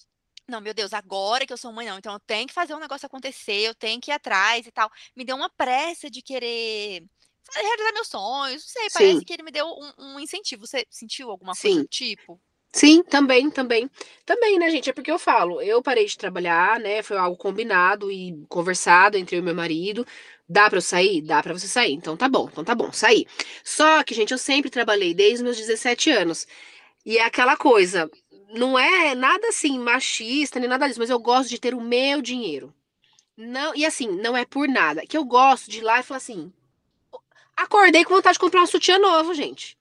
não, 0.47 0.61
meu 0.61 0.73
Deus, 0.73 0.93
agora 0.93 1.45
que 1.45 1.53
eu 1.53 1.57
sou 1.57 1.73
mãe, 1.73 1.89
não, 1.89 1.99
então 1.99 2.13
eu 2.13 2.21
tenho 2.21 2.47
que 2.47 2.55
fazer 2.55 2.75
um 2.75 2.81
negócio 2.81 3.07
acontecer, 3.07 3.61
eu 3.61 3.75
tenho 3.75 4.01
que 4.01 4.13
ir 4.13 4.15
atrás 4.15 4.65
e 4.67 4.71
tal. 4.71 4.89
Me 5.17 5.25
deu 5.25 5.37
uma 5.37 5.51
pressa 5.51 6.09
de 6.09 6.23
querer 6.23 7.03
realizar 7.55 7.93
meus 7.93 8.09
sonhos, 8.09 8.63
não 8.63 8.69
sei, 8.69 8.91
parece 8.93 9.19
Sim. 9.19 9.25
que 9.25 9.33
ele 9.33 9.43
me 9.43 9.51
deu 9.51 9.67
um, 9.67 9.93
um, 9.99 10.21
incentivo. 10.21 10.67
Você 10.67 10.87
sentiu 10.89 11.31
alguma 11.31 11.55
Sim. 11.55 11.69
coisa 11.69 11.83
do 11.83 11.89
tipo? 11.89 12.41
Sim, 12.73 13.03
também, 13.03 13.51
também. 13.51 13.91
Também, 14.25 14.59
né, 14.59 14.71
gente? 14.71 14.89
É 14.91 14.93
porque 14.93 15.11
eu 15.11 15.19
falo, 15.19 15.61
eu 15.61 15.83
parei 15.83 16.07
de 16.07 16.17
trabalhar, 16.17 16.79
né? 16.79 17.03
Foi 17.03 17.17
algo 17.17 17.37
combinado 17.37 18.11
e 18.13 18.45
conversado 18.49 19.17
entre 19.17 19.37
eu 19.37 19.41
e 19.41 19.43
meu 19.43 19.55
marido. 19.55 20.07
Dá 20.49 20.69
para 20.69 20.79
eu 20.79 20.83
sair? 20.83 21.21
Dá 21.23 21.43
para 21.43 21.53
você 21.53 21.67
sair. 21.67 21.93
Então 21.95 22.17
tá 22.17 22.29
bom, 22.29 22.49
então 22.51 22.65
tá 22.65 22.75
bom, 22.75 22.93
sair. 22.93 23.27
Só 23.65 24.03
que, 24.05 24.15
gente, 24.15 24.31
eu 24.33 24.39
sempre 24.39 24.71
trabalhei 24.71 25.15
desde 25.15 25.37
os 25.37 25.43
meus 25.43 25.57
17 25.57 26.11
anos. 26.11 26.47
E 27.07 27.19
é 27.19 27.25
aquela 27.25 27.57
coisa, 27.57 28.11
não 28.55 28.79
é 28.79 29.15
nada 29.15 29.49
assim 29.49 29.79
machista 29.79 30.61
nem 30.61 30.69
nada 30.69 30.87
disso, 30.89 31.01
mas 31.01 31.11
eu 31.11 31.19
gosto 31.21 31.51
de 31.51 31.59
ter 31.61 31.75
o 31.75 31.81
meu 31.81 32.23
dinheiro. 32.23 32.75
Não, 33.37 33.75
e 33.77 33.87
assim, 33.87 34.09
não 34.09 34.37
é 34.37 34.45
por 34.47 34.69
nada, 34.69 35.07
que 35.07 35.17
eu 35.19 35.25
gosto 35.25 35.71
de 35.71 35.79
ir 35.79 35.83
lá 35.83 36.01
e 36.01 36.03
falar 36.05 36.19
assim: 36.19 36.53
acordei 37.57 38.05
com 38.05 38.15
vontade 38.15 38.35
de 38.35 38.41
comprar 38.41 38.63
um 38.63 38.67
sutiã 38.67 38.99
novo, 38.99 39.35
gente. 39.35 39.79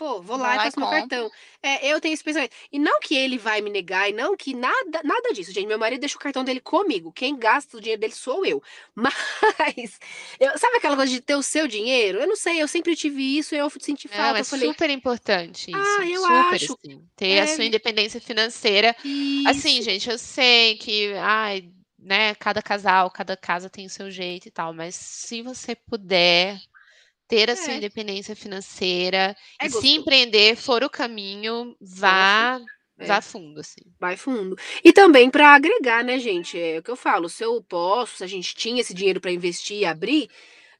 Pô, 0.00 0.22
vou 0.22 0.38
lá, 0.38 0.56
e 0.56 0.58
faço 0.60 0.80
meu 0.80 0.88
cartão. 0.88 1.30
É, 1.62 1.86
eu 1.92 2.00
tenho 2.00 2.14
esse 2.14 2.24
pensamento. 2.24 2.56
E 2.72 2.78
não 2.78 3.00
que 3.00 3.14
ele 3.14 3.36
vai 3.36 3.60
me 3.60 3.68
negar, 3.68 4.08
e 4.08 4.14
não 4.14 4.34
que 4.34 4.54
nada, 4.54 5.02
nada 5.04 5.30
disso, 5.34 5.52
gente. 5.52 5.66
Meu 5.66 5.78
marido 5.78 6.00
deixa 6.00 6.16
o 6.16 6.18
cartão 6.18 6.42
dele 6.42 6.58
comigo. 6.58 7.12
Quem 7.12 7.38
gasta 7.38 7.76
o 7.76 7.80
dinheiro 7.82 8.00
dele 8.00 8.14
sou 8.14 8.46
eu. 8.46 8.62
Mas, 8.96 10.00
eu, 10.40 10.56
sabe 10.56 10.78
aquela 10.78 10.96
coisa 10.96 11.12
de 11.12 11.20
ter 11.20 11.34
o 11.34 11.42
seu 11.42 11.68
dinheiro? 11.68 12.18
Eu 12.18 12.26
não 12.26 12.34
sei, 12.34 12.62
eu 12.62 12.66
sempre 12.66 12.96
tive 12.96 13.22
isso 13.36 13.54
e 13.54 13.58
eu 13.58 13.68
senti 13.78 14.08
falta. 14.08 14.32
Não, 14.32 14.36
é 14.38 14.44
falei, 14.44 14.68
super 14.68 14.88
importante 14.88 15.70
isso. 15.70 15.98
Ah, 16.00 16.08
eu 16.08 16.22
super, 16.22 16.54
acho. 16.54 16.78
Assim, 16.82 17.04
ter 17.14 17.28
é... 17.32 17.40
a 17.42 17.46
sua 17.48 17.64
independência 17.66 18.22
financeira. 18.22 18.96
Assim, 18.98 19.40
isso. 19.40 19.48
Assim, 19.50 19.82
gente, 19.82 20.08
eu 20.08 20.16
sei 20.16 20.78
que, 20.78 21.12
ai, 21.16 21.68
né, 21.98 22.34
cada 22.36 22.62
casal, 22.62 23.10
cada 23.10 23.36
casa 23.36 23.68
tem 23.68 23.84
o 23.84 23.90
seu 23.90 24.10
jeito 24.10 24.48
e 24.48 24.50
tal, 24.50 24.72
mas 24.72 24.94
se 24.94 25.42
você 25.42 25.74
puder 25.76 26.58
ter 27.30 27.50
a 27.50 27.56
sua 27.56 27.74
é. 27.74 27.76
independência 27.76 28.36
financeira 28.36 29.36
é 29.60 29.66
e 29.66 29.68
gostoso. 29.68 29.86
se 29.86 29.96
empreender 29.96 30.56
for 30.56 30.82
o 30.84 30.90
caminho, 30.90 31.76
vá 31.80 32.60
é. 32.98 33.06
vá 33.06 33.20
fundo, 33.22 33.60
assim. 33.60 33.80
Vai 33.98 34.16
fundo. 34.16 34.56
E 34.84 34.92
também 34.92 35.30
para 35.30 35.54
agregar, 35.54 36.04
né, 36.04 36.18
gente? 36.18 36.58
É 36.58 36.78
o 36.78 36.82
que 36.82 36.90
eu 36.90 36.96
falo, 36.96 37.28
se 37.28 37.42
eu 37.44 37.62
posso, 37.62 38.18
se 38.18 38.24
a 38.24 38.26
gente 38.26 38.54
tinha 38.54 38.80
esse 38.80 38.92
dinheiro 38.92 39.20
para 39.20 39.32
investir 39.32 39.78
e 39.78 39.84
abrir, 39.86 40.28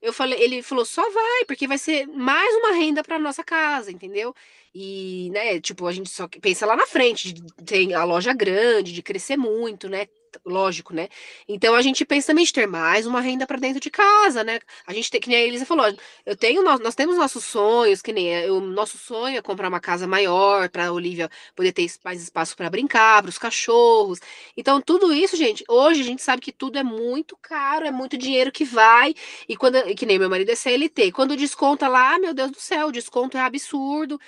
eu 0.02 0.12
falei, 0.12 0.40
ele 0.42 0.62
falou, 0.62 0.84
só 0.84 1.02
vai, 1.10 1.44
porque 1.46 1.66
vai 1.66 1.78
ser 1.78 2.06
mais 2.06 2.54
uma 2.56 2.72
renda 2.72 3.02
para 3.02 3.18
nossa 3.18 3.44
casa, 3.44 3.90
entendeu? 3.92 4.34
E, 4.74 5.30
né, 5.32 5.60
tipo, 5.60 5.86
a 5.86 5.92
gente 5.92 6.10
só 6.10 6.28
pensa 6.28 6.64
lá 6.66 6.76
na 6.76 6.86
frente, 6.86 7.34
ter 7.64 7.92
a 7.94 8.04
loja 8.04 8.32
grande, 8.32 8.92
de 8.92 9.02
crescer 9.02 9.36
muito, 9.36 9.88
né? 9.88 10.06
lógico, 10.44 10.94
né? 10.94 11.08
Então 11.48 11.74
a 11.74 11.82
gente 11.82 12.04
pensa 12.04 12.28
também 12.28 12.44
de 12.44 12.52
ter 12.52 12.66
mais 12.66 13.06
uma 13.06 13.20
renda 13.20 13.46
para 13.46 13.58
dentro 13.58 13.80
de 13.80 13.90
casa, 13.90 14.44
né? 14.44 14.60
A 14.86 14.92
gente 14.92 15.10
tem, 15.10 15.20
que 15.20 15.28
nem 15.28 15.38
a 15.38 15.46
Elisa 15.46 15.66
falou, 15.66 15.86
eu 16.24 16.36
tenho, 16.36 16.62
nós, 16.62 16.80
nós 16.80 16.94
temos 16.94 17.16
nossos 17.16 17.44
sonhos, 17.44 18.02
que 18.02 18.12
nem 18.12 18.48
o 18.50 18.60
nosso 18.60 18.98
sonho 18.98 19.38
é 19.38 19.42
comprar 19.42 19.68
uma 19.68 19.80
casa 19.80 20.06
maior 20.06 20.68
para 20.68 20.86
a 20.86 20.92
Olivia 20.92 21.30
poder 21.54 21.72
ter 21.72 21.90
mais 22.04 22.22
espaço 22.22 22.56
para 22.56 22.70
brincar, 22.70 23.22
para 23.22 23.28
os 23.28 23.38
cachorros. 23.38 24.20
Então 24.56 24.80
tudo 24.80 25.12
isso, 25.12 25.36
gente, 25.36 25.64
hoje 25.68 26.00
a 26.00 26.04
gente 26.04 26.22
sabe 26.22 26.42
que 26.42 26.52
tudo 26.52 26.78
é 26.78 26.82
muito 26.82 27.36
caro, 27.40 27.86
é 27.86 27.90
muito 27.90 28.16
dinheiro 28.16 28.52
que 28.52 28.64
vai 28.64 29.14
e 29.48 29.56
quando 29.56 29.82
que 29.94 30.06
nem 30.06 30.18
meu 30.18 30.30
marido 30.30 30.50
é 30.50 30.54
CLT, 30.54 31.12
quando 31.12 31.36
desconta 31.36 31.88
lá, 31.88 32.18
meu 32.18 32.34
Deus 32.34 32.50
do 32.50 32.60
céu, 32.60 32.88
o 32.88 32.92
desconto 32.92 33.36
é 33.36 33.40
absurdo. 33.40 34.18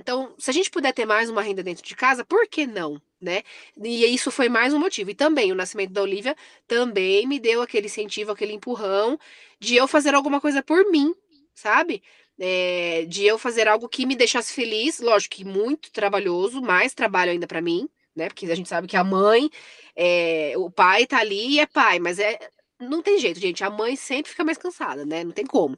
Então, 0.00 0.34
se 0.38 0.48
a 0.48 0.52
gente 0.52 0.70
puder 0.70 0.94
ter 0.94 1.04
mais 1.04 1.28
uma 1.28 1.42
renda 1.42 1.62
dentro 1.62 1.84
de 1.84 1.94
casa, 1.94 2.24
por 2.24 2.48
que 2.48 2.66
não? 2.66 3.00
Né? 3.20 3.42
E 3.76 4.06
isso 4.06 4.30
foi 4.30 4.48
mais 4.48 4.72
um 4.72 4.78
motivo. 4.78 5.10
E 5.10 5.14
também 5.14 5.52
o 5.52 5.54
nascimento 5.54 5.92
da 5.92 6.00
Olivia 6.00 6.34
também 6.66 7.26
me 7.26 7.38
deu 7.38 7.60
aquele 7.60 7.86
incentivo, 7.86 8.32
aquele 8.32 8.54
empurrão 8.54 9.18
de 9.60 9.76
eu 9.76 9.86
fazer 9.86 10.14
alguma 10.14 10.40
coisa 10.40 10.62
por 10.62 10.90
mim, 10.90 11.14
sabe? 11.54 12.02
É, 12.38 13.04
de 13.06 13.26
eu 13.26 13.36
fazer 13.38 13.68
algo 13.68 13.90
que 13.90 14.06
me 14.06 14.16
deixasse 14.16 14.54
feliz, 14.54 15.00
lógico 15.00 15.36
que 15.36 15.44
muito 15.44 15.92
trabalhoso, 15.92 16.62
mais 16.62 16.94
trabalho 16.94 17.32
ainda 17.32 17.46
para 17.46 17.60
mim, 17.60 17.86
né? 18.16 18.28
Porque 18.28 18.46
a 18.46 18.54
gente 18.54 18.70
sabe 18.70 18.88
que 18.88 18.96
a 18.96 19.04
mãe, 19.04 19.50
é, 19.94 20.54
o 20.56 20.70
pai 20.70 21.06
tá 21.06 21.18
ali 21.18 21.56
e 21.56 21.60
é 21.60 21.66
pai, 21.66 21.98
mas 21.98 22.18
é 22.18 22.38
não 22.80 23.02
tem 23.02 23.18
jeito, 23.18 23.38
gente. 23.38 23.62
A 23.62 23.68
mãe 23.68 23.96
sempre 23.96 24.30
fica 24.30 24.44
mais 24.44 24.56
cansada, 24.56 25.04
né? 25.04 25.22
Não 25.24 25.32
tem 25.32 25.44
como. 25.44 25.76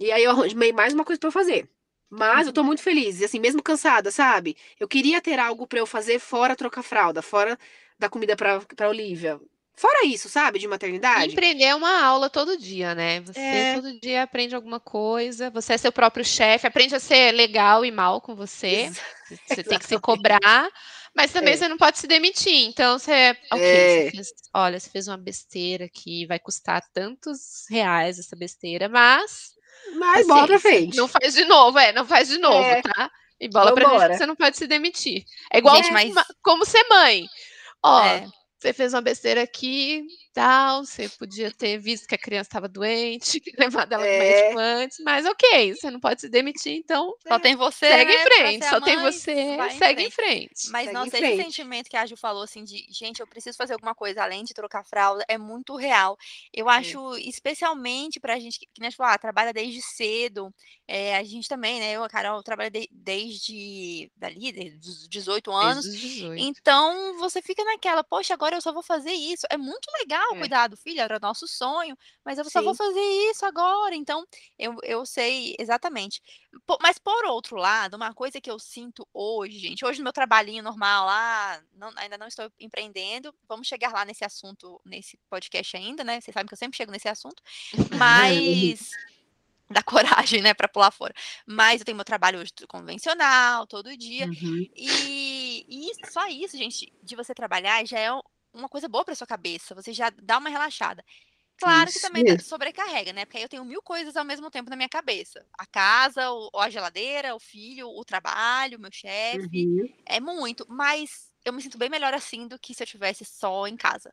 E 0.00 0.10
aí 0.10 0.24
eu 0.24 0.32
arranjei 0.32 0.72
mais 0.72 0.92
uma 0.92 1.04
coisa 1.04 1.20
para 1.20 1.30
fazer. 1.30 1.68
Mas 2.10 2.46
eu 2.46 2.52
tô 2.52 2.64
muito 2.64 2.82
feliz, 2.82 3.20
e 3.20 3.24
assim, 3.24 3.38
mesmo 3.38 3.62
cansada, 3.62 4.10
sabe? 4.10 4.56
Eu 4.80 4.88
queria 4.88 5.20
ter 5.20 5.38
algo 5.38 5.66
para 5.66 5.78
eu 5.78 5.86
fazer 5.86 6.18
fora 6.18 6.56
trocar 6.56 6.82
fralda, 6.82 7.22
fora 7.22 7.56
da 7.98 8.08
comida 8.08 8.34
pra, 8.34 8.60
pra 8.60 8.88
Olivia. 8.88 9.40
Fora 9.76 10.04
isso, 10.04 10.28
sabe, 10.28 10.58
de 10.58 10.68
maternidade. 10.68 11.32
Empreender 11.32 11.64
é 11.64 11.74
uma 11.74 12.02
aula 12.02 12.28
todo 12.28 12.58
dia, 12.58 12.94
né? 12.94 13.20
Você 13.20 13.40
é... 13.40 13.74
todo 13.74 13.98
dia 13.98 14.24
aprende 14.24 14.54
alguma 14.54 14.78
coisa, 14.78 15.48
você 15.48 15.72
é 15.72 15.78
seu 15.78 15.90
próprio 15.92 16.24
chefe, 16.24 16.66
aprende 16.66 16.94
a 16.94 17.00
ser 17.00 17.32
legal 17.32 17.82
e 17.84 17.90
mal 17.90 18.20
com 18.20 18.34
você. 18.34 18.66
Ex 18.66 19.00
você 19.48 19.62
tem 19.62 19.78
que 19.78 19.86
se 19.86 19.98
cobrar, 19.98 20.68
mas 21.14 21.32
também 21.32 21.54
é. 21.54 21.56
você 21.56 21.68
não 21.68 21.78
pode 21.78 21.98
se 21.98 22.06
demitir. 22.06 22.66
Então 22.66 22.98
você, 22.98 23.34
ok, 23.50 23.64
é. 23.64 24.04
você 24.04 24.10
fez, 24.10 24.28
olha, 24.52 24.78
você 24.78 24.90
fez 24.90 25.08
uma 25.08 25.16
besteira 25.16 25.88
que 25.88 26.26
vai 26.26 26.38
custar 26.38 26.82
tantos 26.92 27.64
reais 27.70 28.18
essa 28.18 28.36
besteira, 28.36 28.86
mas 28.88 29.52
mas 29.96 30.20
assim, 30.20 30.28
bola 30.28 30.46
pra 30.46 30.58
frente. 30.58 30.96
Não 30.96 31.08
faz 31.08 31.34
de 31.34 31.44
novo, 31.44 31.78
é, 31.78 31.92
não 31.92 32.06
faz 32.06 32.28
de 32.28 32.38
novo, 32.38 32.64
é. 32.64 32.82
tá? 32.82 33.10
E 33.40 33.48
bola 33.48 33.70
Vambora. 33.70 33.88
pra 33.88 33.98
frente, 34.06 34.18
você 34.18 34.26
não 34.26 34.36
pode 34.36 34.56
se 34.56 34.66
demitir. 34.66 35.24
É 35.50 35.58
igual 35.58 35.76
Gente, 35.76 35.92
mas... 35.92 36.14
como 36.42 36.64
ser 36.66 36.84
mãe. 36.88 37.26
Ó, 37.82 38.02
é. 38.04 38.26
você 38.58 38.72
fez 38.72 38.92
uma 38.92 39.00
besteira 39.00 39.42
aqui, 39.42 40.04
tal, 40.32 40.84
você 40.84 41.08
podia 41.08 41.50
ter 41.50 41.78
visto 41.78 42.06
que 42.06 42.14
a 42.14 42.18
criança 42.18 42.48
estava 42.48 42.68
doente, 42.68 43.42
levado 43.58 43.92
ela 43.92 44.06
é. 44.06 44.12
no 44.12 44.18
médico 44.18 44.58
antes, 44.58 44.98
mas 45.04 45.26
ok, 45.26 45.74
você 45.74 45.90
não 45.90 46.00
pode 46.00 46.20
se 46.20 46.28
demitir, 46.28 46.72
então 46.72 47.14
só 47.26 47.38
tem 47.38 47.56
você, 47.56 47.88
segue 47.88 48.12
né, 48.12 48.20
em 48.20 48.24
frente, 48.24 48.66
só 48.66 48.80
tem 48.80 48.98
você, 48.98 49.56
segue 49.78 50.02
em 50.02 50.10
frente. 50.10 50.70
Mas 50.70 50.84
segue 50.84 50.92
nossa, 50.92 51.18
esse 51.18 51.42
sentimento 51.42 51.88
que 51.88 51.96
a 51.96 52.06
Ju 52.06 52.16
falou 52.16 52.42
assim 52.42 52.64
de, 52.64 52.86
gente, 52.90 53.20
eu 53.20 53.26
preciso 53.26 53.56
fazer 53.56 53.72
alguma 53.72 53.94
coisa 53.94 54.22
além 54.22 54.44
de 54.44 54.54
trocar 54.54 54.84
fralda, 54.84 55.24
é 55.28 55.36
muito 55.36 55.76
real. 55.76 56.16
Eu 56.52 56.68
acho, 56.68 57.14
é. 57.16 57.20
especialmente 57.20 58.20
pra 58.20 58.38
gente 58.38 58.58
que, 58.58 58.66
que 58.72 58.80
né, 58.80 58.88
ah, 59.00 59.18
trabalha 59.18 59.52
desde 59.52 59.80
cedo, 59.82 60.52
é, 60.86 61.16
a 61.16 61.22
gente 61.22 61.48
também, 61.48 61.80
né, 61.80 61.92
eu, 61.92 62.04
a 62.04 62.08
Carol, 62.08 62.42
trabalha 62.42 62.70
de, 62.70 62.88
desde 62.92 64.10
dali, 64.16 64.52
desde 64.52 64.88
os 64.88 65.08
18 65.08 65.50
anos, 65.50 65.84
desde 65.84 66.08
18. 66.08 66.42
então 66.42 67.18
você 67.18 67.42
fica 67.42 67.64
naquela, 67.64 68.04
poxa, 68.04 68.34
agora 68.34 68.56
eu 68.56 68.60
só 68.60 68.72
vou 68.72 68.82
fazer 68.82 69.12
isso, 69.12 69.46
é 69.50 69.56
muito 69.56 69.88
legal 69.98 70.19
legal 70.20 70.36
é. 70.36 70.38
cuidar 70.38 70.66
do 70.68 70.76
filho, 70.76 71.00
era 71.00 71.18
nosso 71.18 71.46
sonho, 71.46 71.96
mas 72.24 72.38
eu 72.38 72.44
só 72.44 72.62
vou 72.62 72.74
fazer 72.74 73.00
isso 73.30 73.44
agora. 73.44 73.94
Então, 73.94 74.24
eu, 74.58 74.76
eu 74.82 75.04
sei 75.06 75.54
exatamente. 75.58 76.20
mas, 76.80 76.98
por 76.98 77.24
outro 77.24 77.56
lado, 77.56 77.94
uma 77.94 78.14
coisa 78.14 78.40
que 78.40 78.50
eu 78.50 78.58
sinto 78.58 79.06
hoje, 79.12 79.58
gente, 79.58 79.84
hoje 79.84 79.98
no 79.98 80.04
meu 80.04 80.12
trabalhinho 80.12 80.62
normal 80.62 81.06
lá, 81.06 81.62
não, 81.74 81.92
ainda 81.96 82.18
não 82.18 82.26
estou 82.26 82.50
empreendendo, 82.58 83.34
vamos 83.48 83.66
chegar 83.66 83.92
lá 83.92 84.04
nesse 84.04 84.24
assunto, 84.24 84.80
nesse 84.84 85.18
podcast 85.28 85.76
ainda, 85.76 86.04
né? 86.04 86.20
Vocês 86.20 86.34
sabem 86.34 86.46
que 86.46 86.54
eu 86.54 86.58
sempre 86.58 86.76
chego 86.76 86.92
nesse 86.92 87.08
assunto, 87.08 87.42
mas 87.98 88.90
da 89.70 89.84
coragem, 89.84 90.42
né, 90.42 90.52
para 90.52 90.66
pular 90.68 90.90
fora. 90.90 91.14
Mas 91.46 91.80
eu 91.80 91.84
tenho 91.84 91.96
meu 91.96 92.04
trabalho 92.04 92.40
hoje 92.40 92.52
convencional, 92.68 93.68
todo 93.68 93.96
dia. 93.96 94.26
Uhum. 94.26 94.68
E, 94.74 95.64
e, 95.68 96.10
só 96.10 96.26
isso, 96.26 96.56
gente, 96.56 96.92
de 97.00 97.14
você 97.14 97.32
trabalhar 97.32 97.86
já 97.86 98.00
é 98.00 98.10
uma 98.52 98.68
coisa 98.68 98.88
boa 98.88 99.04
para 99.04 99.14
sua 99.14 99.26
cabeça, 99.26 99.74
você 99.74 99.92
já 99.92 100.10
dá 100.10 100.38
uma 100.38 100.50
relaxada. 100.50 101.04
Claro 101.60 101.92
que 101.92 102.00
também 102.00 102.24
sobrecarrega, 102.38 103.12
né? 103.12 103.26
Porque 103.26 103.36
aí 103.36 103.42
eu 103.42 103.48
tenho 103.48 103.64
mil 103.64 103.82
coisas 103.82 104.16
ao 104.16 104.24
mesmo 104.24 104.50
tempo 104.50 104.70
na 104.70 104.76
minha 104.76 104.88
cabeça. 104.88 105.44
A 105.58 105.66
casa, 105.66 106.30
o, 106.30 106.50
a 106.58 106.70
geladeira, 106.70 107.34
o 107.34 107.38
filho, 107.38 107.86
o 107.86 108.02
trabalho, 108.02 108.78
o 108.78 108.80
meu 108.80 108.90
chefe. 108.90 109.66
Uhum. 109.66 109.88
É 110.06 110.18
muito. 110.18 110.64
Mas 110.70 111.30
eu 111.44 111.52
me 111.52 111.60
sinto 111.60 111.76
bem 111.76 111.90
melhor 111.90 112.14
assim 112.14 112.48
do 112.48 112.58
que 112.58 112.74
se 112.74 112.82
eu 112.82 112.86
tivesse 112.86 113.26
só 113.26 113.66
em 113.66 113.76
casa. 113.76 114.10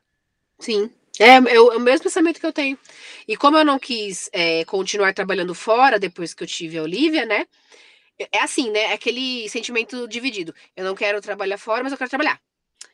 Sim. 0.58 0.90
É, 1.18 1.36
é, 1.36 1.60
o, 1.60 1.72
é 1.72 1.76
o 1.76 1.80
mesmo 1.80 2.04
pensamento 2.04 2.38
que 2.38 2.46
eu 2.46 2.52
tenho. 2.52 2.78
E 3.26 3.34
como 3.34 3.56
eu 3.56 3.64
não 3.64 3.78
quis 3.78 4.28
é, 4.30 4.64
continuar 4.66 5.14
trabalhando 5.14 5.54
fora 5.54 5.98
depois 5.98 6.34
que 6.34 6.42
eu 6.42 6.46
tive 6.46 6.76
a 6.76 6.82
Olivia, 6.82 7.24
né? 7.24 7.46
É, 8.18 8.28
é 8.38 8.42
assim, 8.42 8.70
né? 8.70 8.80
É 8.80 8.92
aquele 8.92 9.48
sentimento 9.48 10.06
dividido. 10.06 10.54
Eu 10.76 10.84
não 10.84 10.94
quero 10.94 11.20
trabalhar 11.22 11.56
fora, 11.56 11.82
mas 11.82 11.92
eu 11.92 11.98
quero 11.98 12.10
trabalhar. 12.10 12.38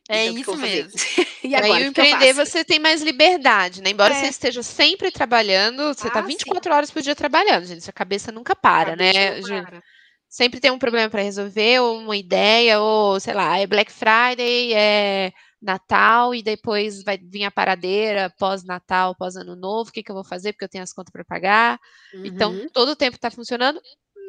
É 0.09 0.27
então, 0.27 0.55
isso 0.55 0.57
mesmo. 0.57 0.93
e 1.43 1.55
agora, 1.55 1.75
Aí 1.77 1.85
o 1.85 1.88
empreender 1.88 2.33
você 2.35 2.64
tem 2.64 2.79
mais 2.79 3.03
liberdade, 3.03 3.83
né? 3.83 3.90
Embora 3.90 4.12
é. 4.14 4.21
você 4.21 4.27
esteja 4.27 4.62
sempre 4.62 5.11
trabalhando, 5.11 5.95
você 5.95 6.11
tá 6.11 6.21
ah, 6.21 6.23
tá 6.23 6.29
24 6.29 6.62
sim. 6.62 6.77
horas 6.77 6.90
por 6.90 7.03
dia 7.03 7.14
trabalhando, 7.14 7.67
gente. 7.67 7.85
Sua 7.85 7.93
cabeça 7.93 8.31
nunca 8.31 8.55
para, 8.55 8.95
né? 8.97 9.40
Para. 9.40 9.83
Sempre 10.29 10.61
tem 10.61 10.71
um 10.71 10.79
problema 10.79 11.09
para 11.09 11.23
resolver, 11.23 11.81
ou 11.81 11.99
uma 11.99 12.17
ideia, 12.17 12.81
ou 12.81 13.19
sei 13.21 13.33
lá, 13.33 13.57
é 13.59 13.67
Black 13.67 13.90
Friday, 13.93 14.75
é 14.75 15.33
Natal 15.62 16.35
e 16.35 16.43
depois 16.43 17.03
vai 17.03 17.17
vir 17.17 17.45
a 17.45 17.51
paradeira 17.51 18.31
pós-Natal, 18.38 19.14
pós-Ano 19.17 19.57
Novo. 19.57 19.88
O 19.88 19.93
que, 19.93 20.03
que 20.03 20.11
eu 20.11 20.14
vou 20.14 20.25
fazer? 20.25 20.53
Porque 20.53 20.64
eu 20.64 20.69
tenho 20.69 20.85
as 20.85 20.93
contas 20.93 21.12
para 21.12 21.25
pagar. 21.25 21.79
Então, 22.12 22.51
uhum. 22.51 22.57
Então, 22.59 22.69
todo 22.73 22.90
o 22.90 22.97
tempo 22.97 23.17
está 23.17 23.31
funcionando 23.31 23.81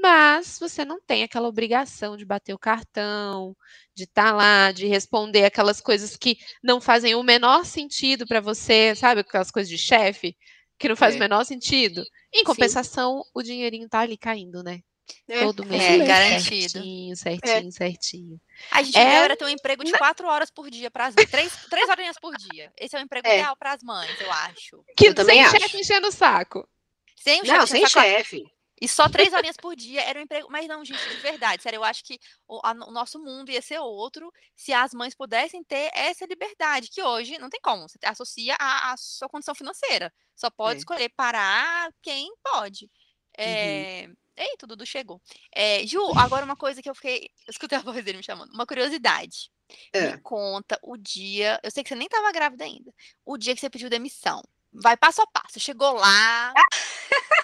mas 0.05 0.59
você 0.59 0.85
não 0.85 1.01
tem 1.01 1.23
aquela 1.23 1.47
obrigação 1.47 2.15
de 2.15 2.23
bater 2.23 2.53
o 2.53 2.59
cartão, 2.59 3.57
de 3.95 4.03
estar 4.03 4.25
tá 4.25 4.31
lá, 4.31 4.71
de 4.71 4.85
responder 4.85 5.45
aquelas 5.45 5.81
coisas 5.81 6.15
que 6.15 6.37
não 6.63 6.79
fazem 6.79 7.15
o 7.15 7.23
menor 7.23 7.65
sentido 7.65 8.27
para 8.27 8.39
você, 8.39 8.93
sabe? 8.93 9.21
Aquelas 9.21 9.49
coisas 9.49 9.67
de 9.67 9.79
chefe 9.79 10.37
que 10.77 10.87
não 10.87 10.95
faz 10.95 11.15
é. 11.15 11.17
o 11.17 11.19
menor 11.19 11.43
sentido. 11.43 12.03
Em 12.31 12.43
compensação, 12.43 13.23
Sim. 13.23 13.29
o 13.33 13.41
dinheirinho 13.41 13.89
tá 13.89 14.01
ali 14.01 14.15
caindo, 14.15 14.61
né? 14.61 14.81
É, 15.27 15.39
Todo 15.39 15.65
mês. 15.65 15.81
É, 15.81 15.97
garantido. 16.05 16.69
Certinho, 16.69 17.15
certinho, 17.15 17.67
é. 17.69 17.71
certinho. 17.71 18.41
A 18.69 18.83
gente 18.83 18.99
é... 18.99 19.01
era 19.01 19.35
ter 19.35 19.45
um 19.45 19.49
emprego 19.49 19.83
de 19.83 19.91
quatro 19.93 20.27
horas 20.27 20.51
por 20.51 20.69
dia 20.69 20.91
para 20.91 21.07
as 21.07 21.15
três, 21.15 21.51
três 21.67 21.89
horinhas 21.89 22.19
por 22.19 22.35
dia. 22.37 22.71
Esse 22.77 22.95
é 22.95 22.99
o 22.99 23.01
emprego 23.01 23.27
é. 23.27 23.39
ideal 23.39 23.55
para 23.57 23.73
as 23.73 23.81
mães, 23.81 24.21
eu 24.21 24.31
acho. 24.31 24.85
Que 24.95 25.07
eu 25.07 25.15
também 25.15 25.43
sem 25.49 25.59
chefe 25.61 25.77
enchendo 25.79 26.09
o 26.09 26.11
saco. 26.11 26.69
Sem 27.15 27.41
o 27.41 27.45
chefe. 27.45 27.57
Não, 27.57 27.65
sem 27.65 27.87
chefe. 27.87 28.54
E 28.81 28.87
só 28.87 29.07
três 29.07 29.33
horinhas 29.33 29.55
por 29.55 29.75
dia 29.75 30.01
era 30.01 30.19
um 30.19 30.23
emprego. 30.23 30.47
Mas 30.51 30.67
não, 30.67 30.83
gente, 30.83 30.99
de 31.07 31.15
verdade, 31.17 31.63
sério, 31.63 31.77
eu 31.77 31.83
acho 31.83 32.03
que 32.03 32.19
o, 32.47 32.59
a, 32.63 32.71
o, 32.71 32.91
nosso 32.91 33.19
mundo 33.19 33.49
ia 33.49 33.61
ser 33.61 33.79
outro 33.79 34.31
se 34.55 34.73
as 34.73 34.93
mães 34.93 35.15
pudessem 35.15 35.63
ter 35.63 35.89
essa 35.93 36.25
liberdade, 36.25 36.89
que 36.89 37.01
hoje 37.01 37.37
não 37.37 37.49
tem 37.49 37.59
como. 37.61 37.87
Você 37.87 37.97
associa 38.03 38.55
a, 38.59 38.91
a 38.91 38.97
sua 38.97 39.29
condição 39.29 39.55
financeira. 39.55 40.13
Só 40.35 40.49
pode 40.49 40.75
é. 40.75 40.79
escolher 40.79 41.09
parar 41.15 41.89
quem 42.01 42.33
pode. 42.43 42.89
É... 43.37 44.05
Uhum. 44.07 44.15
Eita, 44.37 44.65
o 44.65 44.67
Dudu 44.67 44.85
chegou. 44.85 45.21
É, 45.53 45.87
Ju, 45.87 46.11
agora 46.17 46.43
uma 46.43 46.57
coisa 46.57 46.81
que 46.81 46.89
eu 46.89 46.95
fiquei. 46.95 47.29
Eu 47.47 47.51
escutei 47.51 47.77
a 47.77 47.81
voz 47.81 48.03
dele 48.03 48.17
me 48.17 48.23
chamando. 48.23 48.53
Uma 48.53 48.65
curiosidade. 48.65 49.49
É. 49.93 50.11
Me 50.11 50.21
conta 50.21 50.77
o 50.83 50.97
dia. 50.97 51.59
Eu 51.63 51.71
sei 51.71 51.83
que 51.83 51.89
você 51.89 51.95
nem 51.95 52.07
estava 52.07 52.31
grávida 52.33 52.65
ainda. 52.65 52.93
O 53.23 53.37
dia 53.37 53.55
que 53.55 53.61
você 53.61 53.69
pediu 53.69 53.89
demissão. 53.89 54.43
Vai 54.73 54.97
passo 54.97 55.21
a 55.21 55.27
passo. 55.27 55.57
Chegou 55.57 55.93
lá. 55.93 56.53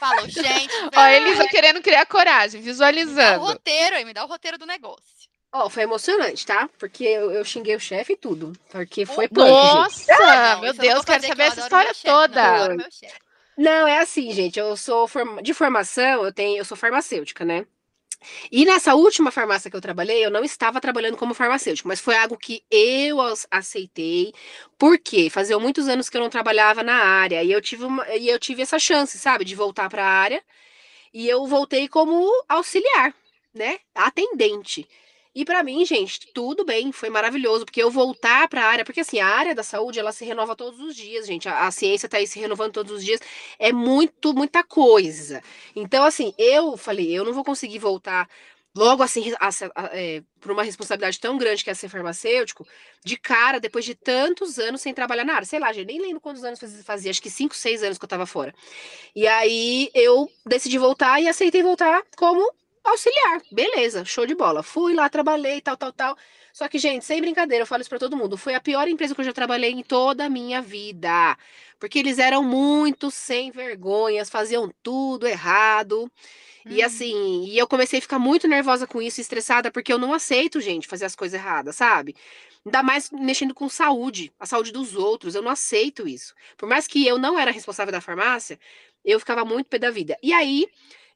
Falou, 0.02 0.28
gente. 0.28 0.74
Ó, 0.98 1.06
Elisa 1.06 1.48
querendo 1.48 1.80
criar 1.80 2.08
coragem, 2.08 2.60
visualizando. 2.60 3.14
Me 3.14 3.38
dá 3.38 3.40
o 3.40 3.46
roteiro 3.46 3.96
aí, 3.96 4.04
me 4.04 4.14
dá 4.14 4.26
o 4.26 4.28
roteiro 4.28 4.58
do 4.58 4.66
negócio. 4.66 5.30
Ó, 5.54 5.66
oh, 5.66 5.70
foi 5.70 5.84
emocionante, 5.84 6.44
tá? 6.44 6.68
Porque 6.80 7.04
eu, 7.04 7.32
eu 7.32 7.46
xinguei 7.46 7.76
o 7.76 7.80
chefe 7.80 8.14
e 8.14 8.18
tudo. 8.18 8.52
Porque 8.72 9.06
foi 9.06 9.28
punk, 9.28 9.48
Nossa, 9.48 10.12
gente. 10.12 10.62
meu 10.62 10.74
Deus, 10.74 11.06
quero 11.06 11.28
saber 11.28 11.44
essa 11.44 11.60
história 11.60 11.94
chefe, 11.94 12.08
toda. 12.08 12.70
Não, 12.70 12.78
Não, 13.58 13.88
é 13.88 14.00
assim, 14.00 14.32
gente. 14.32 14.58
Eu 14.58 14.76
sou 14.76 15.08
de 15.44 15.54
formação, 15.54 16.26
eu 16.26 16.34
tenho, 16.34 16.58
eu 16.58 16.66
sou 16.66 16.76
farmacêutica, 16.76 17.46
né? 17.46 17.68
E 18.52 18.66
nessa 18.66 18.96
última 18.96 19.32
farmácia 19.32 19.70
que 19.70 19.76
eu 19.76 19.82
trabalhei, 19.82 20.24
eu 20.26 20.30
não 20.32 20.44
estava 20.44 20.80
trabalhando 20.82 21.18
como 21.18 21.34
farmacêutico, 21.34 21.88
mas 21.88 22.00
foi 22.00 22.16
algo 22.16 22.38
que 22.38 22.64
eu 22.70 23.18
aceitei, 23.50 24.34
porque 24.78 25.30
fazia 25.30 25.58
muitos 25.60 25.88
anos 25.88 26.10
que 26.10 26.18
eu 26.18 26.22
não 26.22 26.30
trabalhava 26.30 26.84
na 26.84 26.96
área, 26.96 27.44
e 27.44 27.52
eu 27.52 27.62
tive, 27.62 27.84
uma, 27.86 28.08
e 28.16 28.28
eu 28.30 28.40
tive 28.40 28.62
essa 28.62 28.78
chance, 28.80 29.18
sabe, 29.18 29.46
de 29.46 29.56
voltar 29.56 29.90
para 29.90 30.04
a 30.06 30.10
área, 30.10 30.44
e 31.14 31.28
eu 31.30 31.46
voltei 31.48 31.88
como 31.88 32.30
auxiliar, 32.50 33.14
né, 33.54 33.80
atendente. 33.96 34.88
E 35.34 35.46
para 35.46 35.64
mim, 35.64 35.86
gente, 35.86 36.20
tudo 36.34 36.66
bem, 36.66 36.92
foi 36.92 37.10
maravilhoso, 37.10 37.64
porque 37.64 37.82
eu 37.82 37.90
voltar 37.90 38.50
para 38.50 38.66
a 38.66 38.68
área, 38.68 38.84
porque 38.84 39.00
assim, 39.00 39.20
a 39.20 39.28
área 39.28 39.56
da 39.56 39.64
saúde, 39.64 40.00
ela 40.00 40.12
se 40.12 40.26
renova 40.26 40.56
todos 40.56 40.80
os 40.80 40.96
dias, 40.96 41.26
gente. 41.26 41.48
A, 41.48 41.68
a 41.68 41.72
ciência 41.72 42.08
está 42.08 42.18
aí 42.18 42.28
se 42.28 42.40
renovando 42.40 42.74
todos 42.74 42.92
os 42.92 43.04
dias, 43.04 43.22
é 43.58 43.72
muito, 43.72 44.34
muita 44.34 44.64
coisa. 44.64 45.42
Então, 45.76 46.04
assim, 46.04 46.34
eu 46.38 46.76
falei, 46.76 47.12
eu 47.12 47.24
não 47.24 47.34
vou 47.34 47.46
conseguir 47.46 47.80
voltar 47.80 48.28
logo 48.76 49.04
assim 49.04 49.34
é, 49.92 50.24
por 50.40 50.52
uma 50.52 50.64
responsabilidade 50.64 51.20
tão 51.20 51.38
grande 51.38 51.64
que 51.64 51.70
é 51.70 51.74
ser 51.74 51.90
farmacêutico, 51.90 52.66
de 53.04 53.18
cara, 53.18 53.60
depois 53.60 53.84
de 53.86 53.96
tantos 53.96 54.58
anos 54.60 54.82
sem 54.82 54.94
trabalhar 54.94 55.26
na 55.26 55.36
área. 55.36 55.46
Sei 55.46 55.60
lá, 55.60 55.72
gente, 55.74 55.88
nem 55.88 56.02
lembro 56.02 56.22
quantos 56.22 56.44
anos 56.44 56.60
fazia, 56.84 57.12
acho 57.12 57.22
que 57.22 57.30
cinco, 57.30 57.56
seis 57.56 57.84
anos 57.84 57.98
que 57.98 58.04
eu 58.04 58.08
estava 58.08 58.26
fora. 58.26 58.54
E 59.16 59.28
aí 59.28 59.90
eu 59.94 60.30
decidi 60.46 60.78
voltar 60.78 61.22
e 61.22 61.28
aceitei 61.28 61.64
voltar 61.64 62.04
como 62.18 62.50
auxiliar. 62.84 63.42
Beleza, 63.52 64.06
show 64.06 64.26
de 64.26 64.36
bola. 64.36 64.64
Fui 64.64 64.94
lá, 64.94 65.10
trabalhei, 65.10 65.62
tal, 65.62 65.78
tal, 65.78 65.92
tal. 65.94 66.18
Só 66.54 66.68
que, 66.68 66.78
gente, 66.78 67.06
sem 67.06 67.22
brincadeira, 67.22 67.64
eu 67.64 67.68
falo 67.68 67.82
isso 67.82 67.90
pra 67.90 68.00
todo 68.00 68.18
mundo. 68.18 68.38
Foi 68.38 68.54
a 68.54 68.62
pior 68.62 68.88
empresa 68.88 69.16
que 69.16 69.22
eu 69.22 69.26
já 69.26 69.34
trabalhei 69.34 69.72
em 69.72 69.84
toda 69.84 70.26
a 70.26 70.30
minha 70.30 70.62
vida. 70.62 71.38
Porque 71.80 72.00
eles 72.00 72.20
eram 72.20 72.44
muito 72.44 73.10
sem 73.10 73.52
vergonhas, 73.52 74.30
faziam 74.30 74.70
tudo 74.84 75.28
errado. 75.28 76.12
Hum. 76.66 76.72
E 76.72 76.84
assim, 76.84 77.46
e 77.46 77.58
eu 77.58 77.68
comecei 77.68 78.00
a 78.00 78.02
ficar 78.02 78.20
muito 78.20 78.48
nervosa 78.48 78.86
com 78.86 79.02
isso, 79.02 79.22
estressada, 79.22 79.72
porque 79.72 79.92
eu 79.92 79.98
não 79.98 80.14
aceito, 80.14 80.60
gente, 80.60 80.88
fazer 80.88 81.06
as 81.06 81.16
coisas 81.16 81.40
erradas, 81.40 81.76
sabe? 81.76 82.16
Ainda 82.66 82.84
mais 82.84 83.10
mexendo 83.10 83.54
com 83.56 83.68
saúde, 83.68 84.32
a 84.40 84.46
saúde 84.46 84.72
dos 84.72 84.96
outros. 84.96 85.34
Eu 85.34 85.42
não 85.42 85.52
aceito 85.52 86.08
isso. 86.08 86.36
Por 86.58 86.70
mais 86.70 86.86
que 86.86 87.08
eu 87.08 87.18
não 87.18 87.40
era 87.40 87.50
responsável 87.50 87.92
da 87.92 88.02
farmácia, 88.02 88.60
eu 89.04 89.20
ficava 89.20 89.44
muito 89.44 89.68
pé 89.68 89.80
da 89.80 89.90
vida. 89.90 90.18
E 90.22 90.32
aí, 90.34 90.68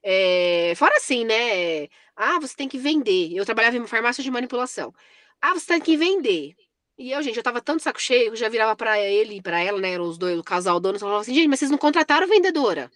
é, 0.07 0.73
fora 0.75 0.95
assim, 0.97 1.25
né? 1.25 1.87
Ah, 2.15 2.39
você 2.39 2.55
tem 2.55 2.69
que 2.69 2.77
vender. 2.77 3.33
Eu 3.33 3.43
trabalhava 3.43 3.75
em 3.75 3.87
farmácia 3.87 4.23
de 4.23 4.29
manipulação. 4.29 4.93
Ah, 5.41 5.55
você 5.55 5.65
tem 5.65 5.81
que 5.81 5.97
vender. 5.97 6.55
E 6.95 7.11
eu, 7.11 7.21
gente, 7.23 7.37
eu 7.37 7.43
tava 7.43 7.59
tanto 7.59 7.81
saco 7.81 7.99
cheio, 7.99 8.27
eu 8.27 8.35
já 8.35 8.47
virava 8.47 8.75
para 8.75 8.99
ele 9.01 9.37
e 9.37 9.41
pra 9.41 9.59
ela, 9.59 9.79
né? 9.79 9.91
Eram 9.93 10.05
os 10.05 10.17
dois, 10.17 10.37
o 10.37 10.43
casal 10.43 10.79
dono, 10.79 10.99
falava 10.99 11.21
assim, 11.21 11.33
gente, 11.33 11.47
mas 11.47 11.59
vocês 11.59 11.71
não 11.71 11.77
contrataram 11.77 12.27
vendedora. 12.27 12.91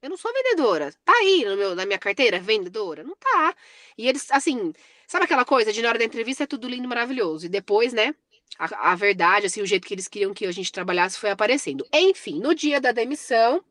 Eu 0.00 0.08
não 0.08 0.16
sou 0.16 0.32
vendedora. 0.32 0.92
Tá 1.04 1.12
aí 1.12 1.44
meu, 1.44 1.74
na 1.74 1.84
minha 1.84 1.98
carteira, 1.98 2.40
vendedora? 2.40 3.04
Não 3.04 3.14
tá. 3.16 3.54
E 3.98 4.08
eles, 4.08 4.30
assim, 4.30 4.72
sabe 5.06 5.24
aquela 5.26 5.44
coisa 5.44 5.70
de 5.70 5.82
na 5.82 5.90
hora 5.90 5.98
da 5.98 6.04
entrevista 6.04 6.44
é 6.44 6.46
tudo 6.46 6.66
lindo 6.66 6.84
e 6.84 6.88
maravilhoso. 6.88 7.44
E 7.46 7.48
depois, 7.48 7.92
né? 7.92 8.14
A, 8.58 8.92
a 8.92 8.94
verdade, 8.94 9.46
assim, 9.46 9.60
o 9.60 9.66
jeito 9.66 9.86
que 9.86 9.92
eles 9.92 10.08
queriam 10.08 10.32
que 10.32 10.46
a 10.46 10.52
gente 10.52 10.72
trabalhasse 10.72 11.18
foi 11.18 11.30
aparecendo. 11.30 11.86
Enfim, 11.92 12.40
no 12.40 12.54
dia 12.54 12.80
da 12.80 12.90
demissão, 12.90 13.62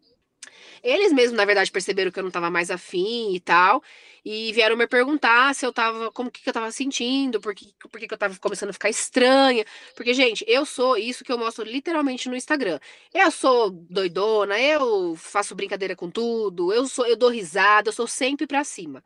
eles 0.83 1.11
mesmos, 1.11 1.37
na 1.37 1.45
verdade, 1.45 1.71
perceberam 1.71 2.11
que 2.11 2.19
eu 2.19 2.23
não 2.23 2.29
estava 2.29 2.49
mais 2.49 2.69
afim 2.71 3.33
e 3.33 3.39
tal. 3.39 3.81
E 4.23 4.51
vieram 4.53 4.75
me 4.75 4.87
perguntar 4.87 5.55
se 5.55 5.65
eu 5.65 5.71
tava, 5.71 6.11
como 6.11 6.29
que, 6.29 6.41
que 6.41 6.49
eu 6.49 6.53
tava 6.53 6.71
sentindo, 6.71 7.39
por 7.39 7.55
que, 7.55 7.73
por 7.79 7.99
que, 7.99 8.07
que 8.07 8.13
eu 8.13 8.17
tava 8.17 8.37
começando 8.39 8.69
a 8.69 8.73
ficar 8.73 8.89
estranha. 8.89 9.65
Porque, 9.95 10.13
gente, 10.13 10.43
eu 10.47 10.65
sou 10.65 10.97
isso 10.97 11.23
que 11.23 11.31
eu 11.31 11.37
mostro 11.37 11.63
literalmente 11.65 12.29
no 12.29 12.35
Instagram. 12.35 12.79
Eu 13.13 13.31
sou 13.31 13.69
doidona, 13.71 14.59
eu 14.59 15.15
faço 15.15 15.55
brincadeira 15.55 15.95
com 15.95 16.09
tudo, 16.09 16.73
eu 16.73 16.87
sou, 16.87 17.05
eu 17.07 17.15
dou 17.15 17.29
risada, 17.29 17.89
eu 17.89 17.93
sou 17.93 18.07
sempre 18.07 18.45
pra 18.47 18.63
cima. 18.63 19.03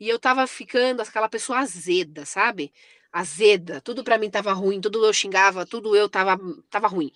E 0.00 0.08
eu 0.08 0.18
tava 0.18 0.46
ficando 0.46 1.00
aquela 1.02 1.28
pessoa 1.28 1.60
azeda, 1.60 2.26
sabe? 2.26 2.72
Azeda. 3.12 3.80
Tudo 3.80 4.02
para 4.02 4.18
mim 4.18 4.28
tava 4.28 4.52
ruim, 4.52 4.80
tudo 4.80 5.04
eu 5.06 5.12
xingava, 5.12 5.64
tudo 5.64 5.94
eu 5.94 6.08
tava, 6.08 6.36
tava 6.68 6.88
ruim. 6.88 7.12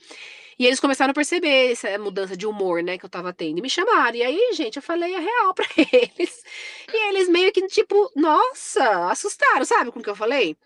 E 0.59 0.67
eles 0.67 0.81
começaram 0.81 1.13
a 1.13 1.15
perceber 1.15 1.71
essa 1.73 1.97
mudança 1.99 2.37
de 2.37 2.47
humor, 2.47 2.83
né, 2.83 2.99
que 2.99 3.05
eu 3.05 3.09
tava 3.11 3.33
tendo. 3.33 3.59
E 3.59 3.63
me 3.63 3.71
chamaram. 3.71 4.17
E 4.17 4.23
aí, 4.25 4.53
gente, 4.55 4.77
eu 4.77 4.83
falei 4.83 5.15
a 5.15 5.21
real 5.21 5.55
pra 5.55 5.67
eles. 5.77 6.43
E 6.93 7.09
eles 7.09 7.29
meio 7.29 7.53
que, 7.53 7.65
tipo, 7.69 8.11
nossa, 8.17 9.11
assustaram, 9.11 9.65
sabe 9.65 9.93
com 9.93 10.01
o 10.01 10.03
que 10.03 10.11
eu 10.11 10.17
falei? 10.17 10.57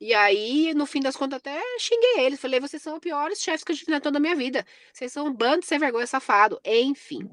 E 0.00 0.12
aí, 0.12 0.74
no 0.74 0.86
fim 0.86 1.00
das 1.00 1.16
contas, 1.16 1.38
até 1.38 1.60
xinguei 1.78 2.24
eles. 2.24 2.40
Falei, 2.40 2.58
vocês 2.58 2.82
são 2.82 2.94
os 2.94 3.00
piores 3.00 3.40
chefes 3.40 3.62
que 3.62 3.72
eu 3.72 3.76
tive 3.76 3.90
na 3.90 4.00
toda 4.00 4.18
a 4.18 4.20
minha 4.20 4.34
vida. 4.34 4.66
Vocês 4.92 5.12
são 5.12 5.26
um 5.26 5.32
bando 5.32 5.64
sem 5.64 5.78
vergonha 5.78 6.06
safado. 6.06 6.60
Enfim. 6.64 7.30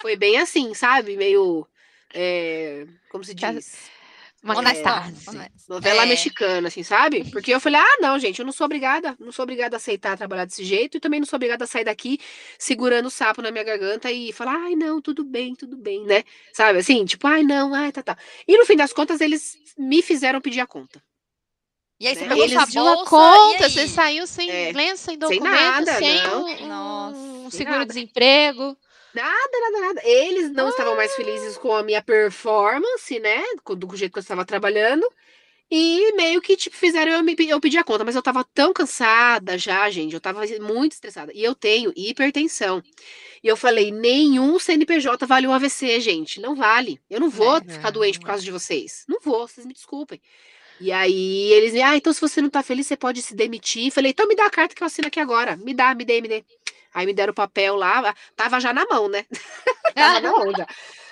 Foi 0.00 0.16
bem 0.16 0.38
assim, 0.38 0.72
sabe? 0.74 1.16
Meio. 1.16 1.66
É, 2.12 2.86
como 3.10 3.22
se 3.22 3.34
diz? 3.34 3.90
Uma 4.42 4.54
é, 4.54 5.50
novela 5.68 6.02
é. 6.04 6.06
mexicana, 6.06 6.68
assim, 6.68 6.82
sabe? 6.82 7.30
Porque 7.30 7.52
eu 7.52 7.60
falei, 7.60 7.78
ah, 7.78 7.98
não, 8.00 8.18
gente, 8.18 8.38
eu 8.38 8.44
não 8.44 8.52
sou 8.52 8.64
obrigada, 8.64 9.14
não 9.20 9.30
sou 9.30 9.42
obrigada 9.42 9.76
a 9.76 9.78
aceitar 9.78 10.16
trabalhar 10.16 10.46
desse 10.46 10.64
jeito 10.64 10.96
e 10.96 11.00
também 11.00 11.20
não 11.20 11.26
sou 11.26 11.36
obrigada 11.36 11.64
a 11.64 11.66
sair 11.66 11.84
daqui 11.84 12.18
segurando 12.58 13.06
o 13.06 13.10
sapo 13.10 13.42
na 13.42 13.50
minha 13.50 13.64
garganta 13.64 14.10
e 14.10 14.32
falar, 14.32 14.56
ai, 14.56 14.74
não, 14.74 14.98
tudo 15.00 15.24
bem, 15.24 15.54
tudo 15.54 15.76
bem, 15.76 16.04
né? 16.04 16.24
Sabe, 16.54 16.78
assim, 16.78 17.04
tipo, 17.04 17.26
ai, 17.26 17.42
não, 17.42 17.74
ai, 17.74 17.92
tá, 17.92 18.02
tá. 18.02 18.16
E 18.48 18.56
no 18.56 18.64
fim 18.64 18.76
das 18.76 18.94
contas, 18.94 19.20
eles 19.20 19.58
me 19.76 20.00
fizeram 20.00 20.40
pedir 20.40 20.60
a 20.60 20.66
conta. 20.66 21.02
E 22.00 22.08
aí 22.08 22.14
você 22.14 22.22
né? 22.22 22.28
pegou 22.28 22.44
eles 22.44 22.54
sua 22.54 22.82
bolsa, 22.82 23.02
a 23.02 23.06
conta, 23.06 23.68
você 23.68 23.86
saiu 23.86 24.26
sem 24.26 24.50
é, 24.50 24.72
lenço, 24.72 25.04
sem 25.04 25.18
documento, 25.18 25.44
sem, 25.44 25.52
nada, 25.52 25.98
sem 25.98 26.26
um, 26.28 27.44
um 27.44 27.50
seguro-desemprego. 27.50 28.74
Nada, 29.14 29.60
nada, 29.60 29.80
nada. 29.86 30.00
Eles 30.04 30.50
não 30.50 30.66
ah. 30.66 30.70
estavam 30.70 30.96
mais 30.96 31.14
felizes 31.14 31.56
com 31.56 31.74
a 31.74 31.82
minha 31.82 32.02
performance, 32.02 33.18
né? 33.18 33.42
Do 33.76 33.96
jeito 33.96 34.12
que 34.12 34.18
eu 34.18 34.22
estava 34.22 34.44
trabalhando. 34.44 35.06
E 35.70 36.12
meio 36.14 36.40
que, 36.40 36.56
tipo, 36.56 36.74
fizeram 36.74 37.12
eu, 37.12 37.22
me, 37.22 37.36
eu 37.38 37.60
pedir 37.60 37.78
a 37.78 37.84
conta. 37.84 38.04
Mas 38.04 38.16
eu 38.16 38.22
tava 38.22 38.44
tão 38.52 38.72
cansada 38.72 39.56
já, 39.56 39.88
gente. 39.88 40.14
Eu 40.14 40.20
tava 40.20 40.42
muito 40.60 40.92
estressada. 40.92 41.32
E 41.32 41.44
eu 41.44 41.54
tenho 41.54 41.92
hipertensão. 41.94 42.82
E 43.42 43.46
eu 43.46 43.56
falei, 43.56 43.92
nenhum 43.92 44.58
CNPJ 44.58 45.24
vale 45.26 45.46
um 45.46 45.52
AVC, 45.52 46.00
gente. 46.00 46.40
Não 46.40 46.56
vale. 46.56 47.00
Eu 47.08 47.20
não 47.20 47.30
vou 47.30 47.58
é, 47.58 47.60
ficar 47.60 47.90
doente 47.90 48.18
por 48.18 48.26
causa 48.26 48.42
de 48.42 48.50
vocês. 48.50 49.04
Não 49.08 49.20
vou, 49.20 49.46
vocês 49.46 49.64
me 49.64 49.72
desculpem. 49.72 50.20
E 50.80 50.90
aí 50.90 51.52
eles 51.52 51.72
me, 51.72 51.82
ah, 51.82 51.96
então 51.96 52.12
se 52.12 52.20
você 52.20 52.40
não 52.40 52.48
tá 52.48 52.62
feliz, 52.62 52.86
você 52.86 52.96
pode 52.96 53.22
se 53.22 53.34
demitir. 53.34 53.92
Falei, 53.92 54.10
então 54.10 54.26
me 54.26 54.34
dá 54.34 54.46
a 54.46 54.50
carta 54.50 54.74
que 54.74 54.82
eu 54.82 54.86
assino 54.86 55.08
aqui 55.08 55.20
agora. 55.20 55.56
Me 55.56 55.72
dá, 55.72 55.94
me 55.94 56.04
dê, 56.04 56.20
me 56.20 56.28
dê. 56.28 56.44
Aí 56.92 57.06
me 57.06 57.12
deram 57.12 57.32
o 57.32 57.34
papel 57.34 57.76
lá, 57.76 58.14
tava 58.34 58.60
já 58.60 58.72
na 58.72 58.84
mão, 58.86 59.08
né? 59.08 59.24
tava 59.94 60.20
na 60.20 60.30
mão 60.32 60.52
já. 60.56 60.66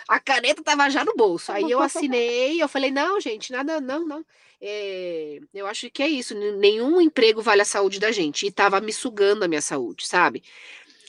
A 0.08 0.18
caneta 0.18 0.62
tava 0.62 0.88
já 0.88 1.04
no 1.04 1.14
bolso. 1.14 1.52
Aí 1.52 1.70
eu 1.70 1.80
assinei, 1.80 2.62
eu 2.62 2.68
falei, 2.68 2.90
não, 2.90 3.20
gente, 3.20 3.52
nada, 3.52 3.80
não, 3.80 4.06
não. 4.06 4.24
É, 4.60 5.38
eu 5.54 5.66
acho 5.66 5.90
que 5.90 6.02
é 6.02 6.08
isso. 6.08 6.34
Nenhum 6.34 7.00
emprego 7.00 7.42
vale 7.42 7.62
a 7.62 7.66
saúde 7.66 8.00
da 8.00 8.10
gente. 8.10 8.46
E 8.46 8.50
tava 8.50 8.80
me 8.80 8.92
sugando 8.92 9.44
a 9.44 9.48
minha 9.48 9.62
saúde, 9.62 10.06
sabe? 10.06 10.42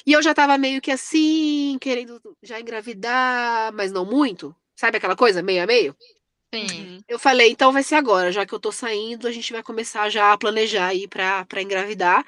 E 0.06 0.14
eu 0.14 0.22
já 0.22 0.34
tava 0.34 0.58
meio 0.58 0.82
que 0.82 0.92
assim, 0.92 1.78
querendo 1.80 2.22
já 2.44 2.60
engravidar, 2.60 3.72
mas 3.74 3.92
não 3.92 4.06
muito. 4.06 4.56
Sabe 4.76 4.98
aquela 4.98 5.16
coisa, 5.16 5.42
meio 5.42 5.64
a 5.64 5.68
meio? 5.68 5.96
Sim. 6.54 7.04
Eu 7.08 7.20
falei, 7.20 7.52
então 7.52 7.72
vai 7.72 7.84
ser 7.84 7.96
agora, 7.96 8.32
já 8.32 8.46
que 8.46 8.54
eu 8.54 8.60
tô 8.60 8.72
saindo, 8.72 9.28
a 9.28 9.32
gente 9.32 9.54
vai 9.54 9.62
começar 9.62 10.10
já 10.10 10.34
a 10.34 10.38
planejar 10.38 10.88
aí 10.88 11.08
pra, 11.08 11.46
pra 11.46 11.62
engravidar. 11.62 12.26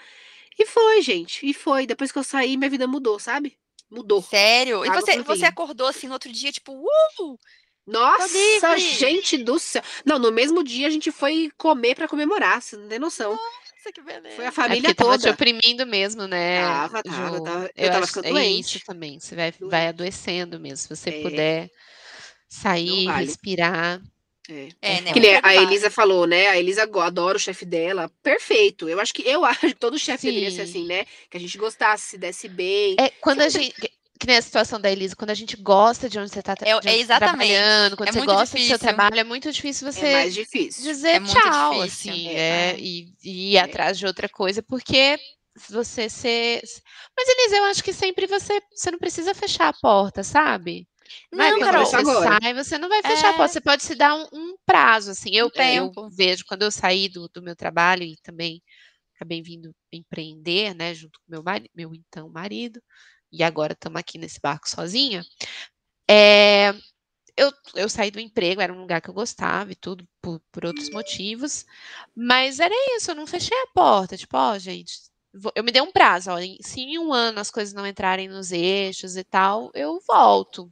E 0.57 0.65
foi, 0.65 1.01
gente. 1.01 1.45
E 1.45 1.53
foi. 1.53 1.85
Depois 1.85 2.11
que 2.11 2.19
eu 2.19 2.23
saí, 2.23 2.57
minha 2.57 2.69
vida 2.69 2.87
mudou, 2.87 3.19
sabe? 3.19 3.57
Mudou. 3.89 4.21
Sério? 4.21 4.85
E 4.85 4.89
você, 4.89 5.21
você 5.21 5.45
acordou 5.45 5.87
assim 5.87 6.07
no 6.07 6.13
outro 6.13 6.31
dia, 6.31 6.51
tipo, 6.51 6.73
uh! 6.73 7.39
Nossa, 7.85 8.77
gente 8.77 9.37
do 9.37 9.59
céu. 9.59 9.81
Não, 10.05 10.19
no 10.19 10.31
mesmo 10.31 10.63
dia 10.63 10.87
a 10.87 10.89
gente 10.89 11.11
foi 11.11 11.51
comer 11.57 11.95
para 11.95 12.07
comemorar, 12.07 12.61
você 12.61 12.77
não 12.77 12.87
tem 12.87 12.99
noção. 12.99 13.31
Nossa, 13.31 13.91
que 13.91 14.01
beleza. 14.01 14.35
Foi 14.35 14.45
a 14.45 14.49
é 14.49 14.51
família 14.51 14.89
é 14.89 14.93
toda. 14.93 15.09
Tava 15.09 15.17
te 15.17 15.29
oprimindo 15.29 15.85
mesmo, 15.85 16.27
né? 16.27 16.61
Tava, 16.61 17.03
tava, 17.03 17.43
tava. 17.43 17.69
Eu, 17.75 17.85
eu 17.85 17.91
tava 17.91 18.07
ficando 18.07 18.27
é 18.27 18.31
doente. 18.31 18.77
isso 18.77 18.85
também. 18.85 19.19
Você 19.19 19.35
vai, 19.35 19.53
vai 19.59 19.87
adoecendo 19.87 20.59
mesmo. 20.59 20.77
Se 20.77 20.89
você 20.89 21.09
é. 21.09 21.21
puder 21.21 21.69
sair, 22.47 23.05
vale. 23.05 23.25
respirar. 23.25 24.01
É, 24.49 24.69
é 24.81 25.01
né? 25.01 25.13
Que 25.13 25.39
a 25.41 25.55
Elisa 25.55 25.89
falou, 25.89 26.25
né? 26.25 26.47
A 26.47 26.57
Elisa 26.57 26.83
adora 26.83 27.37
o 27.37 27.39
chefe 27.39 27.65
dela. 27.65 28.11
Perfeito. 28.23 28.89
Eu 28.89 28.99
acho 28.99 29.13
que 29.13 29.21
eu 29.27 29.43
acho 29.45 29.59
que 29.59 29.73
todo 29.73 29.99
chefe 29.99 30.27
deveria 30.27 30.51
ser 30.51 30.61
assim, 30.61 30.85
né? 30.85 31.05
Que 31.29 31.37
a 31.37 31.39
gente 31.39 31.57
gostasse, 31.57 32.11
se 32.11 32.17
desse 32.17 32.47
bem. 32.47 32.95
É, 32.99 33.09
quando 33.21 33.41
a 33.41 33.49
gente. 33.49 33.73
Que 34.19 34.27
nem 34.27 34.37
a 34.37 34.41
situação 34.41 34.79
da 34.79 34.91
Elisa, 34.91 35.15
quando 35.15 35.31
a 35.31 35.35
gente 35.35 35.57
gosta 35.57 36.07
de 36.07 36.19
onde 36.19 36.29
você 36.29 36.41
está 36.41 36.53
é, 36.61 36.69
é 36.69 37.05
trabalhando, 37.17 37.97
quando 37.97 38.09
é 38.09 38.11
você 38.11 38.23
gosta 38.23 38.55
difícil. 38.55 38.77
do 38.77 38.79
seu 38.79 38.79
trabalho, 38.79 39.19
é 39.19 39.23
muito 39.23 39.51
difícil 39.51 39.87
é 39.87 39.91
você 39.91 40.05
é 40.05 40.13
mais 40.13 40.33
difícil. 40.35 40.83
dizer 40.83 41.09
é 41.09 41.19
tchau, 41.21 41.83
difícil. 41.83 42.11
assim, 42.11 42.27
é, 42.29 42.75
e, 42.77 43.11
e 43.23 43.53
ir 43.53 43.57
atrás 43.57 43.97
de 43.97 44.05
outra 44.05 44.29
coisa, 44.29 44.61
porque 44.61 45.17
você 45.69 46.07
ser. 46.07 46.61
Mas, 47.17 47.29
Elisa, 47.29 47.57
eu 47.57 47.63
acho 47.65 47.83
que 47.83 47.93
sempre 47.93 48.27
você, 48.27 48.61
você 48.71 48.91
não 48.91 48.99
precisa 48.99 49.33
fechar 49.33 49.69
a 49.69 49.73
porta, 49.73 50.23
sabe? 50.23 50.87
Não, 51.31 51.59
Carol, 51.59 51.85
você 51.85 51.95
agora. 51.95 52.39
sai, 52.41 52.53
você 52.53 52.77
não 52.77 52.89
vai 52.89 53.01
fechar 53.01 53.27
é... 53.27 53.29
a 53.29 53.33
porta, 53.33 53.53
você 53.53 53.61
pode 53.61 53.83
se 53.83 53.95
dar 53.95 54.15
um, 54.15 54.27
um 54.33 54.55
prazo, 54.65 55.11
assim, 55.11 55.35
eu, 55.35 55.49
eu 55.55 55.91
vejo, 56.09 56.45
quando 56.45 56.63
eu 56.63 56.71
saí 56.71 57.09
do, 57.09 57.29
do 57.29 57.41
meu 57.41 57.55
trabalho 57.55 58.03
e 58.03 58.17
também 58.17 58.61
acabei 59.15 59.41
vindo 59.41 59.73
empreender, 59.91 60.73
né, 60.73 60.93
junto 60.93 61.19
com 61.19 61.31
meu, 61.31 61.43
meu 61.75 61.93
então 61.93 62.29
marido, 62.29 62.81
e 63.31 63.43
agora 63.43 63.73
estamos 63.73 63.99
aqui 63.99 64.17
nesse 64.17 64.39
barco 64.41 64.69
sozinha, 64.69 65.23
é, 66.09 66.73
eu, 67.37 67.51
eu 67.75 67.87
saí 67.87 68.11
do 68.11 68.19
emprego, 68.19 68.61
era 68.61 68.73
um 68.73 68.81
lugar 68.81 69.01
que 69.01 69.09
eu 69.09 69.13
gostava 69.13 69.71
e 69.71 69.75
tudo, 69.75 70.07
por, 70.21 70.41
por 70.51 70.65
outros 70.65 70.89
motivos, 70.89 71.65
mas 72.15 72.59
era 72.59 72.73
isso, 72.95 73.11
eu 73.11 73.15
não 73.15 73.27
fechei 73.27 73.57
a 73.57 73.67
porta, 73.73 74.17
tipo, 74.17 74.35
ó, 74.37 74.53
oh, 74.53 74.59
gente, 74.59 74.93
eu 75.55 75.63
me 75.63 75.71
dei 75.71 75.81
um 75.81 75.91
prazo, 75.91 76.31
ó, 76.31 76.37
se 76.61 76.81
em 76.81 76.99
um 76.99 77.13
ano 77.13 77.39
as 77.39 77.49
coisas 77.49 77.73
não 77.73 77.87
entrarem 77.87 78.27
nos 78.27 78.51
eixos 78.51 79.15
e 79.15 79.23
tal, 79.23 79.71
eu 79.73 79.99
volto. 80.05 80.71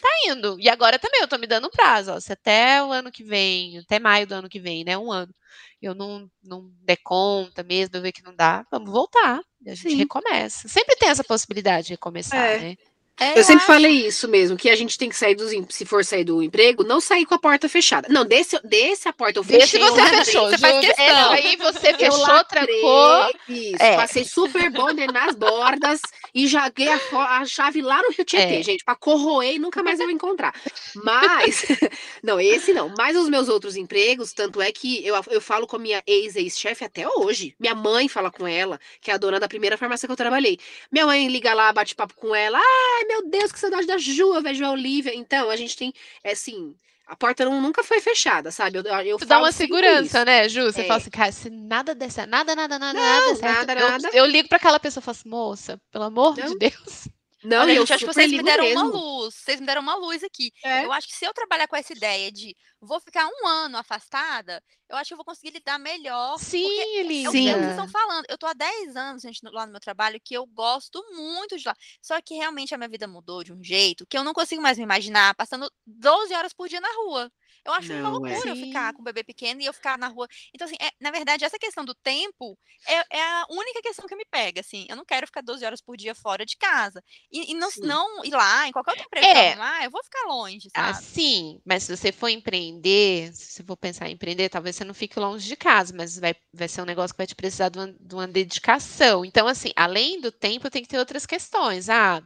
Tá 0.00 0.08
indo. 0.26 0.56
E 0.60 0.68
agora 0.68 0.98
também 0.98 1.20
eu 1.20 1.28
tô 1.28 1.38
me 1.38 1.46
dando 1.46 1.66
um 1.66 1.70
prazo, 1.70 2.12
ó, 2.12 2.20
se 2.20 2.32
até 2.32 2.82
o 2.82 2.92
ano 2.92 3.10
que 3.10 3.24
vem, 3.24 3.78
até 3.78 3.98
maio 3.98 4.26
do 4.26 4.34
ano 4.34 4.48
que 4.48 4.60
vem, 4.60 4.84
né, 4.84 4.96
um 4.96 5.10
ano, 5.10 5.34
eu 5.80 5.94
não, 5.94 6.30
não 6.42 6.70
der 6.82 6.98
conta 7.02 7.62
mesmo, 7.62 7.96
eu 7.96 8.02
ver 8.02 8.12
que 8.12 8.22
não 8.22 8.34
dá, 8.34 8.64
vamos 8.70 8.90
voltar. 8.90 9.40
A 9.66 9.74
gente 9.74 9.90
Sim. 9.90 9.96
recomeça. 9.96 10.68
Sempre 10.68 10.96
tem 10.96 11.08
essa 11.08 11.24
possibilidade 11.24 11.88
de 11.88 11.92
recomeçar, 11.94 12.38
é. 12.38 12.58
né? 12.58 12.76
É, 13.18 13.38
eu 13.38 13.42
sempre 13.42 13.62
acho. 13.62 13.66
falei 13.66 14.06
isso 14.06 14.28
mesmo, 14.28 14.58
que 14.58 14.68
a 14.68 14.76
gente 14.76 14.98
tem 14.98 15.08
que 15.08 15.16
sair 15.16 15.34
dos, 15.34 15.50
se 15.70 15.86
for 15.86 16.04
sair 16.04 16.22
do 16.22 16.42
emprego, 16.42 16.84
não 16.84 17.00
sair 17.00 17.24
com 17.24 17.34
a 17.34 17.38
porta 17.38 17.66
fechada. 17.66 18.08
Não, 18.10 18.26
desse, 18.26 18.60
desse 18.62 19.08
a 19.08 19.12
porta 19.12 19.38
eu 19.38 19.44
fechei. 19.44 19.80
Desse 19.80 19.90
você 19.90 20.24
fechou, 20.24 20.50
você 20.50 20.58
faz 20.58 20.86
questão. 20.86 21.04
É, 21.04 21.34
aí 21.34 21.56
você 21.56 21.94
fechou, 21.94 22.44
trancou. 22.44 23.34
Isso, 23.48 23.82
é. 23.82 23.96
passei 23.96 24.22
super 24.24 24.70
bonder 24.70 25.10
nas 25.10 25.34
bordas 25.34 26.00
e 26.34 26.46
joguei 26.46 26.88
a, 26.88 27.00
a, 27.38 27.46
chave 27.46 27.80
lá 27.80 28.02
no 28.02 28.10
Rio 28.10 28.24
Tietê, 28.24 28.56
é. 28.56 28.62
gente, 28.62 28.84
para 28.84 28.94
corroer 28.94 29.54
e 29.54 29.58
nunca 29.58 29.82
mais 29.82 29.98
eu 29.98 30.10
encontrar. 30.10 30.54
Mas, 30.96 31.64
não, 32.22 32.38
esse 32.38 32.74
não. 32.74 32.92
Mas 32.98 33.16
os 33.16 33.30
meus 33.30 33.48
outros 33.48 33.76
empregos, 33.76 34.34
tanto 34.34 34.60
é 34.60 34.70
que 34.70 35.04
eu, 35.06 35.14
eu 35.30 35.40
falo 35.40 35.66
com 35.66 35.76
a 35.76 35.78
minha 35.78 36.02
ex-ex-chefe 36.06 36.84
até 36.84 37.08
hoje. 37.08 37.54
Minha 37.58 37.74
mãe 37.74 38.08
fala 38.08 38.30
com 38.30 38.46
ela, 38.46 38.78
que 39.00 39.10
é 39.10 39.14
a 39.14 39.16
dona 39.16 39.40
da 39.40 39.48
primeira 39.48 39.78
farmácia 39.78 40.06
que 40.06 40.12
eu 40.12 40.16
trabalhei. 40.16 40.58
Minha 40.92 41.06
mãe 41.06 41.26
liga 41.28 41.54
lá, 41.54 41.72
bate 41.72 41.94
papo 41.94 42.14
com 42.14 42.34
ela. 42.34 42.58
Ai, 42.58 43.05
meu 43.06 43.28
Deus, 43.28 43.52
que 43.52 43.58
saudade 43.58 43.86
da 43.86 43.98
Ju, 43.98 44.34
eu 44.34 44.42
vejo 44.42 44.64
a 44.64 44.70
Olivia. 44.70 45.14
Então, 45.14 45.50
a 45.50 45.56
gente 45.56 45.76
tem, 45.76 45.92
é 46.22 46.32
assim, 46.32 46.74
a 47.06 47.14
porta 47.14 47.44
não, 47.44 47.60
nunca 47.60 47.84
foi 47.84 48.00
fechada, 48.00 48.50
sabe? 48.50 48.78
Eu, 48.78 48.82
eu 48.82 49.18
dá 49.18 49.38
uma 49.38 49.52
segurança, 49.52 50.24
né, 50.24 50.48
Ju? 50.48 50.64
Você 50.64 50.80
é. 50.80 50.84
fala 50.84 50.98
assim, 50.98 51.10
cara, 51.10 51.30
se 51.32 51.48
nada 51.48 51.94
der 51.94 52.10
certo, 52.10 52.30
nada, 52.30 52.56
nada, 52.56 52.78
nada, 52.78 52.98
não, 52.98 53.04
nada 53.04 53.36
certo, 53.36 53.66
nada, 53.68 53.72
eu, 53.72 53.88
nada. 53.88 54.10
eu 54.12 54.26
ligo 54.26 54.48
para 54.48 54.56
aquela 54.56 54.80
pessoa 54.80 55.00
e 55.00 55.04
falo 55.04 55.16
assim, 55.16 55.28
moça, 55.28 55.80
pelo 55.92 56.04
amor 56.04 56.36
não. 56.36 56.48
de 56.48 56.58
Deus. 56.58 57.08
Não, 57.46 57.62
Olha, 57.62 57.72
eu 57.74 57.82
gente, 57.82 57.92
acho 57.92 58.04
que 58.04 58.12
vocês 58.12 58.30
me 58.32 58.42
deram 58.42 58.64
mesmo. 58.64 58.80
uma 58.80 58.90
luz. 58.90 59.34
Vocês 59.36 59.60
me 59.60 59.66
deram 59.66 59.80
uma 59.80 59.94
luz 59.94 60.24
aqui. 60.24 60.50
É. 60.64 60.84
Eu 60.84 60.92
acho 60.92 61.06
que 61.06 61.14
se 61.14 61.24
eu 61.24 61.32
trabalhar 61.32 61.68
com 61.68 61.76
essa 61.76 61.92
ideia 61.92 62.32
de 62.32 62.56
vou 62.80 62.98
ficar 63.00 63.24
um 63.26 63.46
ano 63.46 63.78
afastada, 63.78 64.60
eu 64.88 64.96
acho 64.96 65.08
que 65.08 65.14
eu 65.14 65.16
vou 65.16 65.24
conseguir 65.24 65.52
lidar 65.52 65.78
melhor. 65.78 66.38
Sim, 66.38 66.66
Elisa. 66.98 67.28
É 67.28 67.30
o 67.30 67.32
que 67.32 67.52
vocês 67.52 67.70
estão 67.70 67.88
falando. 67.88 68.24
Eu 68.28 68.36
tô 68.36 68.46
há 68.46 68.52
10 68.52 68.96
anos, 68.96 69.22
gente, 69.22 69.40
lá 69.44 69.64
no 69.64 69.72
meu 69.72 69.80
trabalho, 69.80 70.20
que 70.24 70.34
eu 70.34 70.44
gosto 70.46 71.00
muito 71.14 71.56
de 71.56 71.66
lá. 71.66 71.74
Só 72.02 72.20
que 72.20 72.34
realmente 72.34 72.74
a 72.74 72.78
minha 72.78 72.88
vida 72.88 73.06
mudou 73.06 73.44
de 73.44 73.52
um 73.52 73.62
jeito 73.62 74.06
que 74.08 74.18
eu 74.18 74.24
não 74.24 74.32
consigo 74.32 74.60
mais 74.60 74.76
me 74.76 74.84
imaginar 74.84 75.34
passando 75.36 75.70
12 75.86 76.34
horas 76.34 76.52
por 76.52 76.68
dia 76.68 76.80
na 76.80 76.92
rua. 77.04 77.30
Eu 77.66 77.72
acho 77.72 77.92
não, 77.92 77.98
uma 77.98 78.08
é. 78.08 78.12
loucura 78.12 78.48
é. 78.48 78.52
eu 78.52 78.56
ficar 78.56 78.92
com 78.92 79.00
o 79.00 79.04
bebê 79.04 79.24
pequeno 79.24 79.60
e 79.60 79.66
eu 79.66 79.72
ficar 79.72 79.98
na 79.98 80.08
rua. 80.08 80.28
Então, 80.54 80.66
assim, 80.66 80.76
é, 80.80 80.90
na 81.00 81.10
verdade, 81.10 81.44
essa 81.44 81.58
questão 81.58 81.84
do 81.84 81.94
tempo 81.94 82.56
é, 82.86 83.18
é, 83.18 83.22
a 83.22 83.46
única 83.50 83.82
questão 83.82 84.06
que 84.06 84.14
me 84.14 84.24
pega, 84.30 84.60
assim. 84.60 84.86
Eu 84.88 84.96
não 84.96 85.04
quero 85.04 85.26
ficar 85.26 85.42
12 85.42 85.64
horas 85.64 85.80
por 85.80 85.96
dia 85.96 86.14
fora 86.14 86.46
de 86.46 86.56
casa. 86.56 87.02
E, 87.30 87.52
e 87.52 87.54
não, 87.54 87.68
não 87.82 88.24
ir 88.24 88.30
lá, 88.30 88.68
em 88.68 88.72
qualquer 88.72 88.92
outro 88.92 89.06
emprego, 89.06 89.26
é. 89.26 89.54
lá, 89.56 89.84
eu 89.84 89.90
vou 89.90 90.02
ficar 90.04 90.28
longe, 90.28 90.68
ah, 90.74 90.92
sabe? 90.92 90.98
Ah, 90.98 91.02
sim, 91.02 91.60
mas 91.64 91.82
se 91.82 91.96
você 91.96 92.12
for 92.12 92.28
empreender, 92.28 93.34
se 93.34 93.52
você 93.52 93.64
for 93.64 93.76
pensar 93.76 94.08
em 94.08 94.14
empreender, 94.14 94.48
talvez 94.48 94.76
você 94.76 94.84
não 94.84 94.94
fique 94.94 95.18
longe 95.18 95.46
de 95.48 95.56
casa, 95.56 95.92
mas 95.96 96.18
vai, 96.18 96.34
vai 96.52 96.68
ser 96.68 96.82
um 96.82 96.86
negócio 96.86 97.14
que 97.14 97.18
vai 97.18 97.26
te 97.26 97.34
precisar 97.34 97.68
de 97.68 97.78
uma, 97.78 97.92
de 97.92 98.14
uma 98.14 98.28
dedicação. 98.28 99.24
Então, 99.24 99.48
assim, 99.48 99.70
além 99.74 100.20
do 100.20 100.30
tempo, 100.30 100.70
tem 100.70 100.82
que 100.82 100.88
ter 100.88 100.98
outras 100.98 101.26
questões. 101.26 101.88
Ah, 101.88 102.22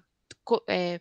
é, 0.68 1.00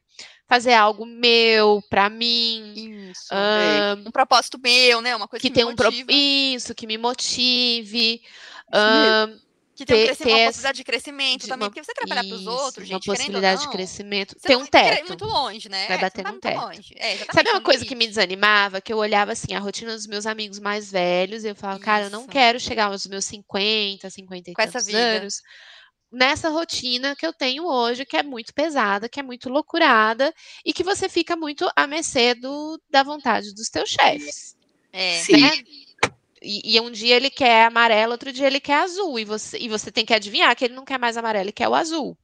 fazer 0.50 0.74
algo 0.74 1.06
meu 1.06 1.82
para 1.90 2.10
mim. 2.10 3.12
Isso, 3.12 3.30
um, 3.32 4.08
um, 4.08 4.12
propósito 4.12 4.60
meu, 4.60 5.00
né? 5.00 5.16
Uma 5.16 5.28
coisa 5.28 5.42
que, 5.42 5.50
que 5.50 5.54
tem 5.54 5.64
um 5.64 5.76
pro... 5.76 5.94
isso 6.10 6.74
que 6.74 6.88
me 6.88 6.98
motive. 6.98 8.20
Um, 8.74 9.40
que 9.76 9.86
tem 9.86 10.08
ter, 10.08 10.12
um 10.12 10.16
ter 10.16 10.28
uma 10.28 10.46
possibilidade 10.48 10.78
de 10.78 10.84
crescimento 10.84 11.42
de 11.44 11.48
também, 11.48 11.66
uma, 11.66 11.70
porque 11.70 11.82
você 11.82 11.94
trabalhar 11.94 12.26
para 12.26 12.36
os 12.36 12.46
outros, 12.46 12.86
gente, 12.86 13.08
uma 13.10 13.16
possibilidade 13.16 13.62
não, 13.62 13.70
de 13.70 13.78
crescimento, 13.78 14.36
tem 14.36 14.58
um 14.58 14.66
teto. 14.66 15.08
muito 15.08 15.24
longe, 15.24 15.70
né? 15.70 15.88
Vai 15.88 15.98
é, 15.98 16.02
bater 16.02 16.26
no 16.26 16.38
teto. 16.38 16.94
É, 16.98 17.18
Sabe 17.34 17.50
uma 17.50 17.62
coisa 17.62 17.86
que 17.86 17.96
me 17.96 18.06
desanimava? 18.06 18.82
Que 18.82 18.92
eu 18.92 18.98
olhava 18.98 19.32
assim 19.32 19.54
a 19.54 19.60
rotina 19.60 19.94
dos 19.96 20.06
meus 20.06 20.26
amigos 20.26 20.60
mais 20.60 20.92
velhos 20.92 21.46
e 21.46 21.48
eu 21.48 21.56
falava, 21.56 21.80
Isso. 21.80 21.86
cara, 21.86 22.06
eu 22.08 22.10
não 22.10 22.28
quero 22.28 22.60
chegar 22.60 22.88
aos 22.88 23.08
meus 23.08 23.24
50, 23.24 24.10
50 24.10 24.50
e 24.50 24.54
Com 24.54 24.62
tantos 24.62 24.94
anos 24.94 25.42
nessa 26.12 26.50
rotina 26.50 27.16
que 27.16 27.26
eu 27.26 27.34
tenho 27.34 27.66
hoje, 27.66 28.06
que 28.06 28.18
é 28.18 28.24
muito 28.24 28.54
pesada, 28.54 29.08
que 29.08 29.20
é 29.20 29.24
muito 29.24 29.50
loucurada 29.50 30.34
e 30.66 30.74
que 30.74 30.84
você 30.84 31.08
fica 31.08 31.36
muito 31.36 31.70
à 31.76 31.86
mercê 31.86 32.34
do, 32.34 32.82
da 32.90 33.04
vontade 33.04 33.54
dos 33.54 33.70
teus 33.70 33.90
chefes. 33.90 34.56
É. 34.92 35.22
Né? 35.32 35.64
E, 36.42 36.76
e, 36.76 36.80
um 36.80 36.90
dia 36.90 37.16
ele 37.16 37.30
quer 37.30 37.66
amarelo, 37.66 38.14
outro 38.14 38.32
dia 38.32 38.48
ele 38.48 38.62
quer 38.62 38.82
azul, 38.82 39.20
e 39.20 39.26
você, 39.26 39.58
e 39.58 39.68
você 39.68 39.92
tem 39.92 40.06
que 40.06 40.14
adivinhar 40.14 40.56
que 40.56 40.66
ele 40.66 40.74
não 40.74 40.86
quer 40.86 40.98
mais 40.98 41.18
amarelo, 41.18 41.46
ele 41.46 41.52
quer 41.52 41.68
o 41.68 41.76
azul. 41.76 42.18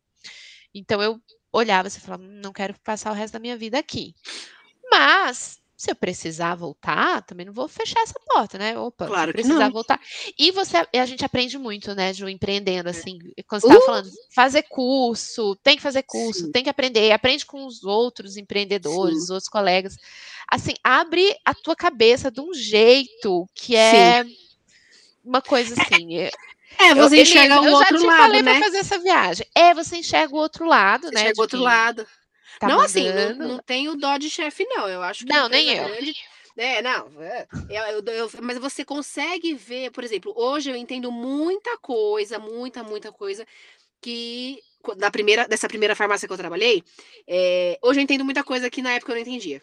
Então 0.73 1.01
eu 1.01 1.19
olhava 1.51 1.87
e 1.87 1.91
falava, 1.91 2.23
não 2.23 2.53
quero 2.53 2.73
passar 2.81 3.11
o 3.11 3.13
resto 3.13 3.33
da 3.33 3.39
minha 3.39 3.57
vida 3.57 3.77
aqui. 3.77 4.13
Mas 4.89 5.59
se 5.77 5.91
eu 5.91 5.95
precisar 5.95 6.55
voltar, 6.55 7.21
também 7.23 7.45
não 7.45 7.53
vou 7.53 7.67
fechar 7.67 8.01
essa 8.01 8.17
porta, 8.25 8.57
né? 8.57 8.77
Opa, 8.79 9.07
claro 9.07 9.31
se 9.31 9.33
precisar 9.33 9.69
voltar. 9.69 9.99
E 10.39 10.49
você, 10.51 10.77
a 10.77 11.05
gente 11.05 11.25
aprende 11.25 11.57
muito, 11.57 11.93
né, 11.93 12.13
Ju, 12.13 12.29
empreendendo, 12.29 12.87
é. 12.87 12.91
assim, 12.91 13.19
quando 13.45 13.61
você 13.61 13.67
estava 13.67 13.79
uh! 13.79 13.85
falando, 13.85 14.09
fazer 14.33 14.63
curso, 14.63 15.55
tem 15.57 15.75
que 15.75 15.81
fazer 15.81 16.03
curso, 16.03 16.45
Sim. 16.45 16.51
tem 16.51 16.63
que 16.63 16.69
aprender, 16.69 17.11
aprende 17.11 17.45
com 17.45 17.65
os 17.65 17.83
outros 17.83 18.37
empreendedores, 18.37 19.17
Sim. 19.17 19.23
os 19.23 19.29
outros 19.29 19.49
colegas. 19.49 19.97
Assim, 20.49 20.75
abre 20.81 21.35
a 21.43 21.53
tua 21.53 21.75
cabeça 21.75 22.31
de 22.31 22.39
um 22.39 22.53
jeito 22.53 23.45
que 23.53 23.75
é 23.75 24.23
Sim. 24.23 24.35
uma 25.25 25.41
coisa 25.41 25.75
assim. 25.81 26.19
É, 26.19 26.31
é 26.79 26.95
você 26.95 27.17
eu, 27.17 27.21
enxerga 27.23 27.61
o 27.61 27.71
outro 27.71 27.97
lado, 27.97 27.97
né? 27.97 27.97
Eu 27.97 28.01
já 28.01 28.15
te 28.15 28.21
falei 28.21 28.41
né? 28.41 28.51
para 28.53 28.63
fazer 28.65 28.77
essa 28.77 28.99
viagem. 28.99 29.47
É, 29.53 29.73
você 29.73 29.97
enxerga 29.97 30.33
o 30.33 30.37
outro 30.37 30.65
lado, 30.65 31.07
você 31.07 31.15
né? 31.15 31.21
Enxerga 31.21 31.39
o 31.39 31.41
outro 31.41 31.59
lado. 31.59 32.07
Tá 32.59 32.67
não, 32.67 32.79
assim, 32.79 33.09
não, 33.11 33.47
não 33.47 33.59
tem 33.59 33.89
o 33.89 33.95
dó 33.95 34.17
de 34.17 34.29
chefe, 34.29 34.65
não. 34.65 34.87
Eu 34.87 35.01
acho 35.01 35.25
que. 35.25 35.31
Não, 35.31 35.49
nem 35.49 35.69
eu. 35.69 35.87
Grande, 35.87 36.15
é, 36.57 36.81
não. 36.81 37.09
Eu, 37.69 37.83
eu, 37.83 38.13
eu, 38.13 38.29
mas 38.41 38.57
você 38.57 38.85
consegue 38.85 39.53
ver, 39.53 39.91
por 39.91 40.03
exemplo, 40.03 40.33
hoje 40.35 40.69
eu 40.69 40.75
entendo 40.75 41.11
muita 41.11 41.77
coisa, 41.77 42.39
muita, 42.39 42.81
muita 42.81 43.11
coisa 43.11 43.45
que 44.01 44.59
da 44.97 45.09
primeira, 45.09 45.47
dessa 45.47 45.67
primeira 45.67 45.95
farmácia 45.95 46.27
que 46.27 46.33
eu 46.33 46.37
trabalhei, 46.37 46.83
é, 47.27 47.77
hoje 47.81 47.99
eu 47.99 48.03
entendo 48.03 48.23
muita 48.23 48.43
coisa 48.43 48.69
que 48.69 48.81
na 48.81 48.91
época 48.91 49.11
eu 49.11 49.15
não 49.15 49.21
entendia. 49.21 49.61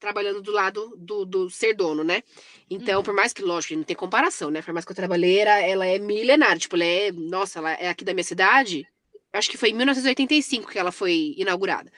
Trabalhando 0.00 0.40
do 0.42 0.52
lado 0.52 0.94
do, 0.96 1.24
do 1.24 1.50
ser 1.50 1.74
dono, 1.74 2.04
né? 2.04 2.22
Então, 2.70 2.98
uhum. 2.98 3.04
por 3.04 3.14
mais 3.14 3.32
que, 3.32 3.42
lógico, 3.42 3.74
não 3.74 3.82
tem 3.82 3.96
comparação, 3.96 4.50
né? 4.50 4.60
A 4.60 4.62
farmácia 4.62 4.86
que 4.86 4.92
eu 4.92 4.96
trabalhei, 4.96 5.40
ela 5.40 5.86
é 5.86 5.98
milenária. 5.98 6.58
Tipo, 6.58 6.76
ela 6.76 6.84
é, 6.84 7.10
nossa, 7.10 7.58
ela 7.58 7.72
é 7.72 7.88
aqui 7.88 8.04
da 8.04 8.14
minha 8.14 8.22
cidade, 8.22 8.86
acho 9.32 9.50
que 9.50 9.56
foi 9.56 9.70
em 9.70 9.74
1985 9.74 10.70
que 10.70 10.78
ela 10.78 10.92
foi 10.92 11.34
inaugurada. 11.36 11.90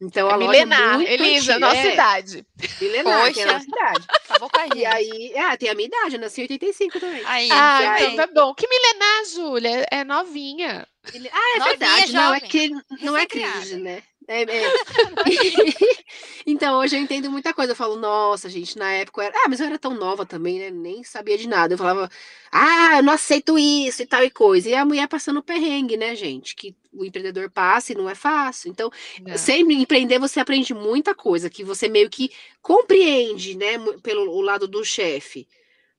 Então, 0.00 0.28
é 0.28 0.34
a 0.34 0.36
milenar, 0.36 0.98
loja 0.98 1.10
Elisa, 1.10 1.52
antiga, 1.54 1.58
nossa 1.58 1.88
é, 1.88 1.94
idade. 1.94 2.46
Milenar, 2.80 3.20
Poxa. 3.20 3.32
que 3.32 3.40
é 3.40 3.42
a 3.44 3.52
nossa 3.52 3.66
idade. 3.66 4.06
Acabou 4.28 4.50
com 4.50 4.60
a 4.60 4.76
E 4.76 4.84
aí, 4.84 5.32
é, 5.34 5.56
tem 5.56 5.70
a 5.70 5.74
minha 5.74 5.86
idade, 5.86 6.16
eu 6.16 6.20
nasci 6.20 6.42
em 6.42 6.44
85 6.44 7.00
também. 7.00 7.22
Aí, 7.24 7.48
ah, 7.50 7.96
então 7.98 8.16
tá 8.16 8.26
bom. 8.26 8.54
Que 8.54 8.68
milenar, 8.68 9.24
Júlia? 9.24 9.86
É 9.90 10.04
novinha. 10.04 10.86
Ah, 11.06 11.08
é 11.08 11.18
novinha, 11.18 11.64
verdade. 11.64 12.12
Jovem. 12.12 12.12
Não, 12.12 12.34
é 12.34 12.40
que 12.40 12.70
não 13.02 13.16
é 13.16 13.26
crise, 13.26 13.76
né? 13.76 14.02
É, 14.28 14.42
é. 14.42 14.46
então, 16.44 16.78
hoje 16.78 16.96
eu 16.96 17.00
entendo 17.00 17.30
muita 17.30 17.54
coisa. 17.54 17.72
Eu 17.72 17.76
falo, 17.76 17.96
nossa, 17.96 18.48
gente, 18.48 18.76
na 18.76 18.92
época 18.92 19.20
eu 19.20 19.26
era. 19.26 19.38
Ah, 19.38 19.48
mas 19.48 19.60
eu 19.60 19.66
era 19.66 19.78
tão 19.78 19.94
nova 19.94 20.26
também, 20.26 20.58
né? 20.58 20.70
Nem 20.70 21.04
sabia 21.04 21.38
de 21.38 21.48
nada. 21.48 21.74
Eu 21.74 21.78
falava, 21.78 22.10
ah, 22.50 22.96
eu 22.96 23.02
não 23.02 23.12
aceito 23.12 23.58
isso 23.58 24.02
e 24.02 24.06
tal 24.06 24.24
e 24.24 24.30
coisa. 24.30 24.68
E 24.68 24.74
a 24.74 24.84
mulher 24.84 25.06
passando 25.06 25.42
perrengue, 25.42 25.96
né, 25.96 26.14
gente? 26.16 26.56
Que 26.56 26.74
o 26.92 27.04
empreendedor 27.04 27.50
passa 27.50 27.92
e 27.92 27.94
não 27.94 28.10
é 28.10 28.14
fácil. 28.14 28.70
Então, 28.70 28.90
não. 29.22 29.36
sempre 29.38 29.74
empreender 29.74 30.18
você 30.18 30.40
aprende 30.40 30.74
muita 30.74 31.14
coisa 31.14 31.48
que 31.48 31.62
você 31.62 31.88
meio 31.88 32.10
que 32.10 32.30
compreende, 32.60 33.56
né, 33.56 33.78
pelo 34.02 34.40
lado 34.40 34.66
do 34.66 34.84
chefe. 34.84 35.46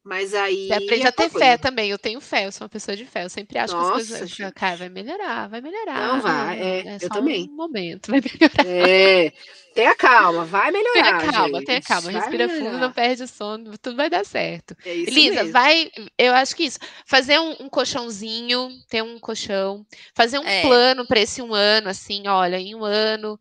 Mas 0.08 0.34
aí. 0.34 0.68
Você 0.68 0.74
aprende 0.74 1.04
é 1.04 1.08
a 1.08 1.12
ter 1.12 1.30
coisa. 1.30 1.46
fé 1.46 1.58
também. 1.58 1.90
Eu 1.90 1.98
tenho 1.98 2.22
fé, 2.22 2.46
eu 2.46 2.52
sou 2.54 2.64
uma 2.64 2.70
pessoa 2.70 2.96
de 2.96 3.06
fé. 3.06 3.26
Eu 3.26 3.30
sempre 3.30 3.58
acho 3.58 3.74
Nossa, 3.74 3.96
que 3.96 4.02
as 4.02 4.08
coisas. 4.08 4.30
Gente. 4.30 4.54
Cara, 4.54 4.78
vai 4.78 4.88
melhorar, 4.90 5.50
vai 5.50 5.60
melhorar. 5.60 6.08
Não 6.08 6.22
vai, 6.22 6.62
é, 6.62 6.88
é 6.88 6.98
eu 7.02 7.10
também. 7.10 7.50
Um 7.52 7.56
momento, 7.56 8.10
vai 8.10 8.22
melhorar. 8.24 8.66
É. 8.66 9.34
Tenha 9.74 9.94
calma, 9.94 10.46
vai 10.46 10.72
melhorar. 10.72 10.94
Tenha 10.94 11.32
calma, 11.32 11.58
gente. 11.58 11.66
tenha 11.66 11.82
calma. 11.82 12.02
Vai 12.04 12.14
Respira 12.14 12.48
melhorar. 12.48 12.66
fundo, 12.66 12.80
não 12.80 12.92
perde 12.94 13.24
o 13.24 13.28
sono, 13.28 13.78
tudo 13.78 13.98
vai 13.98 14.10
dar 14.10 14.26
certo. 14.26 14.78
É 14.86 14.96
isso 14.96 15.12
Elisa, 15.12 15.36
mesmo. 15.36 15.52
vai. 15.52 15.92
Eu 16.18 16.34
acho 16.34 16.56
que 16.56 16.64
isso. 16.64 16.80
Fazer 17.06 17.38
um, 17.38 17.52
um 17.60 17.70
colchãozinho, 17.70 18.70
ter 18.90 19.04
um 19.04 19.20
colchão, 19.20 19.86
fazer 20.16 20.40
um 20.40 20.48
é. 20.48 20.62
plano 20.62 21.06
para 21.06 21.20
esse 21.20 21.42
um 21.42 21.54
ano, 21.54 21.90
assim, 21.90 22.28
olha, 22.28 22.58
em 22.58 22.74
um 22.74 22.86
ano, 22.86 23.38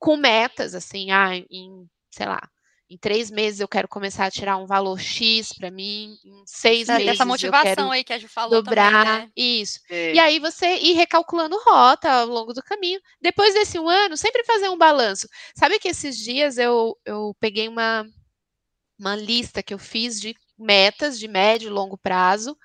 com 0.00 0.16
metas, 0.16 0.74
assim, 0.74 1.12
ah, 1.12 1.36
em, 1.36 1.88
sei 2.10 2.26
lá, 2.26 2.40
em 2.90 2.98
três 2.98 3.30
meses 3.30 3.60
eu 3.60 3.68
quero 3.68 3.86
começar 3.86 4.26
a 4.26 4.30
tirar 4.30 4.56
um 4.56 4.66
valor 4.66 4.98
X 4.98 5.52
para 5.52 5.70
mim, 5.70 6.16
em 6.24 6.42
seis 6.44 6.88
é, 6.88 6.98
meses 6.98 7.12
essa 7.12 7.24
motivação 7.24 7.92
aí 7.92 8.02
que 8.02 8.12
a 8.12 8.18
Ju 8.18 8.28
falou 8.28 8.60
dobrar, 8.60 9.06
também, 9.06 9.26
né? 9.26 9.32
isso. 9.36 9.78
É. 9.88 10.12
E 10.12 10.18
aí 10.18 10.40
você 10.40 10.76
ir 10.78 10.94
recalculando 10.94 11.56
rota 11.64 12.10
ao 12.10 12.26
longo 12.26 12.52
do 12.52 12.62
caminho. 12.62 13.00
Depois 13.22 13.54
desse 13.54 13.78
um 13.78 13.88
ano, 13.88 14.16
sempre 14.16 14.42
fazer 14.42 14.68
um 14.68 14.76
balanço. 14.76 15.28
Sabe 15.54 15.78
que 15.78 15.86
esses 15.86 16.18
dias 16.18 16.58
eu, 16.58 16.96
eu 17.04 17.32
peguei 17.38 17.68
uma, 17.68 18.04
uma 18.98 19.14
lista 19.14 19.62
que 19.62 19.72
eu 19.72 19.78
fiz 19.78 20.20
de 20.20 20.34
metas 20.58 21.16
de 21.16 21.28
médio 21.28 21.68
e 21.68 21.70
longo 21.70 21.96
prazo, 21.96 22.56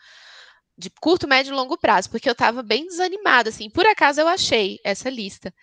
de 0.75 0.89
curto, 0.89 1.27
médio 1.27 1.51
e 1.51 1.55
longo 1.55 1.77
prazo, 1.77 2.09
porque 2.09 2.27
eu 2.27 2.33
estava 2.33 2.63
bem 2.63 2.87
desanimada, 2.87 3.49
assim. 3.49 3.69
Por 3.69 3.85
acaso 3.85 4.21
eu 4.21 4.27
achei 4.27 4.79
essa 4.83 5.07
lista. 5.07 5.53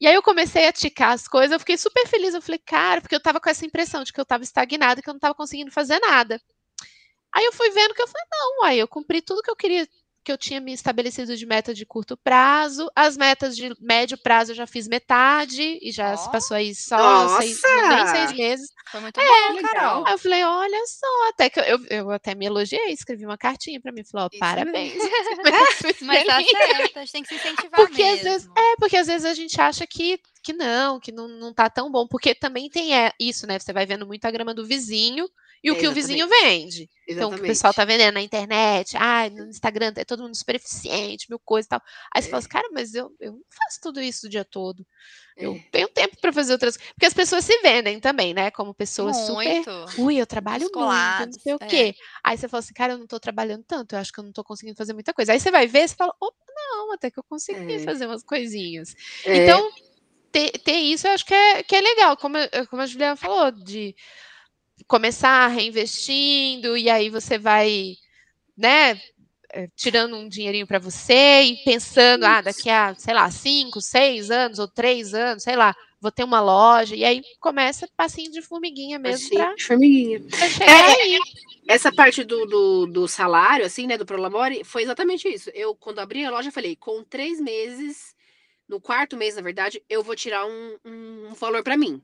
E 0.00 0.06
aí 0.06 0.14
eu 0.14 0.22
comecei 0.22 0.66
a 0.66 0.72
ticar 0.72 1.12
as 1.12 1.26
coisas, 1.26 1.52
eu 1.52 1.58
fiquei 1.58 1.76
super 1.76 2.06
feliz. 2.06 2.34
Eu 2.34 2.42
falei, 2.42 2.58
cara, 2.58 3.00
porque 3.00 3.14
eu 3.14 3.20
tava 3.20 3.40
com 3.40 3.50
essa 3.50 3.66
impressão 3.66 4.04
de 4.04 4.12
que 4.12 4.20
eu 4.20 4.24
tava 4.24 4.44
estagnada, 4.44 5.02
que 5.02 5.08
eu 5.08 5.14
não 5.14 5.20
tava 5.20 5.34
conseguindo 5.34 5.70
fazer 5.70 5.98
nada. 6.00 6.40
Aí 7.32 7.44
eu 7.44 7.52
fui 7.52 7.70
vendo 7.70 7.94
que 7.94 8.02
eu 8.02 8.08
falei, 8.08 8.26
não, 8.32 8.64
aí 8.64 8.78
eu 8.78 8.88
cumpri 8.88 9.20
tudo 9.22 9.42
que 9.42 9.50
eu 9.50 9.56
queria 9.56 9.88
que 10.28 10.32
eu 10.32 10.36
tinha 10.36 10.60
me 10.60 10.74
estabelecido 10.74 11.34
de 11.34 11.46
meta 11.46 11.72
de 11.72 11.86
curto 11.86 12.14
prazo. 12.14 12.90
As 12.94 13.16
metas 13.16 13.56
de 13.56 13.74
médio 13.80 14.18
prazo 14.18 14.52
eu 14.52 14.56
já 14.56 14.66
fiz 14.66 14.86
metade 14.86 15.78
e 15.80 15.90
já 15.90 16.12
oh. 16.12 16.16
se 16.18 16.30
passou 16.30 16.54
aí 16.54 16.74
só 16.74 17.40
seis, 17.40 17.58
nem 17.62 18.06
seis 18.08 18.32
meses. 18.34 18.70
Foi 18.90 19.00
muito 19.00 19.18
é, 19.18 19.22
bom, 19.24 19.62
Carol. 19.62 20.06
Aí 20.06 20.12
eu 20.12 20.18
falei, 20.18 20.44
olha 20.44 20.86
só, 20.86 21.28
até 21.30 21.48
que 21.48 21.60
eu, 21.60 21.82
eu 21.86 22.10
até 22.10 22.34
me 22.34 22.44
elogiei, 22.44 22.90
escrevi 22.90 23.24
uma 23.24 23.38
cartinha 23.38 23.80
para 23.80 23.90
mim, 23.90 24.04
falou, 24.04 24.28
oh, 24.30 24.38
parabéns. 24.38 24.92
Mas 26.02 26.26
tá 26.26 26.42
certo, 26.42 26.98
a 26.98 27.00
gente 27.00 27.12
tem 27.12 27.22
que 27.22 27.28
se 27.30 27.34
incentivar 27.36 27.80
porque 27.80 28.02
mesmo. 28.02 28.18
Às 28.18 28.22
vezes, 28.22 28.50
é, 28.54 28.76
porque 28.76 28.96
às 28.98 29.06
vezes 29.06 29.24
a 29.24 29.32
gente 29.32 29.58
acha 29.58 29.86
que 29.86 30.20
que 30.42 30.52
não, 30.52 31.00
que 31.00 31.10
não, 31.10 31.26
não 31.26 31.52
tá 31.52 31.68
tão 31.68 31.90
bom, 31.90 32.06
porque 32.06 32.34
também 32.34 32.70
tem 32.70 32.94
é, 32.94 33.12
isso, 33.18 33.46
né? 33.46 33.58
Você 33.58 33.72
vai 33.72 33.86
vendo 33.86 34.06
muito 34.06 34.24
a 34.24 34.30
grama 34.30 34.54
do 34.54 34.66
vizinho 34.66 35.28
e 35.62 35.70
o 35.70 35.76
é, 35.76 35.78
que 35.78 35.88
o 35.88 35.92
vizinho 35.92 36.28
vende. 36.28 36.88
Exatamente. 37.06 37.08
Então, 37.08 37.30
o 37.30 37.34
que 37.34 37.40
o 37.40 37.46
pessoal 37.46 37.74
tá 37.74 37.84
vendendo 37.84 38.14
na 38.14 38.20
internet, 38.20 38.96
ah, 38.96 39.28
no 39.30 39.46
Instagram 39.46 39.92
é 39.96 40.04
todo 40.04 40.22
mundo 40.22 40.36
super 40.36 40.54
eficiente, 40.54 41.26
mil 41.28 41.38
coisas 41.38 41.66
e 41.66 41.68
tal. 41.70 41.82
Aí 42.14 42.22
você 42.22 42.28
é. 42.28 42.30
fala 42.30 42.38
assim, 42.38 42.48
cara, 42.48 42.68
mas 42.72 42.94
eu, 42.94 43.10
eu 43.18 43.32
não 43.32 43.42
faço 43.50 43.80
tudo 43.82 44.00
isso 44.00 44.26
o 44.26 44.30
dia 44.30 44.44
todo. 44.44 44.86
Eu 45.36 45.54
é. 45.54 45.64
tenho 45.70 45.88
tempo 45.88 46.16
para 46.20 46.32
fazer 46.32 46.52
outras 46.52 46.76
coisas. 46.76 46.92
Porque 46.92 47.06
as 47.06 47.14
pessoas 47.14 47.44
se 47.44 47.56
vendem 47.60 47.98
também, 48.00 48.34
né? 48.34 48.50
Como 48.50 48.74
pessoas 48.74 49.16
muito. 49.30 49.64
super. 49.64 50.00
Ui, 50.00 50.16
eu 50.16 50.26
trabalho 50.26 50.64
muito, 50.64 50.78
não 50.78 51.32
sei 51.32 51.54
o 51.54 51.58
quê. 51.58 51.94
Aí 52.22 52.36
você 52.36 52.48
fala 52.48 52.60
assim, 52.60 52.74
cara, 52.74 52.92
eu 52.92 52.98
não 52.98 53.06
tô 53.06 53.18
trabalhando 53.18 53.64
tanto, 53.66 53.94
eu 53.94 53.98
acho 53.98 54.12
que 54.12 54.20
eu 54.20 54.24
não 54.24 54.32
tô 54.32 54.44
conseguindo 54.44 54.76
fazer 54.76 54.92
muita 54.92 55.14
coisa. 55.14 55.32
Aí 55.32 55.40
você 55.40 55.50
vai 55.50 55.66
ver, 55.66 55.88
você 55.88 55.94
fala, 55.94 56.14
opa, 56.20 56.36
não, 56.54 56.92
até 56.92 57.10
que 57.10 57.18
eu 57.18 57.24
consegui 57.24 57.74
é. 57.74 57.78
fazer 57.80 58.06
umas 58.06 58.22
coisinhas. 58.22 58.94
Então, 59.24 59.70
ter, 60.30 60.50
ter 60.58 60.76
isso 60.76 61.06
eu 61.06 61.12
acho 61.12 61.24
que 61.24 61.34
é, 61.34 61.62
que 61.62 61.74
é 61.74 61.80
legal, 61.80 62.16
como, 62.16 62.36
como 62.68 62.82
a 62.82 62.86
Juliana 62.86 63.16
falou, 63.16 63.50
de 63.50 63.94
começar 64.86 65.46
reinvestindo 65.48 66.76
e 66.76 66.88
aí 66.88 67.10
você 67.10 67.38
vai, 67.38 67.94
né, 68.56 69.00
eh, 69.52 69.68
tirando 69.74 70.16
um 70.16 70.28
dinheirinho 70.28 70.66
para 70.66 70.78
você 70.78 71.42
e 71.42 71.64
pensando, 71.64 72.24
ah, 72.24 72.40
daqui 72.40 72.70
a, 72.70 72.94
sei 72.94 73.14
lá, 73.14 73.30
cinco, 73.30 73.80
seis 73.80 74.30
anos 74.30 74.58
ou 74.58 74.68
três 74.68 75.14
anos, 75.14 75.42
sei 75.42 75.56
lá, 75.56 75.74
vou 76.00 76.12
ter 76.12 76.24
uma 76.24 76.40
loja, 76.40 76.94
e 76.94 77.04
aí 77.04 77.22
começa 77.40 77.88
passinho 77.96 78.30
de 78.30 78.40
formiguinha 78.40 78.98
mesmo. 78.98 79.30
Pra, 79.30 79.54
de 79.54 79.64
formiguinha. 79.64 80.20
Pra 80.20 80.66
é, 80.66 81.02
aí. 81.02 81.18
Essa 81.68 81.92
parte 81.92 82.24
do, 82.24 82.46
do, 82.46 82.86
do, 82.86 83.08
salário, 83.08 83.66
assim, 83.66 83.86
né, 83.86 83.98
do 83.98 84.06
Prolamore, 84.06 84.64
foi 84.64 84.82
exatamente 84.82 85.28
isso. 85.28 85.50
Eu, 85.54 85.74
quando 85.74 85.98
abri 85.98 86.24
a 86.24 86.30
loja, 86.30 86.50
falei, 86.50 86.76
com 86.76 87.02
três 87.02 87.40
meses, 87.40 88.14
no 88.68 88.80
quarto 88.80 89.16
mês, 89.16 89.36
na 89.36 89.42
verdade, 89.42 89.82
eu 89.88 90.02
vou 90.02 90.16
tirar 90.16 90.46
um, 90.46 90.78
um 90.84 91.34
valor 91.34 91.62
para 91.62 91.76
mim. 91.76 92.02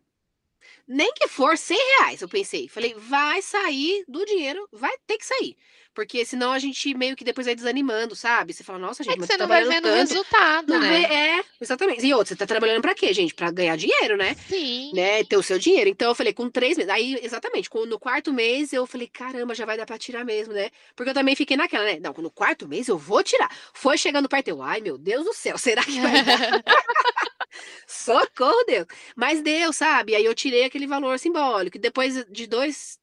Nem 0.87 1.13
que 1.15 1.29
for 1.29 1.57
100 1.57 1.77
reais, 1.99 2.21
eu 2.23 2.29
pensei. 2.29 2.69
Falei, 2.69 2.95
vai 2.95 3.41
sair 3.43 4.05
do 4.07 4.25
dinheiro, 4.25 4.69
vai 4.73 4.97
ter 5.07 5.19
que 5.19 5.27
sair. 5.27 5.57
Porque 5.95 6.25
senão 6.25 6.53
a 6.53 6.59
gente 6.59 6.93
meio 6.95 7.15
que 7.15 7.25
depois 7.25 7.47
vai 7.47 7.55
desanimando, 7.55 8.17
sabe? 8.17 8.53
Você 8.53 8.65
fala, 8.65 8.79
nossa, 8.81 9.05
gente, 9.05 9.15
é 9.15 9.19
mas 9.19 9.29
você 9.29 9.39
tá 9.39 9.45
não 9.45 9.49
vai 9.49 9.65
vendo 9.65 9.85
tanto. 9.85 9.95
resultado, 9.95 10.73
não 10.73 10.81
né? 10.81 10.89
Vê, 11.07 11.15
é, 11.15 11.45
exatamente. 11.61 12.05
E 12.05 12.13
outro, 12.13 12.29
você 12.29 12.37
tá 12.37 12.47
trabalhando 12.47 12.83
pra 12.83 12.95
quê, 12.95 13.13
gente? 13.15 13.33
Pra 13.35 13.51
ganhar 13.51 13.77
dinheiro, 13.77 14.17
né? 14.17 14.35
Sim. 14.49 14.91
Né? 14.93 15.23
Ter 15.25 15.37
o 15.37 15.43
seu 15.43 15.59
dinheiro. 15.59 15.89
Então 15.89 16.09
eu 16.09 16.15
falei, 16.15 16.33
com 16.33 16.51
três 16.51 16.77
meses. 16.77 16.93
Aí, 16.93 17.19
exatamente, 17.23 17.71
no 17.87 17.99
quarto 17.99 18.33
mês 18.33 18.73
eu 18.73 18.87
falei, 18.87 19.07
caramba, 19.07 19.55
já 19.55 19.65
vai 19.65 19.77
dar 19.77 19.87
pra 19.87 19.97
tirar 19.99 20.25
mesmo, 20.25 20.53
né? 20.53 20.71
Porque 20.97 21.11
eu 21.11 21.15
também 21.15 21.37
fiquei 21.37 21.57
naquela, 21.57 21.85
né? 21.85 21.99
Não, 22.01 22.13
no 22.19 22.31
quarto 22.31 22.67
mês 22.67 22.89
eu 22.89 22.99
vou 22.99 23.23
tirar. 23.23 23.51
Foi 23.73 23.97
chegando 23.97 24.29
perto, 24.29 24.49
eu, 24.49 24.63
ai, 24.63 24.81
meu 24.81 24.99
Deus 24.99 25.25
do 25.25 25.33
céu, 25.33 25.57
será 25.59 25.85
que 25.85 26.01
vai 26.01 26.25
dar? 26.25 26.63
Socorro, 27.87 28.65
Deus. 28.67 28.87
Mas 29.15 29.41
deu, 29.41 29.73
sabe? 29.73 30.15
Aí 30.15 30.25
eu 30.25 30.35
tirei 30.35 30.65
aquele 30.65 30.87
valor 30.87 31.19
simbólico. 31.19 31.79
Depois 31.79 32.25
de 32.31 32.47
dois, 32.47 32.99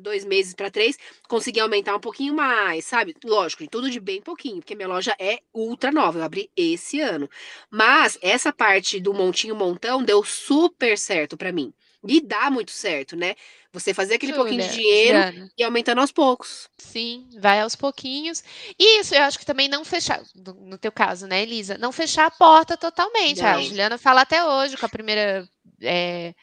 dois 0.00 0.24
meses 0.24 0.54
para 0.54 0.70
três, 0.70 0.98
consegui 1.28 1.60
aumentar 1.60 1.96
um 1.96 2.00
pouquinho 2.00 2.34
mais, 2.34 2.84
sabe? 2.84 3.14
Lógico, 3.24 3.66
tudo 3.68 3.90
de 3.90 4.00
bem 4.00 4.20
pouquinho, 4.20 4.56
porque 4.56 4.74
minha 4.74 4.88
loja 4.88 5.14
é 5.18 5.40
ultra 5.52 5.90
nova. 5.90 6.18
Eu 6.18 6.24
abri 6.24 6.50
esse 6.56 7.00
ano. 7.00 7.28
Mas 7.70 8.18
essa 8.20 8.52
parte 8.52 9.00
do 9.00 9.14
montinho 9.14 9.54
montão 9.54 10.02
deu 10.02 10.22
super 10.24 10.98
certo 10.98 11.36
para 11.36 11.52
mim. 11.52 11.72
E 12.06 12.20
dá 12.20 12.50
muito 12.50 12.70
certo, 12.70 13.16
né? 13.16 13.34
Você 13.72 13.92
fazer 13.92 14.14
aquele 14.14 14.32
Júlia, 14.32 14.44
pouquinho 14.44 14.68
de 14.68 14.76
dinheiro 14.76 15.50
e 15.56 15.64
aumentando 15.64 16.00
aos 16.00 16.12
poucos. 16.12 16.68
Sim, 16.78 17.26
vai 17.40 17.60
aos 17.60 17.74
pouquinhos. 17.74 18.44
E 18.78 19.00
isso, 19.00 19.14
eu 19.14 19.22
acho 19.22 19.38
que 19.38 19.46
também 19.46 19.68
não 19.68 19.84
fechar, 19.84 20.22
no 20.34 20.78
teu 20.78 20.92
caso, 20.92 21.26
né, 21.26 21.42
Elisa? 21.42 21.76
Não 21.78 21.90
fechar 21.90 22.26
a 22.26 22.30
porta 22.30 22.76
totalmente. 22.76 23.42
Não. 23.42 23.48
A 23.48 23.62
Juliana 23.62 23.98
fala 23.98 24.20
até 24.20 24.44
hoje 24.44 24.76
com 24.76 24.86
a 24.86 24.88
primeira. 24.88 25.48
É, 25.80 26.34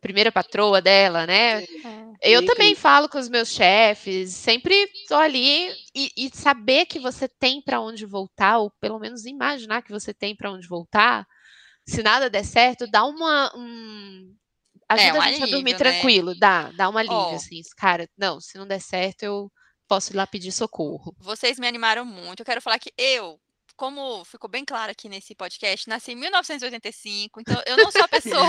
primeira 0.00 0.32
patroa 0.32 0.80
dela, 0.80 1.26
né? 1.26 1.62
É, 2.22 2.30
eu 2.30 2.44
também 2.44 2.74
falo 2.74 3.08
com 3.08 3.18
os 3.18 3.28
meus 3.28 3.50
chefes, 3.50 4.32
sempre 4.34 4.74
tô 5.08 5.16
ali 5.16 5.70
e, 5.94 6.10
e 6.16 6.30
saber 6.32 6.86
que 6.86 6.98
você 6.98 7.28
tem 7.28 7.60
para 7.62 7.80
onde 7.80 8.06
voltar, 8.06 8.58
ou 8.58 8.70
pelo 8.80 8.98
menos 8.98 9.24
imaginar 9.24 9.82
que 9.82 9.92
você 9.92 10.12
tem 10.12 10.34
para 10.34 10.50
onde 10.50 10.66
voltar. 10.66 11.26
Se 11.86 12.02
nada 12.02 12.30
der 12.30 12.44
certo, 12.44 12.86
dá 12.86 13.04
uma, 13.04 13.50
um, 13.56 14.34
Ajuda 14.90 15.08
é, 15.08 15.12
um 15.12 15.22
a 15.22 15.26
gente 15.26 15.42
alívio, 15.42 15.44
a 15.44 15.56
dormir 15.56 15.72
né? 15.72 15.78
tranquilo, 15.78 16.34
dá, 16.34 16.70
dá 16.72 16.90
um 16.90 16.98
alívio, 16.98 17.16
oh. 17.16 17.36
assim. 17.36 17.60
Cara, 17.76 18.08
não, 18.18 18.40
se 18.40 18.58
não 18.58 18.66
der 18.66 18.80
certo, 18.80 19.22
eu 19.22 19.52
posso 19.86 20.12
ir 20.12 20.16
lá 20.16 20.26
pedir 20.26 20.50
socorro. 20.50 21.14
Vocês 21.20 21.60
me 21.60 21.66
animaram 21.68 22.04
muito. 22.04 22.40
Eu 22.40 22.44
quero 22.44 22.60
falar 22.60 22.78
que 22.78 22.92
eu 22.98 23.38
como 23.80 24.22
ficou 24.26 24.50
bem 24.50 24.62
claro 24.62 24.92
aqui 24.92 25.08
nesse 25.08 25.34
podcast, 25.34 25.88
nasci 25.88 26.12
em 26.12 26.14
1985, 26.14 27.40
então 27.40 27.62
eu 27.64 27.78
não 27.78 27.90
sou 27.90 28.02
a 28.02 28.08
pessoa 28.08 28.44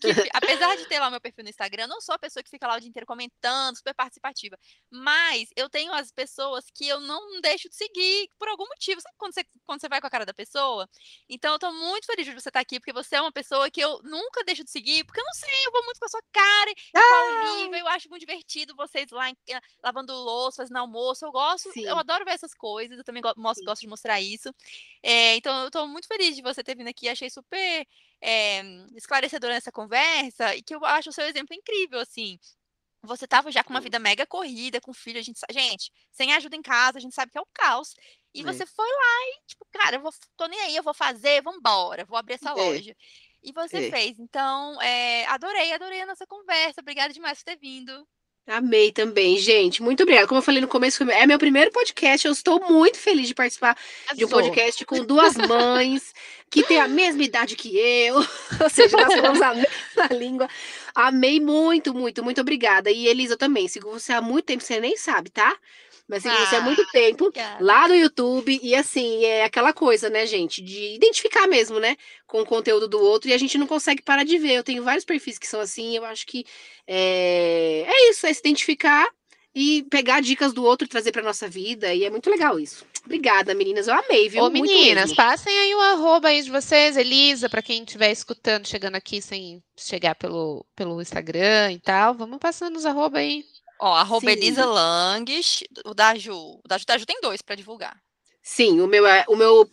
que, 0.00 0.08
apesar 0.34 0.76
de 0.76 0.86
ter 0.86 0.98
lá 0.98 1.08
meu 1.08 1.20
perfil 1.20 1.44
no 1.44 1.50
Instagram, 1.50 1.84
eu 1.84 1.88
não 1.88 2.00
sou 2.00 2.16
a 2.16 2.18
pessoa 2.18 2.42
que 2.42 2.50
fica 2.50 2.66
lá 2.66 2.74
o 2.74 2.80
dia 2.80 2.88
inteiro 2.88 3.06
comentando, 3.06 3.76
super 3.76 3.94
participativa. 3.94 4.58
Mas 4.90 5.50
eu 5.54 5.70
tenho 5.70 5.92
as 5.94 6.10
pessoas 6.10 6.64
que 6.74 6.88
eu 6.88 6.98
não 6.98 7.40
deixo 7.40 7.68
de 7.68 7.76
seguir 7.76 8.28
por 8.36 8.48
algum 8.48 8.66
motivo. 8.66 9.00
Sabe 9.00 9.14
quando 9.16 9.34
você, 9.34 9.44
quando 9.64 9.80
você 9.80 9.88
vai 9.88 10.00
com 10.00 10.08
a 10.08 10.10
cara 10.10 10.26
da 10.26 10.34
pessoa? 10.34 10.88
Então 11.28 11.52
eu 11.52 11.60
tô 11.60 11.70
muito 11.70 12.04
feliz 12.04 12.26
de 12.26 12.34
você 12.34 12.48
estar 12.48 12.58
aqui, 12.58 12.80
porque 12.80 12.92
você 12.92 13.14
é 13.14 13.20
uma 13.20 13.30
pessoa 13.30 13.70
que 13.70 13.80
eu 13.80 14.00
nunca 14.02 14.42
deixo 14.42 14.64
de 14.64 14.70
seguir, 14.72 15.04
porque 15.04 15.20
eu 15.20 15.24
não 15.24 15.34
sei, 15.34 15.64
eu 15.64 15.70
vou 15.70 15.84
muito 15.84 16.00
com 16.00 16.06
a 16.06 16.08
sua 16.08 16.22
cara, 16.32 16.70
e 16.70 16.74
ah! 16.96 17.00
com 17.00 17.14
a 17.14 17.52
Olivia, 17.52 17.78
eu 17.78 17.86
acho 17.86 18.08
muito 18.10 18.26
divertido 18.26 18.74
vocês 18.74 19.12
lá 19.12 19.30
em, 19.30 19.36
lavando 19.80 20.12
louça, 20.12 20.62
fazendo 20.62 20.78
almoço. 20.78 21.24
Eu 21.24 21.30
gosto, 21.30 21.70
Sim. 21.70 21.84
eu 21.84 21.96
adoro 21.96 22.24
ver 22.24 22.32
essas 22.32 22.52
coisas, 22.52 22.98
eu 22.98 23.04
também 23.04 23.22
gosto, 23.22 23.64
gosto 23.64 23.80
de 23.80 23.86
mostrar 23.86 24.20
isso. 24.20 24.52
É, 25.02 25.36
então, 25.36 25.62
eu 25.62 25.66
estou 25.66 25.86
muito 25.88 26.06
feliz 26.06 26.36
de 26.36 26.42
você 26.42 26.62
ter 26.62 26.76
vindo 26.76 26.88
aqui. 26.88 27.08
Achei 27.08 27.28
super 27.28 27.86
é, 28.20 28.62
esclarecedora 28.96 29.54
nessa 29.54 29.72
conversa 29.72 30.54
e 30.54 30.62
que 30.62 30.74
eu 30.74 30.84
acho 30.84 31.10
o 31.10 31.12
seu 31.12 31.24
exemplo 31.26 31.54
incrível, 31.54 32.00
assim. 32.00 32.38
Você 33.04 33.24
estava 33.24 33.50
já 33.50 33.64
com 33.64 33.70
uma 33.70 33.80
vida 33.80 33.98
mega 33.98 34.24
corrida, 34.24 34.80
com 34.80 34.94
filho, 34.94 35.18
a 35.18 35.22
gente, 35.22 35.40
gente, 35.50 35.90
sem 36.12 36.32
ajuda 36.32 36.54
em 36.54 36.62
casa, 36.62 36.98
a 36.98 37.00
gente 37.00 37.14
sabe 37.14 37.32
que 37.32 37.38
é 37.38 37.40
o 37.40 37.46
caos. 37.52 37.94
E 38.32 38.42
é. 38.42 38.44
você 38.44 38.64
foi 38.64 38.88
lá 38.88 39.28
e, 39.28 39.46
tipo, 39.46 39.66
cara, 39.72 39.96
eu 39.96 40.00
vou, 40.00 40.12
tô 40.36 40.46
nem 40.46 40.60
aí, 40.60 40.76
eu 40.76 40.84
vou 40.84 40.94
fazer, 40.94 41.42
vamos 41.42 41.58
embora, 41.58 42.04
vou 42.04 42.16
abrir 42.16 42.34
essa 42.34 42.50
é. 42.50 42.54
loja. 42.54 42.96
E 43.42 43.52
você 43.52 43.88
é. 43.88 43.90
fez. 43.90 44.20
Então, 44.20 44.80
é, 44.80 45.26
adorei, 45.26 45.72
adorei 45.72 46.00
a 46.00 46.06
nossa 46.06 46.24
conversa. 46.26 46.80
Obrigada 46.80 47.12
demais 47.12 47.38
por 47.38 47.44
ter 47.44 47.56
vindo. 47.56 48.06
Amei 48.46 48.90
também, 48.90 49.38
gente. 49.38 49.82
Muito 49.82 50.02
obrigada. 50.02 50.26
Como 50.26 50.38
eu 50.38 50.42
falei 50.42 50.60
no 50.60 50.66
começo, 50.66 51.02
é 51.10 51.26
meu 51.26 51.38
primeiro 51.38 51.70
podcast. 51.70 52.26
Eu 52.26 52.32
estou 52.32 52.60
muito 52.68 52.98
feliz 52.98 53.28
de 53.28 53.34
participar 53.34 53.76
de 54.14 54.24
um 54.24 54.28
podcast 54.28 54.84
com 54.84 55.04
duas 55.04 55.36
mães 55.36 56.12
que 56.50 56.64
têm 56.64 56.80
a 56.80 56.88
mesma 56.88 57.22
idade 57.22 57.54
que 57.54 57.78
eu. 57.78 58.16
Ou 58.60 58.70
seja, 58.70 58.96
nós 58.96 59.14
falamos 59.14 59.40
a 59.40 59.54
mesma 59.54 60.08
língua. 60.10 60.48
Amei 60.94 61.38
muito, 61.38 61.94
muito, 61.94 62.22
muito 62.24 62.40
obrigada. 62.40 62.90
E 62.90 63.06
Elisa 63.06 63.36
também. 63.36 63.68
Sigo 63.68 63.90
você 63.90 64.12
há 64.12 64.20
muito 64.20 64.46
tempo, 64.46 64.62
você 64.62 64.80
nem 64.80 64.96
sabe, 64.96 65.30
tá? 65.30 65.56
Mas 66.12 66.26
ah, 66.26 66.46
você 66.46 66.56
há 66.56 66.60
muito 66.60 66.86
tempo 66.92 67.28
obrigada. 67.28 67.64
lá 67.64 67.88
no 67.88 67.94
YouTube. 67.94 68.60
E 68.62 68.74
assim, 68.74 69.24
é 69.24 69.44
aquela 69.44 69.72
coisa, 69.72 70.10
né, 70.10 70.26
gente? 70.26 70.60
De 70.60 70.94
identificar 70.94 71.46
mesmo, 71.46 71.80
né? 71.80 71.96
Com 72.26 72.42
o 72.42 72.46
conteúdo 72.46 72.86
do 72.86 73.00
outro. 73.00 73.30
E 73.30 73.32
a 73.32 73.38
gente 73.38 73.56
não 73.56 73.66
consegue 73.66 74.02
parar 74.02 74.22
de 74.22 74.36
ver. 74.36 74.52
Eu 74.52 74.62
tenho 74.62 74.84
vários 74.84 75.06
perfis 75.06 75.38
que 75.38 75.46
são 75.46 75.58
assim. 75.58 75.96
Eu 75.96 76.04
acho 76.04 76.26
que 76.26 76.44
é, 76.86 77.86
é 77.88 78.10
isso, 78.10 78.26
é 78.26 78.32
se 78.34 78.40
identificar 78.40 79.08
e 79.54 79.84
pegar 79.84 80.20
dicas 80.20 80.52
do 80.52 80.62
outro 80.62 80.84
e 80.84 80.88
trazer 80.88 81.12
para 81.12 81.22
nossa 81.22 81.48
vida. 81.48 81.94
E 81.94 82.04
é 82.04 82.10
muito 82.10 82.28
legal 82.28 82.60
isso. 82.60 82.84
Obrigada, 83.06 83.54
meninas. 83.54 83.88
Eu 83.88 83.94
amei, 83.94 84.28
viu? 84.28 84.44
Ô, 84.44 84.50
meninas, 84.50 85.14
passem 85.14 85.58
aí 85.58 85.74
o 85.74 85.80
arroba 85.80 86.28
aí 86.28 86.42
de 86.42 86.50
vocês, 86.50 86.94
Elisa, 86.94 87.48
para 87.48 87.62
quem 87.62 87.82
estiver 87.82 88.12
escutando, 88.12 88.68
chegando 88.68 88.96
aqui 88.96 89.22
sem 89.22 89.62
chegar 89.74 90.14
pelo, 90.14 90.66
pelo 90.76 91.00
Instagram 91.00 91.72
e 91.72 91.80
tal. 91.80 92.14
Vamos 92.14 92.38
passando 92.38 92.76
os 92.76 92.84
arroba 92.84 93.18
aí. 93.18 93.46
Ó, 93.84 93.96
arroba 93.96 94.30
Sim. 94.30 94.36
Elisa 94.36 94.64
Langes, 94.64 95.64
o 95.84 95.92
da 95.92 96.14
Ju. 96.14 96.60
O 96.64 96.68
da 96.68 96.78
Ju, 96.78 96.86
da 96.86 96.96
Ju 96.96 97.04
tem 97.04 97.20
dois 97.20 97.42
para 97.42 97.56
divulgar. 97.56 98.00
Sim, 98.40 98.80
o 98.80 98.86
meu, 98.86 99.04
é, 99.04 99.24
o 99.26 99.34
meu 99.34 99.68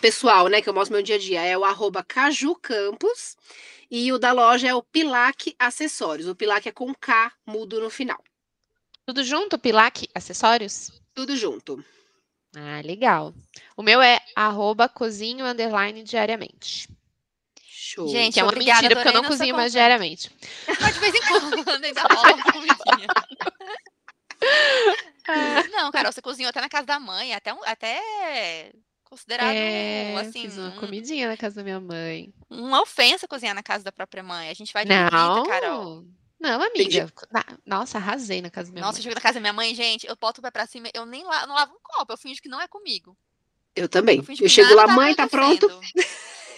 pessoal, 0.00 0.46
né, 0.46 0.62
que 0.62 0.68
eu 0.68 0.72
mostro 0.72 0.94
meu 0.94 1.02
dia 1.02 1.16
a 1.16 1.18
dia, 1.18 1.42
é 1.42 1.58
o 1.58 1.64
arroba 1.64 2.04
Caju 2.04 2.54
Campos. 2.54 3.36
E 3.90 4.12
o 4.12 4.18
da 4.18 4.30
loja 4.30 4.68
é 4.68 4.74
o 4.74 4.82
Pilac 4.82 5.56
Acessórios. 5.58 6.28
O 6.28 6.36
Pilac 6.36 6.68
é 6.68 6.72
com 6.72 6.94
K 6.94 7.32
mudo 7.44 7.80
no 7.80 7.90
final. 7.90 8.22
Tudo 9.04 9.24
junto, 9.24 9.58
Pilac 9.58 10.08
Acessórios? 10.14 10.92
Tudo 11.12 11.36
junto. 11.36 11.84
Ah, 12.54 12.80
legal. 12.84 13.34
O 13.76 13.82
meu 13.82 14.00
é 14.00 14.20
arroba 14.36 14.88
cozinho 14.88 15.44
underline 15.44 16.04
diariamente. 16.04 16.88
Show. 17.88 18.06
Gente, 18.08 18.38
é 18.38 18.42
uma 18.42 18.52
obrigada, 18.52 18.82
mentira, 18.82 18.96
porque 18.96 19.08
eu 19.16 19.22
não 19.22 19.24
cozinho 19.24 19.56
mais 19.56 19.72
diariamente. 19.72 20.30
Mas 20.78 20.94
de 20.94 21.00
vez 21.00 21.14
em 21.14 21.64
quando 21.64 21.84
ainda 21.84 22.02
rola 22.02 22.34
uma 22.34 22.52
comidinha. 22.52 23.08
não, 25.72 25.90
Carol, 25.90 26.12
você 26.12 26.20
cozinhou 26.20 26.50
até 26.50 26.60
na 26.60 26.68
casa 26.68 26.86
da 26.86 27.00
mãe, 27.00 27.34
até, 27.34 27.50
até 27.64 28.72
considerado 29.04 29.54
é, 29.54 30.14
assim. 30.16 30.42
Fiz 30.42 30.58
uma 30.58 30.72
comidinha 30.72 31.28
na 31.28 31.36
casa 31.38 31.56
da 31.56 31.64
minha 31.64 31.80
mãe. 31.80 32.30
Uma 32.50 32.82
ofensa 32.82 33.26
cozinhar 33.26 33.54
na 33.54 33.62
casa 33.62 33.82
da 33.84 33.92
própria 33.92 34.22
mãe. 34.22 34.50
A 34.50 34.54
gente 34.54 34.70
vai 34.70 34.84
de 34.84 34.90
não. 34.90 35.36
visita, 35.36 35.48
Carol. 35.48 36.04
Não, 36.38 36.62
amiga. 36.62 37.10
Nossa, 37.64 37.96
arrasei 37.96 38.42
na 38.42 38.50
casa 38.50 38.68
da 38.68 38.74
minha 38.74 38.84
Nossa, 38.84 38.98
mãe. 38.98 39.00
eu 39.00 39.04
chego 39.04 39.14
na 39.14 39.20
casa 39.22 39.34
da 39.34 39.40
minha 39.40 39.54
mãe, 39.54 39.74
gente, 39.74 40.06
eu 40.06 40.14
boto 40.14 40.40
o 40.40 40.42
pé 40.42 40.50
pra 40.50 40.66
cima, 40.66 40.90
eu 40.92 41.06
nem 41.06 41.24
la 41.24 41.46
não 41.46 41.54
lavo 41.54 41.72
um 41.72 41.80
copo, 41.82 42.12
eu 42.12 42.18
finjo 42.18 42.42
que 42.42 42.50
não 42.50 42.60
é 42.60 42.68
comigo. 42.68 43.16
Eu 43.74 43.88
também. 43.88 44.18
Eu, 44.18 44.36
eu 44.40 44.48
chego 44.48 44.74
lá, 44.74 44.86
tá 44.86 44.92
mãe, 44.92 45.14
tá 45.14 45.26
pronto? 45.26 45.66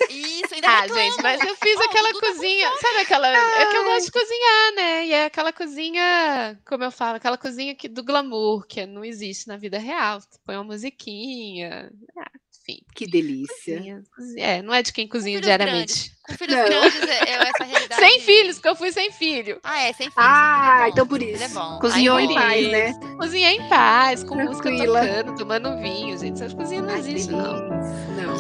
Isso, 0.09 0.55
ainda 0.55 0.69
Ah, 0.69 0.89
gente, 0.89 1.23
mas 1.23 1.41
eu 1.43 1.55
fiz 1.57 1.81
aquela 1.81 2.13
cozinha, 2.19 2.71
sabe 2.81 2.99
aquela, 3.01 3.29
é 3.29 3.67
que 3.67 3.77
eu 3.77 3.85
gosto 3.85 4.07
de 4.07 4.13
cozinhar, 4.13 4.75
né? 4.77 5.07
E 5.07 5.13
é 5.13 5.25
aquela 5.27 5.53
cozinha, 5.53 6.59
como 6.67 6.85
eu 6.85 6.91
falo, 6.91 7.17
aquela 7.17 7.37
cozinha 7.37 7.75
que, 7.75 7.89
do 7.89 8.03
glamour, 8.03 8.67
que 8.67 8.87
não 8.87 9.05
existe 9.05 9.47
na 9.49 9.57
vida 9.57 9.79
real. 9.79 10.21
Põe 10.45 10.57
uma 10.57 10.65
musiquinha, 10.65 11.91
ah, 12.19 12.31
enfim. 12.63 12.81
Que 12.95 13.07
delícia. 13.07 13.77
Cozinha, 13.77 14.03
É, 14.39 14.63
não 14.63 14.73
é 14.75 14.83
de 14.83 14.93
quem 14.93 15.07
cozinha 15.09 15.41
diariamente. 15.41 16.11
Grandes. 16.11 16.21
Com 16.27 16.35
filhos 16.35 16.57
não. 16.57 16.65
grandes 16.65 17.03
é, 17.03 17.31
é 17.31 17.49
essa 17.49 17.65
realidade. 17.65 18.01
Sem 18.01 18.21
filhos, 18.21 18.57
porque 18.57 18.69
eu 18.69 18.77
fui 18.77 18.93
sem 18.93 19.11
filho. 19.11 19.61
Ah, 19.63 19.81
é, 19.83 19.93
sem 19.93 20.11
filhos. 20.11 20.15
Ah, 20.17 20.87
então 20.89 21.07
por 21.07 21.23
isso. 21.23 21.43
É 21.43 21.49
bom. 21.49 21.79
Cozinhou 21.81 22.17
Ai, 22.17 22.25
em 22.25 22.35
paz, 22.35 22.69
né? 22.71 22.93
Cozinhei 23.19 23.57
em 23.57 23.69
paz, 23.69 24.23
com 24.25 24.37
Tranquila. 24.37 24.51
música 24.51 24.71
tocando, 25.25 25.35
tomando 25.37 25.77
vinho, 25.81 26.17
gente. 26.19 26.35
Essas 26.35 26.55
cozinhas 26.55 26.87
não 26.87 26.97
existem, 26.97 27.37
não. 27.37 27.71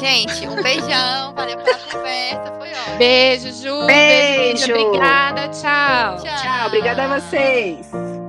Gente, 0.00 0.48
um 0.48 0.62
beijão. 0.62 1.34
Valeu 1.34 1.58
pela 1.58 1.78
conversa. 1.78 2.54
Foi 2.58 2.68
ótimo. 2.70 2.96
Beijo, 2.98 3.52
Ju. 3.52 3.86
Beijo. 3.86 4.66
Beijo. 4.66 4.86
Obrigada. 4.86 5.48
Tchau. 5.48 6.16
Tchau. 6.16 6.42
Tchau. 6.42 6.66
Obrigada 6.66 7.04
a 7.04 7.20
vocês. 7.20 8.19